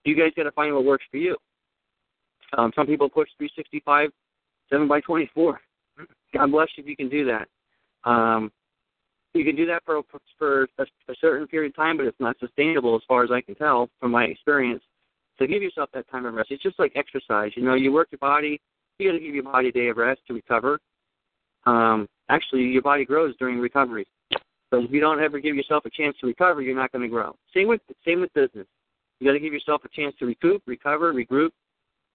you 0.04 0.16
guys 0.16 0.32
got 0.36 0.44
to 0.44 0.52
find 0.52 0.74
what 0.74 0.86
works 0.86 1.06
for 1.10 1.18
you. 1.18 1.38
Um, 2.58 2.72
some 2.76 2.88
people 2.88 3.10
push 3.10 3.30
365, 3.38 4.10
7 4.70 4.88
by 4.88 5.02
24. 5.02 5.60
God 6.34 6.52
bless 6.52 6.68
you 6.76 6.84
if 6.84 6.90
you 6.90 6.96
can 6.96 7.10
do 7.10 7.26
that. 7.26 7.48
Um, 8.10 8.52
you 9.34 9.44
can 9.44 9.56
do 9.56 9.66
that 9.66 9.82
for 9.86 10.02
for 10.38 10.68
a, 10.78 10.84
a 10.84 11.16
certain 11.20 11.48
period 11.48 11.72
of 11.72 11.76
time, 11.76 11.98
but 11.98 12.06
it's 12.06 12.20
not 12.20 12.38
sustainable 12.40 12.96
as 12.96 13.02
far 13.08 13.24
as 13.24 13.32
I 13.32 13.42
can 13.42 13.56
tell 13.56 13.90
from 14.00 14.12
my 14.12 14.26
experience. 14.26 14.84
So 15.40 15.48
give 15.48 15.64
yourself 15.64 15.90
that 15.94 16.10
time 16.10 16.26
of 16.26 16.34
rest. 16.36 16.52
It's 16.52 16.62
just 16.62 16.78
like 16.78 16.92
exercise. 16.96 17.52
You 17.56 17.64
know, 17.64 17.74
you 17.74 17.92
work 17.92 18.10
your 18.12 18.20
body. 18.20 18.62
You 19.00 19.12
got 19.12 19.18
to 19.18 19.24
give 19.24 19.34
your 19.34 19.44
body 19.44 19.70
a 19.70 19.72
day 19.72 19.88
of 19.88 19.98
rest 19.98 20.22
to 20.28 20.34
recover. 20.34 20.80
Um, 21.66 22.08
actually, 22.30 22.62
your 22.62 22.84
body 22.84 23.06
grows 23.06 23.36
during 23.38 23.58
recovery. 23.58 24.06
So 24.70 24.84
if 24.84 24.92
you 24.92 25.00
don't 25.00 25.20
ever 25.20 25.40
give 25.40 25.56
yourself 25.56 25.86
a 25.86 25.90
chance 25.90 26.16
to 26.22 26.28
recover, 26.28 26.62
you're 26.62 26.76
not 26.76 26.92
going 26.92 27.02
to 27.02 27.08
grow. 27.08 27.36
Same 27.56 27.68
with 27.68 27.82
same 28.06 28.22
with 28.22 28.34
business. 28.34 28.68
You 29.20 29.28
got 29.28 29.34
to 29.34 29.40
give 29.40 29.54
yourself 29.54 29.82
a 29.86 29.90
chance 29.90 30.16
to 30.20 30.26
recoup, 30.26 30.62
recover, 30.68 31.14
regroup, 31.14 31.52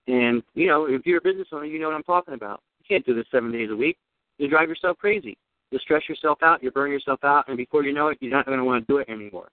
and 0.09 0.43
you 0.55 0.67
know 0.67 0.87
if 0.87 1.07
you're 1.07 1.19
a 1.19 1.23
business 1.23 1.49
owner, 1.53 1.67
you 1.67 1.79
know 1.79 1.89
what 1.89 1.95
I'm 1.95 2.03
talking 2.03 2.35
about. 2.35 2.61
You 2.81 2.87
can't 2.89 3.07
do 3.07 3.15
this 3.15 3.27
seven 3.31 3.53
days 3.53 3.71
a 3.71 3.77
week. 3.77 3.97
You 4.39 4.49
drive 4.49 4.69
yourself 4.69 4.99
crazy. 4.99 5.37
You'll 5.71 5.81
stress 5.81 6.09
yourself 6.09 6.39
out. 6.43 6.63
You 6.63 6.71
burn 6.71 6.91
yourself 6.91 7.21
out, 7.23 7.47
and 7.49 7.57
before 7.57 7.85
you 7.85 7.93
know 7.93 8.09
it, 8.09 8.19
you're 8.21 8.33
not 8.33 8.47
going 8.47 8.59
to 8.59 8.65
want 8.65 8.87
to 8.87 8.93
do 8.93 8.99
it 8.99 9.09
anymore. 9.09 9.51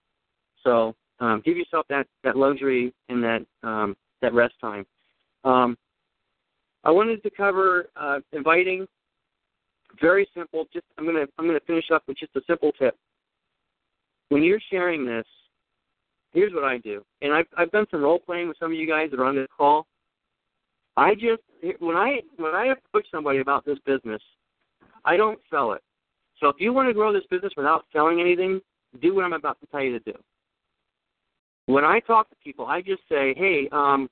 So 0.63 0.95
um, 1.19 1.41
give 1.45 1.57
yourself 1.57 1.85
that 1.89 2.07
that 2.23 2.37
luxury 2.37 2.93
and 3.09 3.23
that 3.23 3.45
um, 3.63 3.95
that 4.21 4.33
rest 4.33 4.55
time. 4.61 4.85
Um, 5.43 5.77
I 6.83 6.91
wanted 6.91 7.21
to 7.23 7.29
cover 7.29 7.87
uh, 7.95 8.19
inviting 8.31 8.87
very 10.01 10.27
simple. 10.35 10.65
Just 10.71 10.85
I'm 10.97 11.05
gonna 11.05 11.25
I'm 11.37 11.47
gonna 11.47 11.59
finish 11.67 11.91
up 11.93 12.03
with 12.07 12.17
just 12.17 12.35
a 12.35 12.41
simple 12.47 12.71
tip. 12.79 12.95
When 14.29 14.41
you're 14.41 14.61
sharing 14.71 15.05
this, 15.05 15.25
here's 16.33 16.53
what 16.53 16.63
I 16.63 16.77
do, 16.77 17.03
and 17.21 17.33
I've 17.33 17.47
I've 17.57 17.71
done 17.71 17.87
some 17.91 18.01
role 18.01 18.19
playing 18.19 18.47
with 18.47 18.57
some 18.57 18.71
of 18.71 18.77
you 18.77 18.87
guys 18.87 19.11
that 19.11 19.19
are 19.19 19.25
on 19.25 19.35
this 19.35 19.47
call. 19.55 19.85
I 20.97 21.13
just 21.13 21.41
when 21.79 21.95
I 21.95 22.21
when 22.37 22.55
I 22.55 22.67
approach 22.67 23.07
somebody 23.11 23.39
about 23.39 23.65
this 23.65 23.77
business, 23.85 24.21
I 25.03 25.17
don't 25.17 25.39
sell 25.49 25.73
it. 25.73 25.81
So 26.39 26.47
if 26.49 26.55
you 26.59 26.73
want 26.73 26.89
to 26.89 26.93
grow 26.93 27.11
this 27.13 27.25
business 27.29 27.53
without 27.57 27.85
selling 27.91 28.19
anything, 28.19 28.61
do 29.01 29.15
what 29.15 29.25
I'm 29.25 29.33
about 29.33 29.59
to 29.61 29.67
tell 29.67 29.81
you 29.81 29.97
to 29.97 30.11
do. 30.11 30.17
When 31.65 31.83
I 31.83 31.99
talk 31.99 32.29
to 32.29 32.35
people, 32.43 32.65
I 32.65 32.81
just 32.81 33.01
say, 33.09 33.33
"Hey, 33.35 33.67
um, 33.71 34.09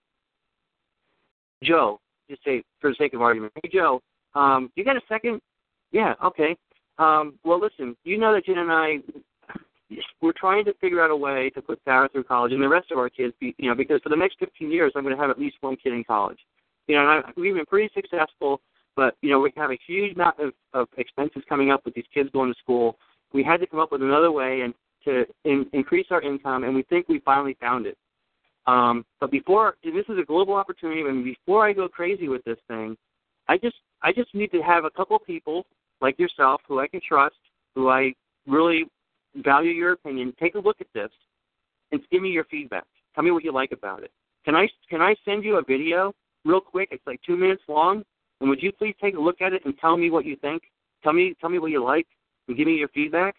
Joe," 1.63 2.00
just 2.30 2.43
say 2.43 2.63
for 2.82 2.89
the 2.89 2.96
sake 2.96 3.13
of 3.13 3.22
argument, 3.22 3.54
"Hey, 3.62 3.69
Joe, 3.72 4.02
um, 4.36 4.72
you 4.76 4.84
got 4.84 4.98
a 4.98 5.02
second? 5.08 5.41
Yeah, 5.91 6.15
okay. 6.24 6.58
Um, 6.98 7.39
well, 7.43 7.60
listen, 7.60 7.96
you 8.04 8.17
know 8.17 8.34
that 8.34 8.46
Jen 8.46 8.58
and 8.58 8.72
I, 8.72 9.00
we're 10.22 10.34
trying 10.34 10.65
to 10.65 10.74
figure 10.76 11.02
out 11.04 11.12
a 11.12 11.15
way 11.15 11.50
to 11.52 11.62
put 11.62 11.80
Sarah 11.86 12.10
through 12.10 12.24
college 12.24 12.52
and 12.52 12.62
the 12.62 12.69
rest 12.69 12.91
of 12.91 12.98
our 12.98 13.10
kids, 13.10 13.34
be, 13.39 13.56
you 13.58 13.69
know, 13.69 13.76
because 13.76 14.02
for 14.02 14.10
the 14.10 14.15
next 14.15 14.38
15 14.39 14.72
years, 14.72 14.91
I'm 14.96 15.04
going 15.04 15.15
to 15.15 15.22
have 15.22 15.30
at 15.30 15.39
least 15.39 15.58
one 15.62 15.76
kid 15.76 15.93
in 15.93 16.04
college. 16.04 16.39
You 16.88 16.96
know, 16.96 17.02
and 17.02 17.26
I, 17.26 17.32
we've 17.38 17.56
been 17.56 17.65
pretty 17.65 17.89
successful, 17.93 18.62
but, 18.96 19.15
you 19.22 19.30
know, 19.30 19.39
we 19.39 19.52
have 19.56 19.72
a 19.72 19.80
huge 19.88 20.15
amount 20.15 20.39
of, 20.39 20.54
of 20.74 20.88
expenses 20.98 21.43
coming 21.48 21.72
up 21.72 21.86
with 21.86 21.93
these 21.93 22.06
kids 22.13 22.30
going 22.34 22.54
to 22.54 22.60
school. 22.60 22.98
We 23.34 23.43
had 23.43 23.60
to 23.62 23.67
come 23.67 23.80
up 23.80 23.91
with 23.91 24.02
another 24.02 24.32
way 24.32 24.62
and 24.62 24.74
to 25.06 25.26
in, 25.46 25.65
increase 25.74 26.08
our 26.12 26.22
income, 26.22 26.63
and 26.63 26.76
we 26.76 26.84
think 26.84 27.08
we 27.08 27.19
finally 27.19 27.58
found 27.60 27.86
it. 27.86 27.98
Um, 28.65 29.06
but 29.19 29.32
before, 29.32 29.76
this 29.84 30.06
is 30.08 30.17
a 30.17 30.26
global 30.26 30.54
opportunity, 30.54 31.02
and 31.02 31.24
before 31.24 31.67
I 31.67 31.74
go 31.74 31.88
crazy 31.88 32.30
with 32.30 32.43
this 32.46 32.58
thing, 32.67 32.96
I 33.48 33.58
just 33.58 33.76
I 34.02 34.13
just 34.13 34.34
need 34.34 34.52
to 34.52 34.62
have 34.62 34.86
a 34.86 34.89
couple 34.89 35.19
people 35.19 35.65
like 36.00 36.17
yourself, 36.17 36.62
who 36.67 36.80
I 36.80 36.88
can 36.88 37.02
trust, 37.06 37.36
who 37.76 37.89
I 37.89 38.13
really 38.48 38.86
value 39.36 39.72
your 39.72 39.93
opinion, 39.93 40.34
take 40.39 40.56
a 40.56 40.60
look 40.60 40.78
at 40.80 40.88
this 40.93 41.10
and 41.91 42.02
give 42.12 42.22
me 42.22 42.30
your 42.30 42.46
feedback. 42.46 42.86
Tell 43.15 43.24
me 43.24 43.32
what 43.32 43.43
you 43.43 43.52
like 43.52 43.72
about 43.72 44.04
it. 44.04 44.12
Can 44.46 44.56
I 44.56 44.69
can 44.89 45.02
I 45.02 45.15
send 45.26 45.43
you 45.43 45.58
a 45.58 45.63
video 45.63 46.13
real 46.45 46.62
quick? 46.62 46.89
It's 46.91 47.06
like 47.06 47.21
two 47.25 47.38
minutes 47.38 47.63
long, 47.67 48.03
and 48.39 48.49
would 48.49 48.62
you 48.62 48.71
please 48.71 48.95
take 49.01 49.15
a 49.15 49.19
look 49.19 49.41
at 49.41 49.53
it 49.53 49.63
and 49.65 49.77
tell 49.79 49.97
me 49.97 50.10
what 50.10 50.25
you 50.25 50.36
think? 50.38 50.63
Tell 51.03 51.13
me 51.13 51.36
tell 51.39 51.49
me 51.49 51.60
what 51.60 51.71
you 51.71 51.84
like 51.84 52.08
and 52.47 52.58
give 52.58 52.67
me 52.67 52.75
your 52.75 52.89
feedback. 52.89 53.36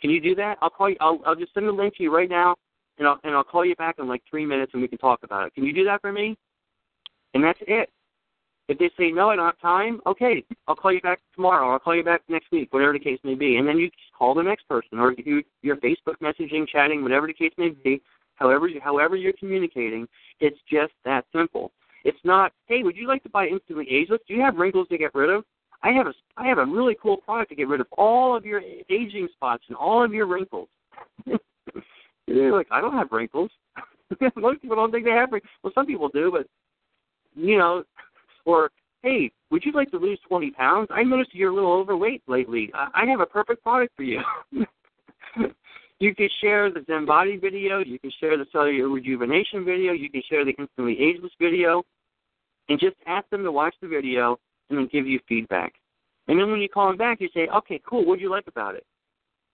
Can 0.00 0.10
you 0.10 0.20
do 0.20 0.34
that? 0.36 0.58
I'll 0.62 0.70
call 0.70 0.90
you. 0.90 0.96
I'll 1.00 1.20
I'll 1.26 1.36
just 1.36 1.54
send 1.54 1.66
a 1.66 1.72
link 1.72 1.96
to 1.96 2.02
you 2.02 2.14
right 2.14 2.30
now, 2.30 2.56
and 2.98 3.06
I'll 3.06 3.18
and 3.24 3.34
I'll 3.34 3.44
call 3.44 3.64
you 3.64 3.76
back 3.76 3.96
in 3.98 4.08
like 4.08 4.22
three 4.28 4.46
minutes 4.46 4.72
and 4.72 4.82
we 4.82 4.88
can 4.88 4.98
talk 4.98 5.20
about 5.22 5.46
it. 5.46 5.54
Can 5.54 5.64
you 5.64 5.72
do 5.72 5.84
that 5.84 6.00
for 6.00 6.12
me? 6.12 6.36
And 7.34 7.44
that's 7.44 7.58
it. 7.62 7.90
If 8.68 8.78
they 8.78 8.90
say 8.96 9.10
no, 9.10 9.30
I 9.30 9.36
don't 9.36 9.46
have 9.46 9.58
time, 9.58 10.00
okay, 10.06 10.44
I'll 10.68 10.76
call 10.76 10.92
you 10.92 11.00
back 11.00 11.18
tomorrow. 11.34 11.66
Or 11.66 11.72
I'll 11.72 11.78
call 11.80 11.96
you 11.96 12.04
back 12.04 12.22
next 12.28 12.52
week, 12.52 12.72
whatever 12.72 12.92
the 12.92 13.00
case 13.00 13.18
may 13.24 13.34
be, 13.34 13.56
and 13.56 13.66
then 13.66 13.78
you 13.78 13.90
call 14.16 14.32
the 14.32 14.44
next 14.44 14.68
person, 14.68 15.00
or 15.00 15.12
you 15.12 15.42
you're 15.62 15.76
Facebook 15.78 16.18
messaging, 16.22 16.68
chatting, 16.68 17.02
whatever 17.02 17.26
the 17.26 17.32
case 17.32 17.52
may 17.58 17.70
be. 17.70 18.00
However, 18.36 18.68
however 18.80 19.16
you're 19.16 19.32
communicating, 19.32 20.06
it's 20.38 20.58
just 20.70 20.92
that 21.04 21.24
simple. 21.32 21.72
It's 22.04 22.18
not, 22.24 22.52
hey, 22.66 22.82
would 22.82 22.96
you 22.96 23.06
like 23.06 23.22
to 23.24 23.28
buy 23.28 23.46
instantly 23.46 23.86
ageless? 23.90 24.20
Do 24.26 24.34
you 24.34 24.40
have 24.40 24.56
wrinkles 24.56 24.88
to 24.88 24.98
get 24.98 25.14
rid 25.14 25.30
of? 25.30 25.44
I 25.82 25.90
have 25.92 26.06
a 26.06 26.12
I 26.36 26.46
have 26.46 26.58
a 26.58 26.64
really 26.66 26.96
cool 27.00 27.16
product 27.18 27.50
to 27.50 27.56
get 27.56 27.68
rid 27.68 27.80
of 27.80 27.86
all 27.96 28.36
of 28.36 28.44
your 28.44 28.60
aging 28.90 29.28
spots 29.32 29.64
and 29.68 29.76
all 29.76 30.04
of 30.04 30.12
your 30.12 30.26
wrinkles. 30.26 30.68
you're 32.26 32.56
like, 32.56 32.68
I 32.70 32.80
don't 32.80 32.92
have 32.92 33.12
wrinkles. 33.12 33.50
Most 34.36 34.60
people 34.60 34.76
don't 34.76 34.90
think 34.90 35.04
they 35.06 35.10
have 35.12 35.32
wrinkles. 35.32 35.50
Well, 35.62 35.72
some 35.74 35.86
people 35.86 36.10
do, 36.10 36.30
but 36.30 36.46
you 37.34 37.56
know, 37.56 37.84
or, 38.44 38.70
hey, 39.02 39.30
would 39.50 39.64
you 39.64 39.72
like 39.72 39.90
to 39.92 39.98
lose 39.98 40.18
20 40.28 40.50
pounds? 40.50 40.88
I 40.90 41.02
noticed 41.02 41.34
you're 41.34 41.52
a 41.52 41.54
little 41.54 41.72
overweight 41.72 42.22
lately. 42.26 42.70
I 42.74 43.06
have 43.06 43.20
a 43.20 43.26
perfect 43.26 43.62
product 43.62 43.94
for 43.96 44.02
you. 44.02 44.20
you 46.00 46.14
can 46.14 46.28
share 46.40 46.70
the 46.70 46.82
Zen 46.86 47.06
Bodi 47.06 47.36
video. 47.40 47.78
You 47.78 47.98
can 47.98 48.10
share 48.18 48.36
the 48.38 48.46
cellular 48.50 48.88
rejuvenation 48.88 49.64
video. 49.64 49.92
You 49.92 50.10
can 50.10 50.22
share 50.28 50.44
the 50.44 50.54
instantly 50.58 50.98
ageless 50.98 51.32
video. 51.38 51.84
And 52.68 52.80
just 52.80 52.96
ask 53.06 53.28
them 53.30 53.44
to 53.44 53.52
watch 53.52 53.74
the 53.82 53.88
video 53.88 54.38
and 54.70 54.78
then 54.78 54.88
give 54.90 55.06
you 55.06 55.20
feedback. 55.28 55.74
And 56.28 56.38
then 56.38 56.50
when 56.50 56.60
you 56.60 56.68
call 56.68 56.88
them 56.88 56.96
back, 56.96 57.20
you 57.20 57.28
say, 57.34 57.48
okay, 57.48 57.80
cool, 57.86 58.06
what 58.06 58.16
do 58.16 58.22
you 58.22 58.30
like 58.30 58.46
about 58.46 58.74
it? 58.74 58.84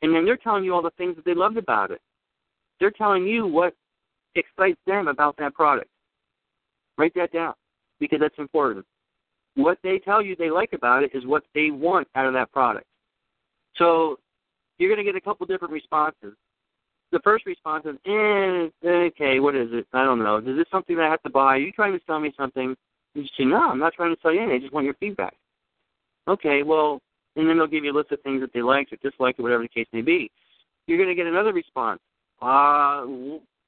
And 0.02 0.14
then 0.14 0.24
they're 0.24 0.36
telling 0.36 0.62
you 0.62 0.74
all 0.74 0.82
the 0.82 0.90
things 0.98 1.16
that 1.16 1.24
they 1.24 1.34
loved 1.34 1.56
about 1.56 1.90
it. 1.90 2.00
They're 2.78 2.90
telling 2.90 3.26
you 3.26 3.46
what 3.46 3.74
excites 4.34 4.78
them 4.86 5.08
about 5.08 5.36
that 5.38 5.54
product. 5.54 5.88
Write 6.98 7.14
that 7.14 7.32
down 7.32 7.54
because 7.98 8.20
that's 8.20 8.38
important. 8.38 8.84
What 9.54 9.78
they 9.82 9.98
tell 9.98 10.20
you 10.20 10.36
they 10.36 10.50
like 10.50 10.74
about 10.74 11.02
it 11.02 11.12
is 11.14 11.24
what 11.24 11.44
they 11.54 11.70
want 11.70 12.06
out 12.14 12.26
of 12.26 12.34
that 12.34 12.52
product. 12.52 12.86
So 13.76 14.18
you're 14.78 14.88
going 14.88 15.04
to 15.04 15.10
get 15.10 15.16
a 15.16 15.20
couple 15.20 15.46
different 15.46 15.72
responses. 15.72 16.34
The 17.12 17.20
first 17.22 17.46
response 17.46 17.84
is, 17.86 17.96
eh, 18.04 18.88
okay, 18.88 19.38
what 19.40 19.54
is 19.54 19.68
it? 19.72 19.86
I 19.92 20.04
don't 20.04 20.18
know. 20.18 20.38
Is 20.38 20.56
this 20.56 20.66
something 20.70 20.96
that 20.96 21.04
I 21.04 21.10
have 21.10 21.22
to 21.22 21.30
buy? 21.30 21.54
Are 21.54 21.58
you 21.58 21.72
trying 21.72 21.92
to 21.92 22.04
sell 22.06 22.18
me 22.18 22.32
something? 22.36 22.76
You 23.14 23.24
say, 23.38 23.44
no, 23.44 23.70
I'm 23.70 23.78
not 23.78 23.94
trying 23.94 24.14
to 24.14 24.20
sell 24.20 24.32
you 24.32 24.40
anything. 24.40 24.56
I 24.56 24.60
just 24.60 24.72
want 24.72 24.84
your 24.84 24.94
feedback. 24.94 25.34
Okay, 26.28 26.62
well, 26.62 27.00
and 27.36 27.48
then 27.48 27.56
they'll 27.56 27.66
give 27.66 27.84
you 27.84 27.92
a 27.92 27.96
list 27.96 28.12
of 28.12 28.20
things 28.22 28.40
that 28.40 28.52
they 28.52 28.62
liked 28.62 28.92
or 28.92 28.96
disliked 28.96 29.38
or 29.38 29.44
whatever 29.44 29.62
the 29.62 29.68
case 29.68 29.86
may 29.92 30.02
be. 30.02 30.30
You're 30.86 30.98
going 30.98 31.08
to 31.08 31.14
get 31.14 31.26
another 31.26 31.52
response. 31.52 32.00
Uh, 32.42 33.06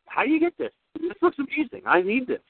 how 0.07 0.25
do 0.25 0.31
you 0.31 0.41
get 0.41 0.57
this? 0.59 0.73
This 1.01 1.13
looks 1.23 1.39
amazing. 1.39 1.83
I 1.87 2.03
need 2.03 2.27
this. 2.27 2.41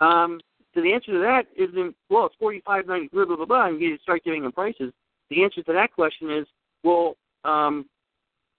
Um, 0.00 0.40
so 0.74 0.80
the 0.80 0.92
answer 0.92 1.12
to 1.12 1.18
that 1.18 1.44
isn't 1.56 1.94
well, 2.08 2.26
it's 2.26 2.34
forty 2.38 2.62
five 2.64 2.86
ninety 2.86 3.08
blah 3.12 3.24
blah 3.24 3.36
blah 3.36 3.44
blah, 3.44 3.66
and 3.66 3.80
you 3.80 3.98
start 4.02 4.24
giving 4.24 4.42
them 4.42 4.52
prices. 4.52 4.92
The 5.30 5.42
answer 5.42 5.62
to 5.62 5.72
that 5.72 5.92
question 5.92 6.30
is, 6.30 6.46
well, 6.82 7.16
um, 7.44 7.86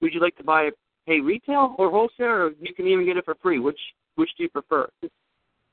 would 0.02 0.14
you 0.14 0.20
like 0.20 0.36
to 0.38 0.44
buy 0.44 0.64
it 0.64 0.74
pay 1.06 1.20
retail 1.20 1.76
or 1.78 1.90
wholesale, 1.90 2.28
or 2.28 2.52
you 2.62 2.74
can 2.74 2.88
even 2.88 3.06
get 3.06 3.18
it 3.18 3.26
for 3.26 3.36
free? 3.36 3.60
Which 3.60 3.80
which 4.16 4.30
do 4.38 4.44
you 4.44 4.50
prefer? 4.50 4.88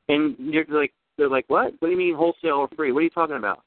And 0.09 0.35
you're 0.39 0.65
like, 0.69 0.93
they're 1.19 1.29
like, 1.29 1.45
what? 1.49 1.73
What 1.79 1.89
do 1.89 1.91
you 1.91 1.97
mean 1.97 2.17
wholesale 2.17 2.57
or 2.57 2.69
free? 2.77 2.93
What 2.93 3.01
are 3.01 3.05
you 3.05 3.11
talking 3.11 3.37
about? 3.37 3.63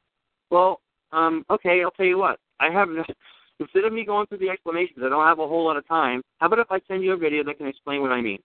Well, 0.50 0.82
um, 1.12 1.46
okay, 1.50 1.82
I'll 1.84 1.92
tell 1.92 2.06
you 2.06 2.18
what. 2.18 2.40
I 2.60 2.72
have 2.72 2.90
instead 3.60 3.86
of 3.86 3.94
me 3.94 4.06
going 4.06 4.28
through 4.28 4.40
the 4.40 4.50
explanations, 4.50 5.00
I 5.04 5.10
don't 5.10 5.26
have 5.26 5.40
a 5.40 5.48
whole 5.48 5.66
lot 5.66 5.78
of 5.78 5.88
time. 5.88 6.22
How 6.40 6.48
about 6.48 6.60
if 6.60 6.72
I 6.72 6.80
send 6.88 7.04
you 7.04 7.14
a 7.14 7.18
video 7.18 7.44
that 7.44 7.58
can 7.58 7.68
explain 7.68 8.02
what 8.02 8.12
I 8.12 8.22
mean? 8.22 8.40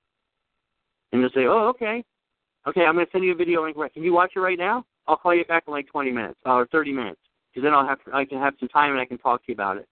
And 1.12 1.22
they'll 1.22 1.30
say, 1.30 1.46
oh, 1.46 1.68
okay, 1.68 2.05
okay, 2.66 2.82
I'm 2.82 2.94
going 2.94 3.07
to 3.07 3.12
send 3.12 3.24
you 3.24 3.32
a 3.32 3.36
video 3.36 3.64
link. 3.64 3.76
Can 3.94 4.03
you 4.03 4.12
watch 4.12 4.32
it 4.36 4.40
right 4.40 4.59
now? 4.59 4.84
I'll 5.07 5.16
call 5.16 5.34
you 5.34 5.44
back 5.46 5.64
in 5.66 5.72
like 5.72 5.88
20 5.88 6.11
minutes 6.11 6.38
or 6.44 6.66
30 6.70 6.92
minutes, 6.92 7.20
because 7.51 7.64
then 7.64 7.72
I'll 7.72 7.86
have 7.86 7.99
I 8.12 8.26
can 8.26 8.38
have 8.38 8.55
some 8.61 8.68
time 8.68 8.92
and 8.92 9.01
I 9.01 9.07
can 9.07 9.16
talk 9.16 9.40
to 9.40 9.49
you 9.49 9.55
about 9.55 9.78
it. 9.78 9.88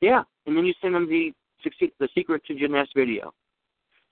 Yeah, 0.00 0.22
and 0.46 0.56
then 0.56 0.64
you 0.64 0.74
send 0.80 0.94
them 0.94 1.08
the 1.08 1.32
the 1.98 2.08
secret 2.14 2.42
to 2.46 2.54
Jeunesse 2.54 2.88
video. 2.96 3.34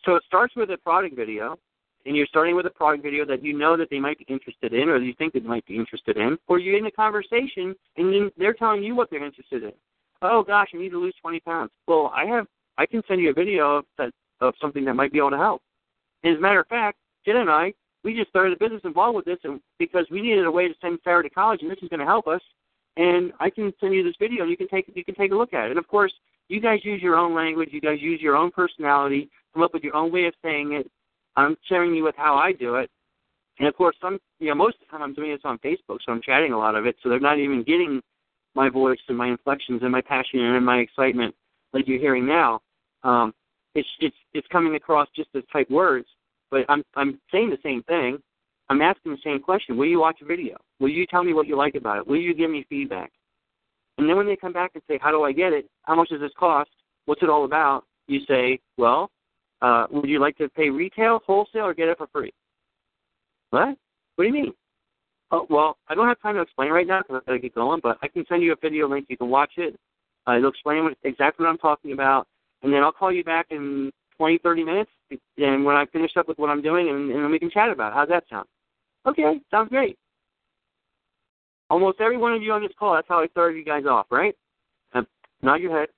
So 0.05 0.17
it 0.17 0.23
starts 0.27 0.55
with 0.55 0.71
a 0.71 0.77
product 0.77 1.17
video, 1.17 1.59
and 2.05 2.15
you're 2.17 2.27
starting 2.27 2.55
with 2.55 2.67
a 2.67 2.71
product 2.71 3.03
video 3.03 3.25
that 3.25 3.43
you 3.43 3.57
know 3.57 3.77
that 3.77 3.89
they 3.91 3.99
might 3.99 4.19
be 4.19 4.27
interested 4.29 4.75
in, 4.75 4.89
or 4.89 4.99
you 4.99 5.15
think 5.15 5.33
they 5.33 5.41
might 5.41 5.67
be 5.67 5.77
interested 5.77 6.17
in, 6.17 6.39
or 6.47 6.59
you're 6.59 6.79
in 6.79 6.87
a 6.87 6.91
conversation 6.91 7.75
and 7.97 8.13
then 8.13 8.31
they're 8.37 8.55
telling 8.55 8.83
you 8.83 8.95
what 8.95 9.11
they're 9.11 9.25
interested 9.25 9.63
in. 9.65 9.73
Oh 10.23 10.43
gosh, 10.43 10.69
I 10.75 10.79
need 10.79 10.91
to 10.91 11.01
lose 11.01 11.15
20 11.21 11.41
pounds. 11.41 11.71
Well, 11.87 12.13
I 12.15 12.25
have 12.27 12.47
I 12.77 12.87
can 12.87 13.03
send 13.09 13.21
you 13.21 13.31
a 13.31 13.35
video 13.35 13.79
of 13.79 13.85
that 13.97 14.13
of 14.41 14.55
something 14.61 14.85
that 14.85 14.95
might 14.95 15.13
be 15.13 15.19
able 15.19 15.31
to 15.31 15.37
help. 15.37 15.63
And 16.23 16.33
as 16.33 16.39
a 16.39 16.43
matter 16.43 16.61
of 16.61 16.67
fact, 16.69 16.99
Jen 17.25 17.37
and 17.37 17.51
I, 17.51 17.73
we 18.05 18.15
just 18.15 18.31
started 18.31 18.53
a 18.53 18.59
business 18.59 18.83
involved 18.85 19.17
with 19.17 19.25
this, 19.25 19.39
and 19.45 19.61
because 19.79 20.07
we 20.11 20.23
needed 20.23 20.47
a 20.47 20.51
way 20.51 20.69
to 20.69 20.75
send 20.81 20.99
Sarah 21.03 21.23
to 21.23 21.31
college, 21.31 21.63
and 21.63 21.71
this 21.71 21.79
is 21.83 21.89
going 21.89 22.01
to 22.01 22.07
help 22.07 22.27
us. 22.29 22.41
And 22.99 23.33
I 23.39 23.49
can 23.49 23.73
send 23.81 23.95
you 23.95 24.03
this 24.03 24.17
video, 24.19 24.43
and 24.43 24.51
you 24.51 24.57
can 24.57 24.69
take 24.69 24.91
you 24.95 25.05
can 25.05 25.15
take 25.15 25.33
a 25.33 25.37
look 25.37 25.55
at 25.55 25.67
it. 25.67 25.71
And 25.71 25.79
of 25.79 25.87
course, 25.87 26.13
you 26.49 26.61
guys 26.61 26.81
use 26.85 27.01
your 27.01 27.17
own 27.17 27.35
language, 27.35 27.71
you 27.73 27.81
guys 27.81 27.99
use 28.01 28.21
your 28.21 28.37
own 28.37 28.51
personality, 28.51 29.31
come 29.55 29.63
up 29.63 29.73
with 29.73 29.85
your 29.85 29.95
own 29.95 30.13
way 30.13 30.27
of 30.27 30.35
saying 30.43 30.73
it. 30.73 30.91
I'm 31.37 31.57
sharing 31.69 31.95
you 31.95 32.03
with 32.03 32.17
how 32.17 32.35
I 32.35 32.53
do 32.53 32.75
it. 32.75 32.91
And 33.61 33.69
of 33.69 33.77
course, 33.77 33.97
some 34.01 34.19
you 34.41 34.49
know 34.49 34.57
most 34.57 34.75
of 34.75 34.81
the 34.81 34.87
time 34.91 35.03
I'm 35.03 35.15
doing 35.15 35.31
this 35.31 35.41
on 35.45 35.59
Facebook, 35.59 35.99
so 36.05 36.13
I'm 36.13 36.21
chatting 36.23 36.53
a 36.53 36.59
lot 36.59 36.75
of 36.75 36.87
it, 36.87 36.97
so 37.03 37.09
they're 37.09 37.21
not 37.21 37.39
even 37.39 37.63
getting 37.63 38.03
my 38.55 38.69
voice 38.69 38.99
and 39.09 39.17
my 39.17 39.29
inflections 39.29 39.83
and 39.83 39.93
my 39.93 40.01
passion 40.01 40.41
and 40.41 40.67
my 40.67 40.79
excitement 40.79 41.35
like 41.73 41.87
you're 41.87 42.01
hearing 42.01 42.27
now. 42.27 42.61
Um, 43.05 43.33
it's 43.77 43.89
it's 44.01 44.17
it's 44.35 44.47
coming 44.49 44.75
across 44.75 45.07
just 45.15 45.29
as 45.37 45.45
type 45.53 45.71
words, 45.71 46.09
but 46.51 46.65
I'm 46.69 46.83
I'm 46.97 47.21
saying 47.31 47.51
the 47.51 47.59
same 47.63 47.85
thing. 47.85 48.19
I'm 48.71 48.83
asking 48.83 49.13
the 49.13 49.19
same 49.25 49.41
question. 49.41 49.77
Will 49.77 49.87
you 49.87 50.01
watch 50.01 50.19
a 50.23 50.27
video? 50.27 50.57
Will 50.79 50.91
you 50.91 51.07
tell 51.07 51.25
me 51.25 51.33
what 51.33 51.47
you 51.47 51.57
like 51.57 51.75
about 51.75 51.99
it? 51.99 52.07
Will 52.07 52.21
you 52.21 52.35
give 52.35 52.51
me 52.51 52.67
feedback? 52.69 53.11
And 53.97 54.09
then 54.09 54.17
when 54.17 54.27
they 54.27 54.37
come 54.37 54.53
back 54.53 54.73
and 54.75 54.83
say, 54.89 54.99
How 55.01 55.11
do 55.11 55.23
I 55.23 55.33
get 55.33 55.53
it? 55.53 55.69
How 55.83 55.95
much 55.95 56.11
does 56.11 56.21
this 56.21 56.33
cost? 56.39 56.71
What's 57.07 57.23
it 57.23 57.31
all 57.31 57.45
about? 57.45 57.85
You 58.07 58.21
say, 58.29 58.61
Well, 58.77 59.11
uh, 59.63 59.87
would 59.91 60.09
you 60.09 60.21
like 60.21 60.37
to 60.39 60.49
pay 60.51 60.71
retail, 60.71 61.21
wholesale, 61.27 61.63
or 61.63 61.75
get 61.75 61.89
it 61.89 61.99
for 61.99 62.07
free? 62.13 62.33
What? 63.51 63.77
What 64.17 64.25
do 64.25 64.25
you 64.25 64.33
mean? 64.33 64.53
Oh, 65.31 65.47
well, 65.51 65.77
I 65.89 65.95
don't 65.95 66.09
have 66.09 66.21
time 66.21 66.37
to 66.37 66.41
explain 66.41 66.71
right 66.71 66.87
now 66.87 67.01
because 67.01 67.17
I've 67.17 67.27
got 67.27 67.33
to 67.33 67.39
get 67.39 67.55
going, 67.55 67.81
but 67.83 67.99
I 68.03 68.09
can 68.09 68.25
send 68.29 68.43
you 68.43 68.53
a 68.53 68.57
video 68.61 68.89
link. 68.89 69.07
You 69.09 69.17
can 69.17 69.29
watch 69.29 69.53
it. 69.57 69.77
Uh, 70.27 70.37
it'll 70.37 70.51
explain 70.51 70.85
what, 70.85 70.97
exactly 71.05 71.45
what 71.45 71.51
I'm 71.51 71.59
talking 71.59 71.93
about, 71.93 72.27
and 72.63 72.73
then 72.73 72.83
I'll 72.83 72.93
call 72.93 73.13
you 73.13 73.25
back 73.25 73.47
in 73.51 73.91
20, 74.17 74.39
30 74.39 74.65
minutes, 74.65 74.91
and 75.39 75.65
when 75.65 75.77
I 75.77 75.87
finish 75.87 76.13
up 76.17 76.29
with 76.29 76.39
what 76.39 76.51
I'm 76.51 76.61
doing, 76.61 76.89
and, 76.89 77.11
and 77.11 77.25
then 77.25 77.31
we 77.31 77.39
can 77.39 77.51
chat 77.51 77.71
about 77.71 77.93
it. 77.93 77.95
How's 77.95 78.09
that 78.09 78.25
sound? 78.29 78.47
Okay, 79.09 79.41
sounds 79.51 79.71
great. 79.71 79.99
Almost 81.71 82.01
every 82.01 82.17
one 82.17 82.33
of 82.33 82.43
you 82.43 82.53
on 82.53 82.63
this 82.63 82.73
call, 82.79 82.95
that's 82.95 83.09
how 83.09 83.21
I 83.21 83.27
started 83.29 83.57
you 83.57 83.65
guys 83.65 83.85
off, 83.89 84.07
right? 84.11 84.35
Nod 85.43 85.57
your 85.57 85.79
head. 85.79 85.89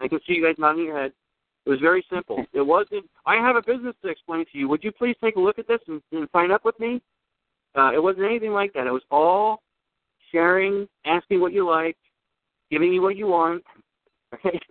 I 0.00 0.08
can 0.08 0.18
see 0.26 0.34
you 0.34 0.44
guys 0.44 0.56
nodding 0.58 0.84
your 0.84 1.00
head. 1.00 1.12
It 1.64 1.70
was 1.70 1.80
very 1.80 2.04
simple. 2.12 2.44
It 2.52 2.60
wasn't. 2.60 3.08
I 3.24 3.36
have 3.36 3.56
a 3.56 3.62
business 3.62 3.94
to 4.02 4.08
explain 4.08 4.44
to 4.52 4.58
you. 4.58 4.68
Would 4.68 4.82
you 4.82 4.90
please 4.92 5.16
take 5.22 5.36
a 5.36 5.40
look 5.40 5.58
at 5.58 5.68
this 5.68 5.80
and, 5.86 6.02
and 6.12 6.28
sign 6.32 6.50
up 6.50 6.64
with 6.64 6.78
me? 6.80 7.00
Uh, 7.76 7.92
it 7.94 8.02
wasn't 8.02 8.26
anything 8.26 8.52
like 8.52 8.72
that. 8.74 8.86
It 8.86 8.92
was 8.92 9.02
all 9.10 9.62
sharing, 10.30 10.88
asking 11.06 11.40
what 11.40 11.52
you 11.52 11.66
like, 11.66 11.96
giving 12.70 12.92
you 12.92 13.00
what 13.00 13.16
you 13.16 13.26
want, 13.28 13.62
right? 14.44 14.62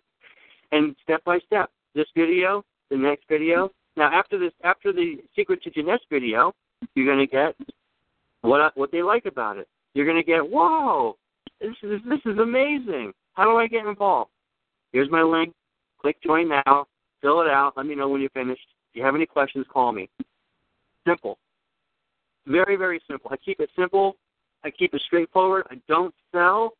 and 0.71 0.95
step 1.03 1.23
by 1.23 1.39
step. 1.45 1.69
This 1.95 2.07
video, 2.15 2.63
the 2.89 2.97
next 2.97 3.23
video. 3.29 3.71
Now, 3.97 4.11
after 4.13 4.37
this, 4.37 4.53
after 4.63 4.93
the 4.93 5.17
secret 5.35 5.63
to 5.63 5.69
Jeunesse 5.71 6.01
video, 6.09 6.53
you're 6.95 7.05
going 7.05 7.25
to 7.25 7.31
get 7.31 7.55
what 8.41 8.75
what 8.77 8.91
they 8.91 9.01
like 9.01 9.25
about 9.25 9.57
it. 9.57 9.67
You're 9.93 10.05
going 10.05 10.17
to 10.17 10.23
get, 10.23 10.39
whoa, 10.39 11.17
this 11.59 11.75
is 11.83 12.01
this 12.07 12.19
is 12.25 12.39
amazing. 12.39 13.13
How 13.33 13.45
do 13.45 13.57
I 13.57 13.67
get 13.67 13.85
involved? 13.85 14.31
Here's 14.93 15.09
my 15.09 15.21
link. 15.21 15.53
Click 15.99 16.17
join 16.23 16.49
now. 16.49 16.87
Fill 17.21 17.41
it 17.41 17.47
out. 17.47 17.73
Let 17.77 17.85
me 17.85 17.95
know 17.95 18.09
when 18.09 18.21
you're 18.21 18.29
finished. 18.31 18.65
If 18.89 18.97
you 18.97 19.03
have 19.03 19.15
any 19.15 19.25
questions, 19.25 19.65
call 19.71 19.91
me. 19.91 20.09
Simple. 21.07 21.37
Very, 22.47 22.75
very 22.75 22.99
simple. 23.09 23.31
I 23.31 23.37
keep 23.37 23.59
it 23.59 23.69
simple. 23.77 24.15
I 24.63 24.71
keep 24.71 24.93
it 24.93 25.01
straightforward. 25.05 25.67
I 25.69 25.75
don't 25.87 26.13
sell. 26.31 26.73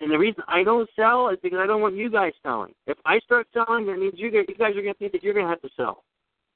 And 0.00 0.10
the 0.10 0.18
reason 0.18 0.42
I 0.48 0.62
don't 0.62 0.88
sell 0.96 1.28
is 1.28 1.38
because 1.42 1.58
I 1.60 1.66
don't 1.66 1.82
want 1.82 1.96
you 1.96 2.10
guys 2.10 2.32
selling. 2.42 2.72
If 2.86 2.96
I 3.04 3.18
start 3.20 3.48
selling, 3.52 3.86
that 3.86 3.98
means 3.98 4.14
you 4.16 4.30
guys, 4.30 4.44
you 4.48 4.54
guys 4.54 4.76
are 4.76 4.82
going 4.82 4.94
to 4.94 4.98
think 4.98 5.12
that 5.12 5.22
you're 5.22 5.34
going 5.34 5.44
to 5.44 5.50
have 5.50 5.60
to 5.62 5.68
sell. 5.76 6.04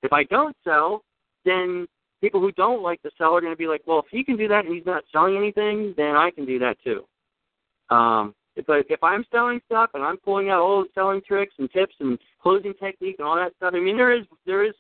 If 0.02 0.12
I 0.12 0.24
don't 0.24 0.56
sell, 0.64 1.02
then 1.44 1.86
people 2.25 2.41
who 2.41 2.53
don't 2.53 2.83
like 2.83 3.03
to 3.03 3.11
sell 3.18 3.37
are 3.37 3.41
going 3.43 3.53
to 3.53 3.57
be 3.57 3.66
like, 3.66 3.83
well, 3.87 3.99
if 3.99 4.07
he 4.11 4.25
can 4.25 4.39
do 4.39 4.49
that 4.49 4.64
and 4.64 4.75
he's 4.75 4.87
not 4.87 5.05
selling 5.12 5.37
anything, 5.37 5.93
then 5.99 6.16
I 6.16 6.31
can 6.31 6.47
do 6.47 6.59
that 6.59 6.79
too. 6.83 7.05
Um, 7.95 8.35
but 8.66 8.87
if 8.89 9.03
I'm 9.03 9.27
selling 9.31 9.61
stuff 9.66 9.91
and 9.93 10.03
I'm 10.03 10.16
pulling 10.16 10.49
out 10.49 10.61
all 10.61 10.83
the 10.83 10.89
selling 10.95 11.20
tricks 11.27 11.53
and 11.59 11.70
tips 11.70 11.95
and 12.01 12.18
closing 12.43 12.72
technique 12.81 13.16
and 13.18 13.29
all 13.29 13.37
that 13.37 13.53
stuff, 13.57 13.75
I 13.75 13.81
mean 13.81 13.99
there 13.99 14.16
is 14.16 14.25
there 14.47 14.64
is 14.64 14.72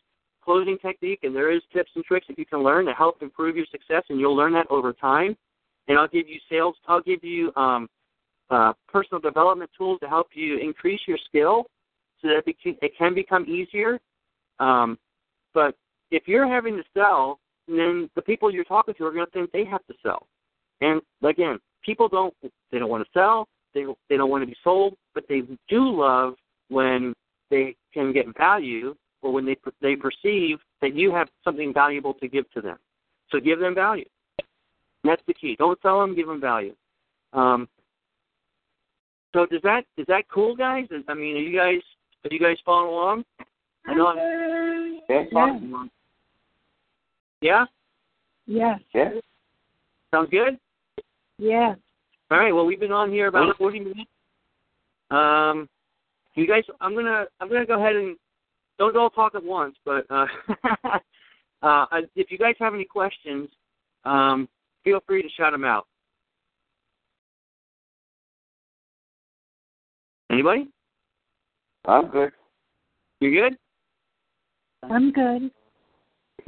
closing 0.42 0.78
technique 0.78 1.20
and 1.22 1.36
there 1.36 1.50
is 1.52 1.60
tips 1.70 1.90
and 1.96 2.04
tricks 2.04 2.26
that 2.28 2.38
you 2.38 2.46
can 2.46 2.62
learn 2.62 2.86
to 2.86 2.94
help 2.94 3.20
improve 3.20 3.56
your 3.56 3.66
success 3.70 4.04
and 4.08 4.18
you'll 4.18 4.36
learn 4.36 4.54
that 4.54 4.70
over 4.70 4.94
time. 4.94 5.36
And 5.86 5.98
I'll 5.98 6.08
give 6.08 6.28
you 6.28 6.38
sales 6.50 6.76
I'll 6.88 7.02
give 7.02 7.22
you 7.22 7.52
um 7.56 7.88
uh, 8.48 8.72
personal 8.88 9.20
development 9.20 9.70
tools 9.76 10.00
to 10.00 10.08
help 10.08 10.28
you 10.32 10.58
increase 10.58 11.00
your 11.06 11.18
skill 11.28 11.64
so 12.22 12.28
that 12.28 12.42
it 12.46 12.92
can 12.96 13.14
become 13.14 13.44
easier. 13.44 13.98
Um, 14.60 14.98
but 15.52 15.74
if 16.10 16.26
you're 16.26 16.48
having 16.48 16.76
to 16.76 16.84
sell, 16.96 17.40
then 17.66 18.10
the 18.14 18.22
people 18.22 18.52
you're 18.52 18.64
talking 18.64 18.94
to 18.94 19.04
are 19.04 19.12
going 19.12 19.26
to 19.26 19.32
think 19.32 19.50
they 19.52 19.64
have 19.64 19.84
to 19.86 19.94
sell. 20.02 20.26
And 20.80 21.00
again, 21.22 21.58
people 21.82 22.08
don't 22.08 22.34
they 22.42 22.78
don't 22.78 22.90
want 22.90 23.04
to 23.04 23.10
sell. 23.12 23.48
They 23.74 23.84
they 24.08 24.16
don't 24.16 24.30
want 24.30 24.42
to 24.42 24.46
be 24.46 24.56
sold, 24.62 24.94
but 25.14 25.24
they 25.28 25.42
do 25.68 26.00
love 26.00 26.34
when 26.68 27.14
they 27.50 27.76
can 27.92 28.12
get 28.12 28.26
value 28.36 28.94
or 29.22 29.32
when 29.32 29.46
they 29.46 29.56
they 29.80 29.96
perceive 29.96 30.58
that 30.80 30.94
you 30.94 31.12
have 31.12 31.28
something 31.44 31.72
valuable 31.72 32.14
to 32.14 32.28
give 32.28 32.50
to 32.52 32.60
them. 32.60 32.78
So 33.30 33.40
give 33.40 33.58
them 33.58 33.74
value. 33.74 34.04
That's 35.04 35.22
the 35.26 35.34
key. 35.34 35.56
Don't 35.58 35.80
sell 35.82 36.00
them, 36.00 36.14
give 36.14 36.26
them 36.26 36.40
value. 36.40 36.74
Um, 37.32 37.68
so 39.34 39.46
does 39.46 39.60
that 39.62 39.84
is 39.96 40.06
that 40.08 40.24
cool, 40.32 40.54
guys? 40.54 40.86
I 41.08 41.14
mean, 41.14 41.36
are 41.36 41.40
you 41.40 41.56
guys 41.56 41.82
are 42.24 42.32
you 42.32 42.40
guys 42.40 42.56
following 42.64 42.92
along? 42.92 43.24
I 43.86 43.94
know. 43.94 44.06
I'm, 44.06 45.00
yeah. 45.08 45.24
along. 45.32 45.90
Yeah. 47.40 47.64
Yes. 48.46 48.80
Yeah. 48.94 49.10
Sounds 50.12 50.30
good. 50.30 50.58
Yeah. 51.38 51.74
All 52.30 52.38
right. 52.38 52.52
Well, 52.52 52.66
we've 52.66 52.80
been 52.80 52.92
on 52.92 53.10
here 53.10 53.26
about 53.26 53.56
40 53.58 53.80
minutes. 53.80 54.10
Um, 55.10 55.68
you 56.34 56.46
guys, 56.48 56.64
I'm 56.80 56.94
gonna 56.94 57.26
I'm 57.40 57.48
gonna 57.48 57.66
go 57.66 57.78
ahead 57.78 57.94
and 57.94 58.16
don't 58.78 58.96
all 58.96 59.10
talk 59.10 59.34
at 59.34 59.44
once, 59.44 59.76
but 59.84 60.04
uh, 60.10 60.26
uh, 61.62 61.86
if 62.16 62.30
you 62.30 62.38
guys 62.38 62.54
have 62.58 62.74
any 62.74 62.84
questions, 62.84 63.48
um, 64.04 64.48
feel 64.82 65.00
free 65.06 65.22
to 65.22 65.28
shout 65.36 65.52
them 65.52 65.64
out. 65.64 65.86
Anybody? 70.30 70.68
I'm 71.84 72.08
good. 72.08 72.32
You 73.20 73.30
good? 73.30 73.56
I'm 74.90 75.12
good. 75.12 75.50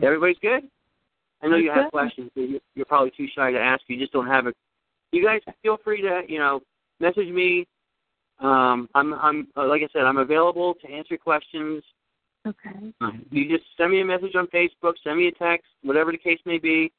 Everybody's 0.02 0.38
good? 0.40 0.64
I 1.42 1.48
know 1.48 1.56
you 1.56 1.70
have 1.70 1.90
questions, 1.90 2.30
but 2.34 2.42
you- 2.42 2.60
you're 2.74 2.86
probably 2.86 3.10
too 3.10 3.28
shy 3.28 3.50
to 3.50 3.58
ask. 3.58 3.82
You 3.88 3.98
just 3.98 4.12
don't 4.12 4.26
have 4.26 4.46
it. 4.46 4.56
You 5.12 5.22
guys 5.22 5.40
feel 5.62 5.76
free 5.78 6.02
to, 6.02 6.22
you 6.28 6.38
know, 6.38 6.62
message 7.00 7.28
me. 7.28 7.66
Um, 8.38 8.88
I'm, 8.94 9.14
I'm, 9.14 9.48
uh, 9.56 9.66
like 9.66 9.82
I 9.82 9.88
said, 9.92 10.02
I'm 10.02 10.18
available 10.18 10.74
to 10.74 10.90
answer 10.90 11.16
questions. 11.16 11.82
Okay. 12.46 12.92
You 13.30 13.48
just 13.48 13.64
send 13.76 13.90
me 13.90 14.00
a 14.00 14.04
message 14.04 14.34
on 14.34 14.46
Facebook, 14.48 14.94
send 15.02 15.18
me 15.18 15.28
a 15.28 15.32
text, 15.32 15.66
whatever 15.82 16.12
the 16.12 16.18
case 16.18 16.40
may 16.44 16.58
be. 16.58 16.92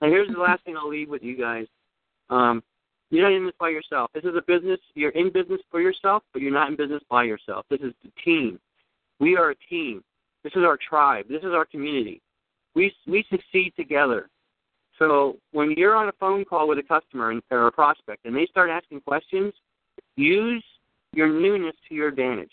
Now, 0.00 0.08
here's 0.08 0.28
the 0.28 0.38
last 0.38 0.64
thing 0.64 0.76
I'll 0.76 0.88
leave 0.88 1.08
with 1.08 1.22
you 1.22 1.36
guys. 1.36 1.66
Um, 2.30 2.62
you're 3.10 3.22
not 3.22 3.32
in 3.32 3.44
this 3.44 3.54
by 3.58 3.68
yourself. 3.68 4.10
This 4.14 4.24
is 4.24 4.36
a 4.36 4.42
business. 4.42 4.80
You're 4.94 5.10
in 5.10 5.30
business 5.30 5.60
for 5.70 5.80
yourself, 5.80 6.22
but 6.32 6.40
you're 6.40 6.52
not 6.52 6.68
in 6.68 6.76
business 6.76 7.02
by 7.10 7.24
yourself. 7.24 7.66
This 7.68 7.80
is 7.80 7.92
the 8.02 8.10
team. 8.24 8.58
We 9.18 9.36
are 9.36 9.50
a 9.50 9.54
team. 9.68 10.02
This 10.44 10.52
is 10.54 10.64
our 10.64 10.76
tribe. 10.76 11.26
This 11.28 11.42
is 11.42 11.52
our 11.52 11.64
community. 11.64 12.20
We 12.74 12.92
we 13.06 13.24
succeed 13.30 13.72
together. 13.76 14.28
So 14.98 15.36
when 15.52 15.72
you're 15.76 15.96
on 15.96 16.08
a 16.08 16.12
phone 16.20 16.44
call 16.44 16.68
with 16.68 16.78
a 16.78 16.82
customer 16.82 17.30
and, 17.30 17.42
or 17.50 17.66
a 17.66 17.72
prospect, 17.72 18.24
and 18.24 18.36
they 18.36 18.46
start 18.46 18.70
asking 18.70 19.00
questions, 19.00 19.52
use 20.16 20.62
your 21.12 21.28
newness 21.28 21.74
to 21.88 21.94
your 21.94 22.08
advantage. 22.08 22.52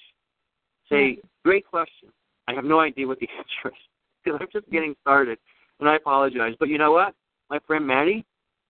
Say, 0.89 0.95
mm-hmm. 0.95 1.27
great 1.43 1.65
question. 1.67 2.09
I 2.47 2.53
have 2.53 2.65
no 2.65 2.79
idea 2.79 3.07
what 3.07 3.19
the 3.19 3.29
answer 3.37 3.75
is 3.75 3.81
because 4.23 4.39
I'm 4.41 4.47
just 4.51 4.69
getting 4.71 4.95
started, 5.01 5.37
and 5.79 5.87
I 5.87 5.95
apologize. 5.95 6.53
But 6.59 6.69
you 6.69 6.77
know 6.77 6.91
what? 6.91 7.13
My 7.49 7.59
friend 7.65 7.85
Matty, 7.85 8.25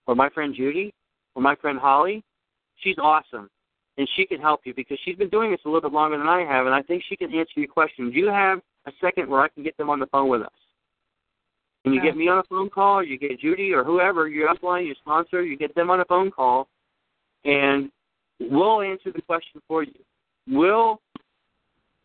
or 0.08 0.16
my 0.16 0.30
friend 0.30 0.54
Judy, 0.56 0.94
or 1.36 1.42
my 1.42 1.56
friend 1.56 1.80
Holly, 1.80 2.24
she's 2.84 2.98
awesome, 2.98 3.50
and 3.98 4.08
she 4.16 4.26
can 4.26 4.40
help 4.40 4.62
you 4.66 4.74
because 4.74 5.00
she's 5.04 5.16
been 5.16 5.30
doing 5.30 5.52
this 5.52 5.62
a 5.66 5.70
little 5.70 5.90
bit 5.90 5.94
longer 5.94 6.18
than 6.18 6.28
I 6.28 6.42
have, 6.42 6.66
and 6.66 6.76
I 6.76 6.82
think 6.82 7.04
she 7.08 7.16
can 7.16 7.34
answer 7.34 7.54
your 7.56 7.68
question. 7.68 8.12
Do 8.12 8.18
you 8.18 8.28
have 8.28 8.60
a 8.90 8.94
second 9.00 9.30
where 9.30 9.42
I 9.42 9.48
can 9.48 9.64
get 9.64 9.78
them 9.78 9.90
on 9.90 10.00
the 10.00 10.08
phone 10.08 10.30
with 10.30 10.42
us? 10.42 10.54
And 11.86 11.94
you 11.94 12.02
Yeah. 12.02 12.08
get 12.08 12.18
me 12.18 12.28
on 12.28 12.40
a 12.40 12.44
phone 12.44 12.70
call, 12.70 13.02
you 13.02 13.18
get 13.18 13.40
Judy 13.40 13.74
or 13.74 13.84
whoever, 13.84 14.28
your 14.28 14.54
upline, 14.54 14.86
your 14.86 14.96
sponsor, 14.96 15.44
you 15.44 15.56
get 15.56 15.74
them 15.76 15.90
on 15.90 16.02
a 16.02 16.06
phone 16.06 16.30
call, 16.30 16.68
and 17.46 17.92
we'll 18.40 18.82
answer 18.82 19.12
the 19.12 19.22
question 19.22 19.62
for 19.68 19.84
you. 19.84 20.04
We'll 20.48 21.02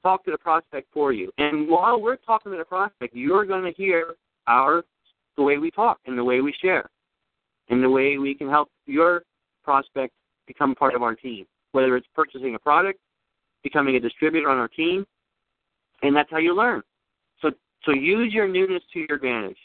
talk 0.03 0.25
to 0.25 0.31
the 0.31 0.39
prospect 0.39 0.93
for 0.93 1.13
you. 1.13 1.33
And 1.39 1.69
while 1.69 2.01
we're 2.01 2.17
talking 2.17 2.53
to 2.53 2.59
the 2.59 2.65
prospect, 2.65 3.17
you're 3.17 3.45
going 3.45 3.65
to 3.65 3.73
hear 3.73 4.17
our 4.47 4.85
the 5.37 5.43
way 5.43 5.59
we 5.59 5.71
talk 5.71 5.99
and 6.07 6.17
the 6.17 6.23
way 6.23 6.41
we 6.41 6.53
share 6.53 6.89
and 7.69 7.83
the 7.83 7.91
way 7.91 8.19
we 8.19 8.35
can 8.35 8.49
help 8.49 8.71
your 8.87 9.25
prospect 9.65 10.13
become 10.47 10.75
part 10.75 10.95
of 10.95 11.03
our 11.03 11.15
team, 11.15 11.47
whether 11.73 11.97
it's 11.97 12.07
purchasing 12.15 12.55
a 12.55 12.59
product, 12.59 13.01
becoming 13.63 13.97
a 13.97 14.01
distributor 14.01 14.49
on 14.49 14.59
our 14.59 14.69
team, 14.69 15.05
and 16.05 16.15
that's 16.15 16.31
how 16.31 16.39
you 16.39 16.55
learn. 16.55 16.83
So 17.41 17.51
so 17.85 17.93
use 17.93 18.33
your 18.33 18.47
newness 18.47 18.83
to 18.93 19.01
your 19.01 19.17
advantage. 19.17 19.57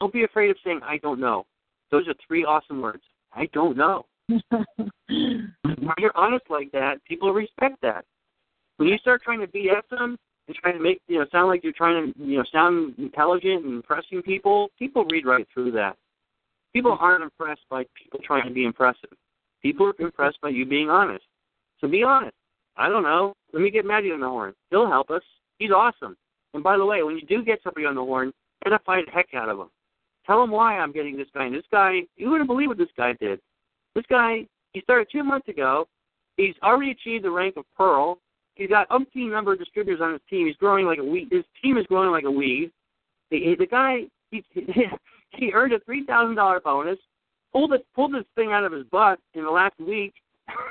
Don't 0.00 0.12
be 0.12 0.24
afraid 0.24 0.50
of 0.50 0.56
saying 0.64 0.80
I 0.82 0.98
don't 0.98 1.20
know. 1.20 1.46
Those 1.90 2.08
are 2.08 2.14
three 2.26 2.44
awesome 2.44 2.80
words. 2.80 3.02
I 3.32 3.48
don't 3.52 3.76
know. 3.76 4.06
When 5.08 5.94
you're 5.98 6.16
honest 6.16 6.46
like 6.50 6.72
that, 6.72 6.96
people 7.06 7.32
respect 7.32 7.76
that. 7.82 8.04
When 8.76 8.88
you 8.88 8.98
start 8.98 9.22
trying 9.22 9.38
to 9.40 9.46
BS 9.46 9.88
them 9.88 10.16
and 10.48 10.56
trying 10.56 10.76
to 10.76 10.82
make 10.82 11.00
you 11.06 11.20
know 11.20 11.26
sound 11.30 11.48
like 11.48 11.62
you're 11.62 11.72
trying 11.72 12.12
to 12.12 12.18
you 12.20 12.38
know 12.38 12.44
sound 12.50 12.94
intelligent 12.98 13.64
and 13.64 13.74
impressing 13.74 14.22
people, 14.22 14.68
people 14.78 15.04
read 15.04 15.26
right 15.26 15.46
through 15.54 15.70
that. 15.72 15.96
People 16.72 16.96
aren't 16.98 17.22
impressed 17.22 17.62
by 17.70 17.84
people 17.94 18.20
trying 18.24 18.48
to 18.48 18.54
be 18.54 18.64
impressive. 18.64 19.10
People 19.62 19.86
are 19.86 20.04
impressed 20.04 20.40
by 20.40 20.48
you 20.48 20.66
being 20.66 20.90
honest. 20.90 21.24
So 21.80 21.88
be 21.88 22.02
honest. 22.02 22.34
I 22.76 22.88
don't 22.88 23.02
know. 23.02 23.34
Let 23.52 23.62
me 23.62 23.70
get 23.70 23.84
Matty 23.84 24.10
on 24.12 24.20
the 24.20 24.28
horn. 24.28 24.54
He'll 24.70 24.86
help 24.86 25.10
us. 25.10 25.22
He's 25.58 25.70
awesome. 25.70 26.16
And 26.54 26.62
by 26.62 26.76
the 26.76 26.84
way, 26.84 27.02
when 27.02 27.16
you 27.16 27.26
do 27.26 27.44
get 27.44 27.60
somebody 27.62 27.86
on 27.86 27.94
the 27.94 28.02
horn, 28.02 28.32
edify 28.64 29.00
the 29.04 29.10
heck 29.10 29.28
out 29.34 29.48
of 29.48 29.58
him. 29.58 29.68
Tell 30.26 30.42
him 30.42 30.50
why 30.50 30.78
I'm 30.78 30.92
getting 30.92 31.16
this 31.16 31.28
guy. 31.32 31.44
And 31.46 31.54
this 31.54 31.64
guy, 31.70 32.00
you 32.16 32.30
wouldn't 32.30 32.48
believe 32.48 32.68
what 32.68 32.78
this 32.78 32.88
guy 32.96 33.14
did. 33.20 33.40
This 33.94 34.04
guy, 34.10 34.46
he 34.72 34.80
started 34.82 35.08
two 35.10 35.22
months 35.22 35.48
ago. 35.48 35.86
He's 36.36 36.54
already 36.62 36.90
achieved 36.90 37.24
the 37.24 37.30
rank 37.30 37.56
of 37.56 37.64
Pearl. 37.76 38.18
He's 38.56 38.68
got 38.68 38.88
umpteen 38.88 39.30
number 39.30 39.52
of 39.52 39.58
distributors 39.58 40.00
on 40.02 40.12
his 40.12 40.20
team. 40.28 40.46
He's 40.46 40.56
growing 40.56 40.86
like 40.86 40.98
a 40.98 41.04
weed. 41.04 41.28
His 41.30 41.44
team 41.62 41.78
is 41.78 41.86
growing 41.86 42.10
like 42.10 42.24
a 42.24 42.30
weed. 42.30 42.72
The, 43.30 43.54
the 43.58 43.66
guy, 43.66 44.02
he, 44.30 44.44
he 45.30 45.52
earned 45.52 45.72
a 45.72 45.80
three 45.80 46.04
thousand 46.04 46.36
dollar 46.36 46.60
bonus. 46.60 46.98
Pulled 47.52 47.72
it, 47.72 47.86
pulled 47.94 48.14
this 48.14 48.24
thing 48.34 48.52
out 48.52 48.64
of 48.64 48.72
his 48.72 48.84
butt 48.90 49.18
in 49.34 49.44
the 49.44 49.50
last 49.50 49.78
week, 49.78 50.14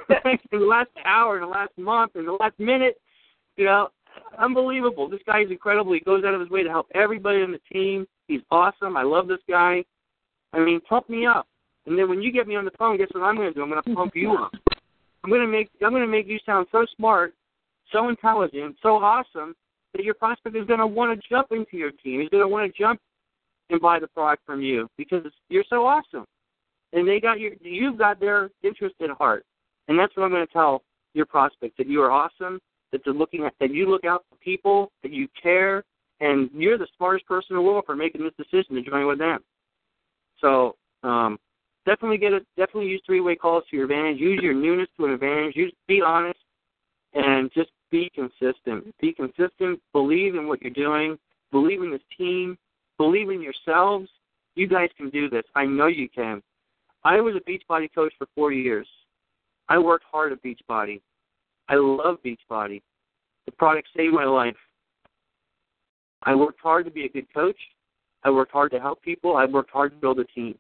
in 0.10 0.38
the 0.52 0.66
last 0.66 0.90
hour, 1.06 1.36
in 1.36 1.42
the 1.42 1.48
last 1.48 1.78
month, 1.78 2.16
in 2.16 2.26
the 2.26 2.32
last 2.34 2.60
minute. 2.60 2.96
You 3.58 3.66
know, 3.66 3.90
unbelievable. 4.38 5.10
This 5.10 5.22
guy 5.26 5.42
is 5.42 5.52
incredible. 5.52 5.94
He 5.94 6.00
goes 6.00 6.24
out 6.26 6.34
of 6.34 6.42
his 6.42 6.50
way 6.50 6.64
to 6.64 6.70
help 6.70 6.88
everybody 6.94 7.42
on 7.42 7.52
the 7.52 7.62
team. 7.72 8.06
He's 8.28 8.42
awesome. 8.52 8.98
I 8.98 9.04
love 9.04 9.28
this 9.28 9.40
guy. 9.50 9.84
I 10.54 10.60
mean, 10.60 10.82
pump 10.82 11.10
me 11.10 11.26
up. 11.26 11.48
And 11.86 11.98
then 11.98 12.10
when 12.10 12.22
you 12.22 12.32
get 12.32 12.48
me 12.48 12.56
on 12.56 12.66
the 12.66 12.72
phone, 12.78 12.98
guess 12.98 13.08
what 13.12 13.24
I'm 13.24 13.36
going 13.36 13.50
to 13.50 13.54
do? 13.54 13.62
I'm 13.62 13.70
going 13.70 13.82
to 13.84 13.96
pump 13.96 14.16
you 14.16 14.34
up. 14.34 14.52
I'm 15.24 15.30
going 15.30 15.42
to 15.42 15.48
make 15.48 15.70
I'm 15.84 15.92
going 15.92 16.02
to 16.04 16.08
make 16.08 16.28
you 16.28 16.40
sound 16.46 16.68
so 16.72 16.86
smart, 16.96 17.34
so 17.92 18.10
intelligent, 18.10 18.76
so 18.82 18.96
awesome 18.98 19.56
that 19.94 20.04
your 20.04 20.14
prospect 20.14 20.56
is 20.56 20.68
going 20.68 20.80
to 20.80 20.88
want 20.88 21.20
to 21.20 21.30
jump 21.30 21.48
into 21.52 21.78
your 21.78 21.92
team. 21.92 22.22
He's 22.22 22.30
going 22.30 22.44
to 22.44 22.48
want 22.48 22.72
to 22.72 22.80
jump 22.82 23.00
and 23.70 23.82
buy 23.82 24.00
the 24.00 24.08
product 24.08 24.44
from 24.46 24.62
you 24.62 24.88
because 24.98 25.26
you're 25.50 25.64
so 25.70 25.86
awesome, 25.86 26.26
and 26.94 27.08
they 27.08 27.20
got 27.20 27.40
your 27.40 27.54
you've 27.62 27.98
got 27.98 28.20
their 28.20 28.50
interest 28.64 28.96
at 29.02 29.10
heart. 29.12 29.46
And 29.88 29.98
that's 29.98 30.16
what 30.16 30.24
I'm 30.24 30.32
going 30.32 30.46
to 30.46 30.54
tell 30.54 30.84
your 31.14 31.26
prospect 31.26 31.78
that 31.78 31.88
you 31.88 32.02
are 32.02 32.12
awesome, 32.12 32.60
that 32.92 33.02
they're 33.04 33.14
looking 33.14 33.46
at 33.46 33.54
that 33.60 33.74
you 33.74 33.90
look 33.90 34.06
out 34.06 34.26
for 34.30 34.36
people, 34.38 34.92
that 35.04 35.12
you 35.12 35.28
care, 35.42 35.84
and 36.20 36.50
you're 36.54 36.78
the 36.78 36.88
smartest 36.98 37.26
person 37.28 37.48
in 37.52 37.56
the 37.58 37.62
world 37.62 37.84
for 37.86 37.96
making 37.96 38.24
this 38.24 38.34
decision 38.38 38.76
to 38.76 38.82
join 38.82 39.08
with 39.08 39.20
them. 39.20 39.40
So 40.42 40.76
um, 41.04 41.38
definitely 41.86 42.18
get 42.18 42.34
it. 42.34 42.46
Definitely 42.58 42.90
use 42.90 43.02
three-way 43.06 43.36
calls 43.36 43.64
to 43.70 43.76
your 43.76 43.86
advantage. 43.86 44.20
Use 44.20 44.40
your 44.42 44.54
newness 44.54 44.88
to 44.98 45.06
an 45.06 45.12
advantage. 45.12 45.56
Use 45.56 45.74
be 45.88 46.02
honest, 46.02 46.40
and 47.14 47.52
just 47.54 47.70
be 47.92 48.12
consistent. 48.14 48.94
Be 49.00 49.14
consistent. 49.14 49.80
Believe 49.94 50.36
in 50.36 50.48
what 50.48 50.62
you're 50.62 50.72
doing. 50.72 51.18
Believe 51.52 51.82
in 51.82 51.92
this 51.92 52.02
team. 52.18 52.58
Believe 52.98 53.30
in 53.30 53.42
yourselves. 53.42 54.10
You 54.56 54.68
guys 54.68 54.90
can 54.98 55.10
do 55.10 55.30
this. 55.30 55.44
I 55.56 55.66
know 55.66 55.88
you 55.88 56.10
can. 56.10 56.42
I 57.04 57.22
was 57.22 57.36
a 57.36 57.50
Beachbody 57.50 57.94
coach 57.94 58.14
for 58.18 58.28
four 58.36 58.52
years. 58.52 58.88
I 59.70 59.78
worked 59.78 60.06
hard 60.12 60.32
at 60.32 60.44
Beachbody. 60.44 61.02
I 61.68 61.76
love 61.76 62.18
Beachbody. 62.24 62.82
The 63.46 63.52
product 63.52 63.88
saved 63.96 64.14
my 64.14 64.26
life. 64.26 64.56
I 66.24 66.36
worked 66.36 66.60
hard 66.62 66.86
to 66.86 66.92
be 66.92 67.06
a 67.06 67.10
good 67.10 67.32
coach. 67.34 67.58
I 68.24 68.30
worked 68.32 68.52
hard 68.52 68.72
to 68.72 68.80
help 68.80 69.02
people. 69.02 69.38
I 69.38 69.46
worked 69.46 69.72
hard 69.72 69.92
to 69.92 69.98
build 69.98 70.20
a 70.20 70.26
team. 70.26 70.58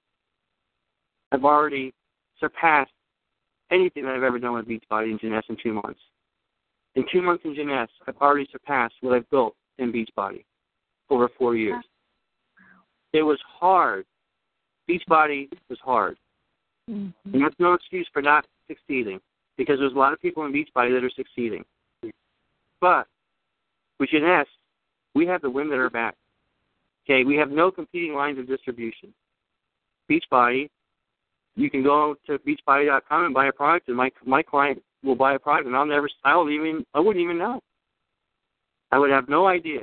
I've 1.31 1.45
already 1.45 1.93
surpassed 2.39 2.91
anything 3.71 4.05
I've 4.05 4.23
ever 4.23 4.39
done 4.39 4.53
with 4.53 4.67
Beachbody 4.67 5.09
and 5.09 5.19
Jeunesse 5.19 5.45
in 5.49 5.57
two 5.61 5.73
months. 5.73 5.99
In 6.95 7.03
two 7.11 7.21
months 7.21 7.43
in 7.45 7.55
Jeunesse, 7.55 7.89
I've 8.07 8.17
already 8.17 8.47
surpassed 8.51 8.95
what 9.01 9.15
I've 9.15 9.29
built 9.29 9.55
in 9.79 9.91
Beachbody 9.91 10.43
over 11.09 11.29
four 11.37 11.55
years. 11.55 11.83
It 13.13 13.23
was 13.23 13.39
hard. 13.47 14.05
Beachbody 14.89 15.49
was 15.69 15.79
hard. 15.83 16.17
Mm-hmm. 16.89 17.33
And 17.33 17.43
that's 17.43 17.55
no 17.59 17.73
excuse 17.73 18.07
for 18.13 18.21
not 18.21 18.45
succeeding 18.67 19.19
because 19.57 19.79
there's 19.79 19.93
a 19.93 19.97
lot 19.97 20.13
of 20.13 20.21
people 20.21 20.45
in 20.45 20.51
Beachbody 20.51 20.93
that 20.93 21.03
are 21.03 21.11
succeeding. 21.15 21.63
But 22.81 23.07
with 23.99 24.09
Jeunesse, 24.09 24.47
we 25.13 25.25
have 25.27 25.41
the 25.41 25.49
wind 25.49 25.71
that 25.71 25.79
are 25.79 25.89
back. 25.89 26.15
Okay, 27.05 27.23
we 27.23 27.35
have 27.37 27.51
no 27.51 27.71
competing 27.71 28.13
lines 28.13 28.39
of 28.39 28.47
distribution. 28.47 29.13
Beachbody, 30.09 30.69
you 31.55 31.69
can 31.69 31.83
go 31.83 32.15
to 32.27 32.37
beachbody.com 32.39 33.25
and 33.25 33.33
buy 33.33 33.47
a 33.47 33.51
product, 33.51 33.87
and 33.87 33.95
my 33.95 34.11
my 34.25 34.41
client 34.41 34.81
will 35.03 35.15
buy 35.15 35.35
a 35.35 35.39
product, 35.39 35.67
and 35.67 35.75
I'll 35.75 35.85
never, 35.85 36.09
I'll 36.23 36.49
even, 36.49 36.85
I 36.93 36.99
wouldn't 36.99 37.23
even 37.23 37.37
know. 37.37 37.61
I 38.91 38.97
would 38.97 39.11
have 39.11 39.29
no 39.29 39.47
idea. 39.47 39.81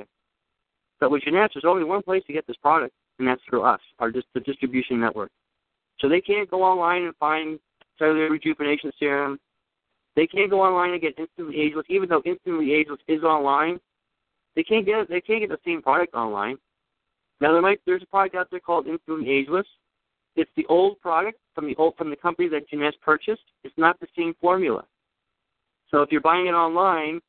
But 0.99 1.11
with 1.11 1.23
Jeunesse, 1.23 1.51
there's 1.53 1.65
only 1.65 1.83
one 1.83 2.01
place 2.01 2.23
to 2.27 2.33
get 2.33 2.45
this 2.45 2.57
product, 2.57 2.93
and 3.19 3.27
that's 3.27 3.41
through 3.49 3.63
us, 3.63 3.79
our 3.99 4.11
just 4.11 4.27
the 4.33 4.39
distribution 4.41 4.99
network. 4.99 5.31
So 5.99 6.09
they 6.09 6.21
can't 6.21 6.49
go 6.49 6.63
online 6.63 7.03
and 7.03 7.15
find 7.17 7.59
cellular 7.97 8.29
rejuvenation 8.29 8.91
serum. 8.99 9.39
They 10.15 10.27
can't 10.27 10.49
go 10.49 10.61
online 10.61 10.91
and 10.91 11.01
get 11.01 11.17
instantly 11.17 11.59
ageless, 11.61 11.85
even 11.89 12.09
though 12.09 12.21
instantly 12.25 12.73
ageless 12.73 12.99
is 13.07 13.23
online. 13.23 13.79
They 14.55 14.63
can't 14.63 14.85
get 14.85 15.09
they 15.09 15.21
can't 15.21 15.41
get 15.41 15.49
the 15.49 15.57
same 15.65 15.81
product 15.81 16.13
online. 16.13 16.57
Now 17.41 17.51
there 17.51 17.61
might 17.61 17.81
there's 17.85 18.03
a 18.03 18.07
product 18.07 18.35
out 18.35 18.47
there 18.51 18.59
called 18.59 18.87
instantly 18.87 19.29
ageless. 19.29 19.65
It's 20.35 20.51
the 20.55 20.65
old 20.67 20.99
product 20.99 21.39
from 21.55 21.67
the 21.67 21.75
old 21.75 21.95
from 21.97 22.09
the 22.09 22.15
company 22.15 22.47
that 22.49 22.69
Jeunesse 22.69 22.95
purchased. 23.01 23.43
It's 23.63 23.77
not 23.77 23.99
the 23.99 24.07
same 24.17 24.35
formula. 24.39 24.85
So 25.89 26.01
if 26.01 26.11
you're 26.11 26.21
buying 26.21 26.47
it 26.47 26.53
online, 26.53 27.19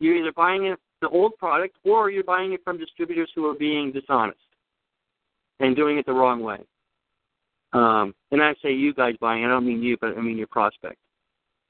you're 0.00 0.16
either 0.16 0.32
buying 0.32 0.66
it 0.66 0.78
the 1.00 1.08
old 1.08 1.36
product 1.38 1.76
or 1.84 2.10
you're 2.10 2.24
buying 2.24 2.52
it 2.52 2.60
from 2.64 2.78
distributors 2.78 3.30
who 3.34 3.46
are 3.46 3.54
being 3.54 3.92
dishonest 3.92 4.38
and 5.60 5.76
doing 5.76 5.98
it 5.98 6.06
the 6.06 6.12
wrong 6.12 6.42
way. 6.42 6.58
Um, 7.74 8.14
and 8.30 8.40
I 8.40 8.54
say 8.62 8.72
you 8.72 8.94
guys 8.94 9.14
buying 9.20 9.44
I 9.44 9.48
don't 9.48 9.66
mean 9.66 9.82
you, 9.82 9.96
but 10.00 10.16
I 10.16 10.20
mean 10.20 10.38
your 10.38 10.46
prospect. 10.46 10.96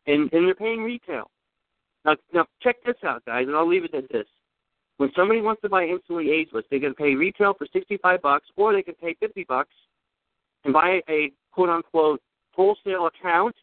And 0.06 0.30
and 0.32 0.46
they're 0.46 0.54
paying 0.54 0.82
retail. 0.82 1.30
Now 2.04 2.16
now 2.32 2.46
check 2.62 2.76
this 2.84 2.96
out, 3.04 3.24
guys, 3.24 3.46
and 3.46 3.56
I'll 3.56 3.68
leave 3.68 3.84
it 3.84 3.94
at 3.94 4.08
this. 4.12 4.26
When 4.98 5.10
somebody 5.16 5.40
wants 5.40 5.62
to 5.62 5.68
buy 5.68 5.84
instantly 5.84 6.30
ageless, 6.30 6.64
they 6.70 6.78
can 6.78 6.94
pay 6.94 7.14
retail 7.14 7.54
for 7.54 7.66
sixty 7.72 7.96
five 7.96 8.20
bucks 8.20 8.46
or 8.56 8.72
they 8.72 8.82
can 8.82 8.94
pay 8.94 9.16
fifty 9.18 9.44
bucks 9.48 9.74
and 10.64 10.74
buy 10.74 11.00
a 11.08 11.32
quote 11.52 11.70
unquote 11.70 12.20
wholesale 12.52 13.06
account. 13.06 13.54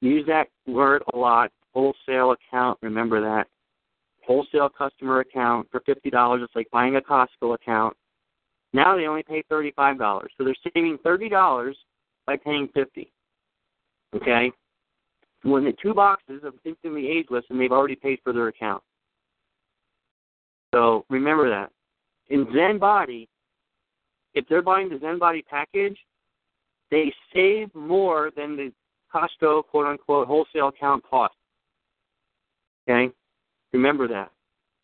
Use 0.00 0.24
that 0.26 0.46
word 0.66 1.02
a 1.12 1.16
lot. 1.16 1.50
Wholesale 1.74 2.32
account, 2.32 2.78
remember 2.82 3.20
that. 3.20 3.48
Wholesale 4.26 4.68
customer 4.68 5.20
account 5.20 5.68
for 5.72 5.80
fifty 5.80 6.08
dollars. 6.08 6.42
It's 6.44 6.54
like 6.54 6.70
buying 6.70 6.96
a 6.96 7.00
Costco 7.00 7.54
account. 7.54 7.96
Now 8.72 8.96
they 8.96 9.06
only 9.06 9.22
pay 9.22 9.42
thirty-five 9.48 9.98
dollars, 9.98 10.32
so 10.36 10.44
they're 10.44 10.54
saving 10.74 10.98
thirty 11.04 11.28
dollars 11.28 11.76
by 12.26 12.36
paying 12.36 12.68
fifty. 12.74 13.12
Okay, 14.14 14.52
when 15.42 15.64
the 15.64 15.74
two 15.82 15.94
boxes 15.94 16.42
of 16.44 16.54
instantly 16.64 17.08
ageless, 17.08 17.44
and 17.50 17.60
they've 17.60 17.72
already 17.72 17.96
paid 17.96 18.18
for 18.22 18.32
their 18.32 18.48
account. 18.48 18.82
So 20.74 21.04
remember 21.10 21.50
that. 21.50 21.70
In 22.28 22.46
Zen 22.54 22.78
Bodi, 22.78 23.28
if 24.34 24.46
they're 24.48 24.62
buying 24.62 24.88
the 24.88 24.98
Zen 24.98 25.18
Bodi 25.18 25.44
package, 25.44 25.98
they 26.90 27.12
save 27.34 27.74
more 27.74 28.30
than 28.36 28.56
the 28.56 28.72
Costco 29.14 29.66
quote 29.66 29.86
unquote 29.86 30.26
wholesale 30.26 30.68
account 30.68 31.04
cost. 31.08 31.34
Okay? 32.88 33.12
Remember 33.72 34.08
that. 34.08 34.30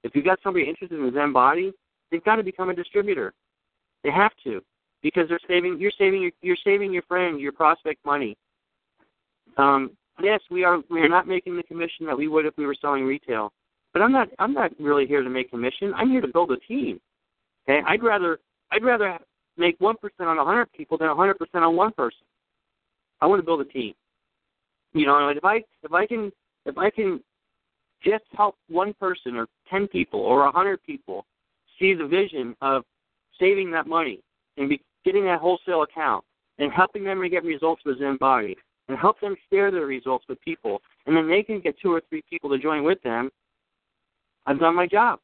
If 0.05 0.15
you've 0.15 0.25
got 0.25 0.39
somebody 0.43 0.69
interested 0.69 0.99
in 0.99 1.13
Zen 1.13 1.33
Bodi, 1.33 1.73
they've 2.11 2.25
got 2.25 2.37
to 2.37 2.43
become 2.43 2.71
a 2.71 2.75
distributor. 2.75 3.33
They 4.05 4.11
have 4.11 4.33
to. 4.45 4.63
Because 5.03 5.29
they're 5.29 5.41
saving 5.47 5.79
you're 5.79 5.93
saving 5.97 6.23
your 6.23 6.33
you're 6.43 6.57
saving 6.65 6.93
your 6.93 7.03
friend, 7.03 7.41
your 7.41 7.53
prospect 7.53 8.05
money. 8.05 8.37
Um, 9.57 9.91
yes, 10.21 10.41
we 10.51 10.65
are 10.65 10.79
we 10.91 11.01
are 11.01 11.09
not 11.09 11.29
making 11.29 11.57
the 11.57 11.63
commission 11.63 12.05
that 12.07 12.19
we 12.19 12.27
would 12.29 12.47
if 12.47 12.55
we 12.57 12.67
were 12.67 12.77
selling 12.81 13.05
retail. 13.05 13.53
But 13.93 14.03
I'm 14.03 14.13
not 14.13 14.29
I'm 14.39 14.53
not 14.53 14.73
really 14.81 15.07
here 15.07 15.23
to 15.23 15.31
make 15.31 15.51
commission. 15.51 15.95
I'm 15.95 16.11
here 16.11 16.21
to 16.21 16.29
build 16.29 16.51
a 16.51 16.57
team. 16.57 17.01
Okay? 17.69 17.81
I'd 17.87 18.03
rather 18.03 18.41
I'd 18.73 18.85
rather 18.85 19.19
make 19.57 19.77
one 19.81 19.97
percent 19.97 20.29
on 20.29 20.39
a 20.39 20.45
hundred 20.45 20.73
people 20.73 20.99
than 20.99 21.09
a 21.09 21.15
hundred 21.15 21.39
percent 21.39 21.65
on 21.65 21.77
one 21.77 21.93
person. 21.93 22.27
I 23.21 23.27
want 23.27 23.41
to 23.41 23.47
build 23.47 23.61
a 23.61 23.65
team. 23.65 23.95
You 24.95 25.07
know, 25.07 25.29
if 25.29 25.45
I 25.45 25.63
if 25.83 25.93
I 25.93 26.07
can 26.07 26.33
if 26.67 26.77
I 26.77 26.91
can 26.91 27.23
just 28.05 28.25
help 28.37 28.57
one 28.69 28.95
person 28.95 29.37
or 29.37 29.47
ten 29.71 29.87
people 29.89 30.21
or 30.21 30.47
a 30.47 30.53
hundred 30.53 30.83
people 30.85 31.27
see 31.79 31.95
the 31.95 32.07
vision 32.07 32.57
of 32.61 32.85
saving 33.39 33.71
that 33.73 33.87
money 33.87 34.21
and 34.57 34.69
be, 34.69 34.81
getting 35.05 35.25
that 35.25 35.41
wholesale 35.41 35.83
account 35.83 36.25
and 36.59 36.73
helping 36.73 37.05
them 37.05 37.21
to 37.21 37.29
get 37.29 37.45
results 37.45 37.83
with 37.85 37.99
Zen 37.99 38.19
Bodi 38.19 38.57
and 38.89 38.99
help 38.99 39.21
them 39.21 39.37
share 39.51 39.71
their 39.71 39.87
results 39.87 40.25
with 40.29 40.41
people 40.41 40.81
and 41.07 41.17
then 41.17 41.29
they 41.29 41.43
can 41.43 41.61
get 41.61 41.79
two 41.81 41.93
or 41.93 42.03
three 42.09 42.23
people 42.29 42.51
to 42.51 42.59
join 42.59 42.85
with 42.85 43.03
them, 43.03 43.31
I've 44.47 44.59
done 44.59 44.75
my 44.75 44.87
job. 44.87 45.21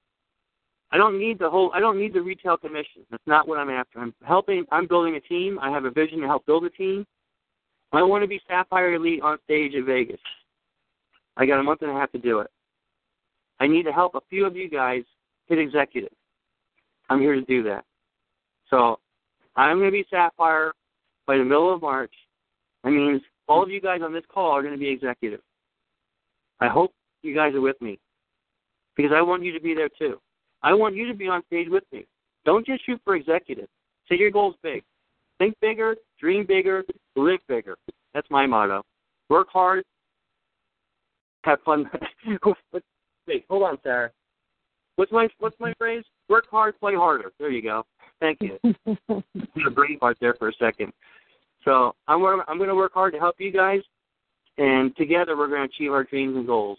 I 0.92 0.96
don't 0.96 1.18
need 1.18 1.38
the 1.38 1.50
whole 1.50 1.72
I 1.74 1.80
don't 1.80 1.98
need 1.98 2.14
the 2.14 2.22
retail 2.22 2.56
commission. 2.56 3.02
That's 3.10 3.26
not 3.26 3.48
what 3.48 3.58
I'm 3.58 3.70
after. 3.70 3.98
I'm 3.98 4.14
helping 4.24 4.64
I'm 4.70 4.86
building 4.86 5.16
a 5.16 5.20
team. 5.20 5.58
I 5.60 5.70
have 5.70 5.84
a 5.84 5.90
vision 5.90 6.20
to 6.20 6.26
help 6.26 6.46
build 6.46 6.64
a 6.64 6.70
team. 6.70 7.04
I 7.92 8.02
want 8.02 8.22
to 8.22 8.28
be 8.28 8.40
Sapphire 8.48 8.94
Elite 8.94 9.22
on 9.22 9.38
stage 9.44 9.74
in 9.74 9.84
Vegas. 9.86 10.20
I 11.36 11.46
got 11.46 11.60
a 11.60 11.62
month 11.62 11.82
and 11.82 11.90
a 11.90 11.94
half 11.94 12.12
to 12.12 12.18
do 12.18 12.40
it. 12.40 12.50
I 13.60 13.66
need 13.66 13.84
to 13.84 13.92
help 13.92 14.14
a 14.14 14.20
few 14.30 14.46
of 14.46 14.56
you 14.56 14.68
guys 14.68 15.02
hit 15.46 15.58
executive. 15.58 16.12
I'm 17.08 17.20
here 17.20 17.34
to 17.34 17.42
do 17.42 17.62
that. 17.64 17.84
So 18.70 18.98
I'm 19.56 19.78
going 19.78 19.88
to 19.88 19.92
be 19.92 20.06
Sapphire 20.10 20.72
by 21.26 21.36
the 21.36 21.44
middle 21.44 21.72
of 21.72 21.82
March. 21.82 22.12
That 22.82 22.90
means 22.90 23.22
all 23.48 23.62
of 23.62 23.70
you 23.70 23.80
guys 23.80 24.00
on 24.02 24.12
this 24.12 24.24
call 24.32 24.50
are 24.50 24.62
going 24.62 24.74
to 24.74 24.80
be 24.80 24.88
executive. 24.88 25.40
I 26.60 26.68
hope 26.68 26.92
you 27.22 27.34
guys 27.34 27.54
are 27.54 27.60
with 27.60 27.80
me 27.80 27.98
because 28.96 29.12
I 29.14 29.22
want 29.22 29.42
you 29.42 29.52
to 29.52 29.60
be 29.60 29.74
there 29.74 29.88
too. 29.98 30.20
I 30.62 30.72
want 30.72 30.94
you 30.94 31.06
to 31.08 31.14
be 31.14 31.28
on 31.28 31.42
stage 31.46 31.68
with 31.68 31.84
me. 31.92 32.06
Don't 32.44 32.66
just 32.66 32.84
shoot 32.86 33.00
for 33.04 33.16
executive. 33.16 33.68
Set 34.08 34.18
your 34.18 34.30
goals 34.30 34.54
big. 34.62 34.82
Think 35.38 35.56
bigger, 35.60 35.96
dream 36.20 36.46
bigger, 36.46 36.84
live 37.16 37.40
bigger. 37.48 37.76
That's 38.12 38.30
my 38.30 38.46
motto. 38.46 38.82
Work 39.28 39.48
hard, 39.52 39.84
have 41.44 41.60
fun. 41.64 41.90
Wait, 43.26 43.44
hold 43.48 43.62
on, 43.62 43.78
Sarah. 43.82 44.10
What's 44.96 45.12
my 45.12 45.28
what's 45.38 45.58
my 45.58 45.72
phrase? 45.78 46.04
Work 46.28 46.44
hard, 46.50 46.78
play 46.78 46.94
harder. 46.94 47.32
There 47.38 47.50
you 47.50 47.62
go. 47.62 47.84
Thank 48.20 48.38
you. 48.40 48.58
brain 49.74 49.98
part 49.98 50.16
there 50.20 50.34
for 50.38 50.48
a 50.48 50.52
second. 50.54 50.92
So 51.64 51.94
I'm 52.08 52.22
I'm 52.46 52.58
going 52.58 52.68
to 52.68 52.74
work 52.74 52.92
hard 52.92 53.12
to 53.14 53.18
help 53.18 53.36
you 53.38 53.50
guys, 53.50 53.80
and 54.58 54.94
together 54.96 55.36
we're 55.36 55.48
going 55.48 55.66
to 55.66 55.74
achieve 55.74 55.92
our 55.92 56.04
dreams 56.04 56.36
and 56.36 56.46
goals. 56.46 56.78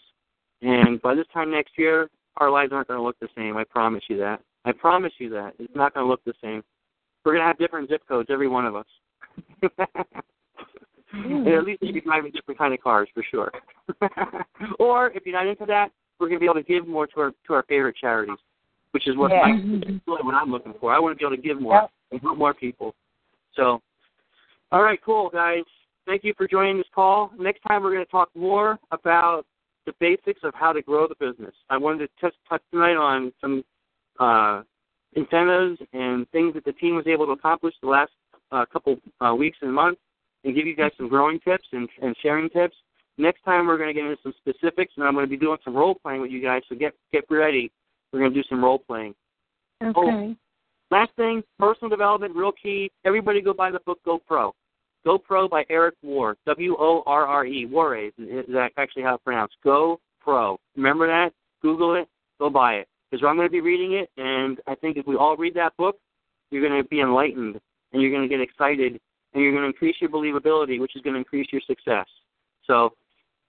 And 0.61 1.01
by 1.01 1.15
this 1.15 1.25
time 1.33 1.51
next 1.51 1.71
year, 1.77 2.09
our 2.37 2.49
lives 2.49 2.71
aren't 2.71 2.87
going 2.87 2.99
to 2.99 3.03
look 3.03 3.19
the 3.19 3.27
same. 3.35 3.57
I 3.57 3.63
promise 3.63 4.03
you 4.09 4.17
that. 4.17 4.41
I 4.65 4.71
promise 4.71 5.13
you 5.19 5.29
that 5.29 5.53
it's 5.59 5.75
not 5.75 5.93
going 5.93 6.05
to 6.05 6.09
look 6.09 6.23
the 6.25 6.33
same. 6.41 6.63
We're 7.23 7.33
going 7.33 7.43
to 7.43 7.47
have 7.47 7.57
different 7.57 7.89
zip 7.89 8.01
codes, 8.07 8.29
every 8.31 8.47
one 8.47 8.65
of 8.65 8.75
us. 8.75 8.85
Hmm. 11.11 11.23
and 11.23 11.47
at 11.53 11.63
least 11.63 11.81
you'll 11.81 11.93
be 11.93 12.01
driving 12.01 12.31
different 12.31 12.57
kind 12.57 12.73
of 12.73 12.81
cars 12.81 13.07
for 13.13 13.23
sure. 13.29 13.51
or 14.79 15.11
if 15.11 15.25
you're 15.25 15.35
not 15.35 15.47
into 15.47 15.65
that, 15.65 15.89
we're 16.19 16.27
going 16.27 16.39
to 16.39 16.43
be 16.43 16.45
able 16.45 16.55
to 16.55 16.63
give 16.63 16.87
more 16.87 17.07
to 17.07 17.19
our 17.19 17.31
to 17.47 17.53
our 17.53 17.63
favorite 17.67 17.95
charities, 17.99 18.37
which 18.95 19.07
is 19.07 19.17
what 19.17 19.29
Yeah. 19.29 19.43
really 20.07 20.23
what 20.23 20.33
I'm 20.35 20.49
looking 20.49 20.73
for. 20.79 20.93
I 20.93 20.99
want 20.99 21.11
to 21.11 21.19
be 21.19 21.25
able 21.25 21.35
to 21.35 21.41
give 21.41 21.59
more 21.59 21.81
Yep. 21.81 21.91
and 22.11 22.21
help 22.21 22.37
more 22.37 22.53
people. 22.53 22.95
So, 23.51 23.81
all 24.71 24.81
right, 24.81 25.01
cool 25.01 25.29
guys. 25.29 25.65
Thank 26.05 26.23
you 26.23 26.33
for 26.37 26.47
joining 26.47 26.77
this 26.77 26.87
call. 26.95 27.29
Next 27.37 27.59
time 27.67 27.83
we're 27.83 27.91
going 27.91 28.05
to 28.05 28.11
talk 28.11 28.29
more 28.35 28.79
about 28.91 29.45
the 29.85 29.93
basics 29.99 30.39
of 30.43 30.53
how 30.55 30.71
to 30.71 30.81
grow 30.81 31.09
the 31.09 31.15
business. 31.15 31.53
I 31.69 31.75
wanted 31.77 32.07
to 32.07 32.09
touch, 32.21 32.35
touch 32.47 32.61
tonight 32.71 32.95
on 32.95 33.33
some 33.41 33.65
uh, 34.17 34.63
incentives 35.11 35.77
and 35.91 36.29
things 36.29 36.53
that 36.53 36.63
the 36.63 36.71
team 36.73 36.95
was 36.95 37.05
able 37.05 37.25
to 37.25 37.33
accomplish 37.33 37.75
the 37.81 37.89
last 37.89 38.13
uh, 38.53 38.65
couple 38.71 38.95
uh, 39.19 39.35
weeks 39.35 39.57
and 39.61 39.73
months, 39.73 39.99
and 40.45 40.55
give 40.55 40.67
you 40.67 40.75
guys 40.75 40.91
some 40.95 41.09
growing 41.09 41.41
tips 41.41 41.67
and, 41.73 41.89
and 42.01 42.15
sharing 42.21 42.49
tips. 42.49 42.77
Next 43.17 43.43
time 43.43 43.67
we're 43.67 43.77
going 43.77 43.93
to 43.93 43.93
get 43.93 44.05
into 44.05 44.21
some 44.23 44.33
specifics, 44.37 44.93
and 44.95 45.05
I'm 45.05 45.15
going 45.15 45.25
to 45.25 45.29
be 45.29 45.35
doing 45.35 45.57
some 45.65 45.75
role 45.75 45.95
playing 45.95 46.21
with 46.21 46.31
you 46.31 46.41
guys. 46.41 46.61
So 46.69 46.75
get 46.75 46.93
get 47.11 47.25
ready. 47.29 47.73
We're 48.11 48.19
going 48.19 48.33
to 48.33 48.41
do 48.41 48.47
some 48.49 48.63
role 48.63 48.79
playing. 48.79 49.15
Oh, 49.81 49.93
okay. 49.97 50.35
Last 50.91 51.11
thing, 51.15 51.43
personal 51.59 51.89
development, 51.89 52.35
real 52.35 52.51
key. 52.51 52.91
Everybody 53.05 53.41
go 53.41 53.53
buy 53.53 53.71
the 53.71 53.79
book 53.85 53.99
GoPro. 54.05 54.51
GoPro 55.05 55.49
by 55.49 55.63
Eric 55.69 55.95
Worre. 56.03 56.35
W 56.45 56.75
O 56.79 57.03
R 57.05 57.25
R 57.25 57.45
E. 57.45 57.65
Worre 57.65 58.07
is 58.07 58.13
that 58.17 58.69
actually 58.77 59.03
how 59.03 59.15
it's 59.15 59.23
pronounced. 59.23 59.55
GoPro. 59.65 60.57
Remember 60.75 61.07
that? 61.07 61.31
Google 61.61 61.95
it. 61.95 62.07
Go 62.39 62.49
buy 62.49 62.75
it. 62.75 62.87
Because 63.09 63.25
I'm 63.27 63.35
going 63.35 63.47
to 63.47 63.51
be 63.51 63.61
reading 63.61 63.93
it, 63.93 64.09
and 64.17 64.59
I 64.67 64.75
think 64.75 64.97
if 64.97 65.05
we 65.05 65.15
all 65.15 65.37
read 65.37 65.53
that 65.55 65.77
book, 65.77 65.97
you're 66.49 66.67
going 66.67 66.81
to 66.81 66.87
be 66.87 67.01
enlightened, 67.01 67.59
and 67.93 68.01
you're 68.01 68.11
going 68.11 68.27
to 68.27 68.29
get 68.29 68.41
excited, 68.41 68.99
and 69.33 69.43
you're 69.43 69.51
going 69.51 69.63
to 69.63 69.67
increase 69.67 69.95
your 70.01 70.09
believability, 70.09 70.79
which 70.79 70.95
is 70.95 71.01
going 71.01 71.13
to 71.13 71.19
increase 71.19 71.47
your 71.51 71.61
success. 71.67 72.07
So, 72.65 72.93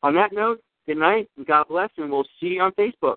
on 0.03 0.15
that 0.15 0.33
note, 0.33 0.61
good 0.87 0.99
night, 0.99 1.29
and 1.37 1.47
God 1.47 1.69
bless, 1.69 1.91
and 1.97 2.11
we'll 2.11 2.27
see 2.39 2.49
you 2.49 2.63
on 2.63 2.73
Facebook. 2.73 3.17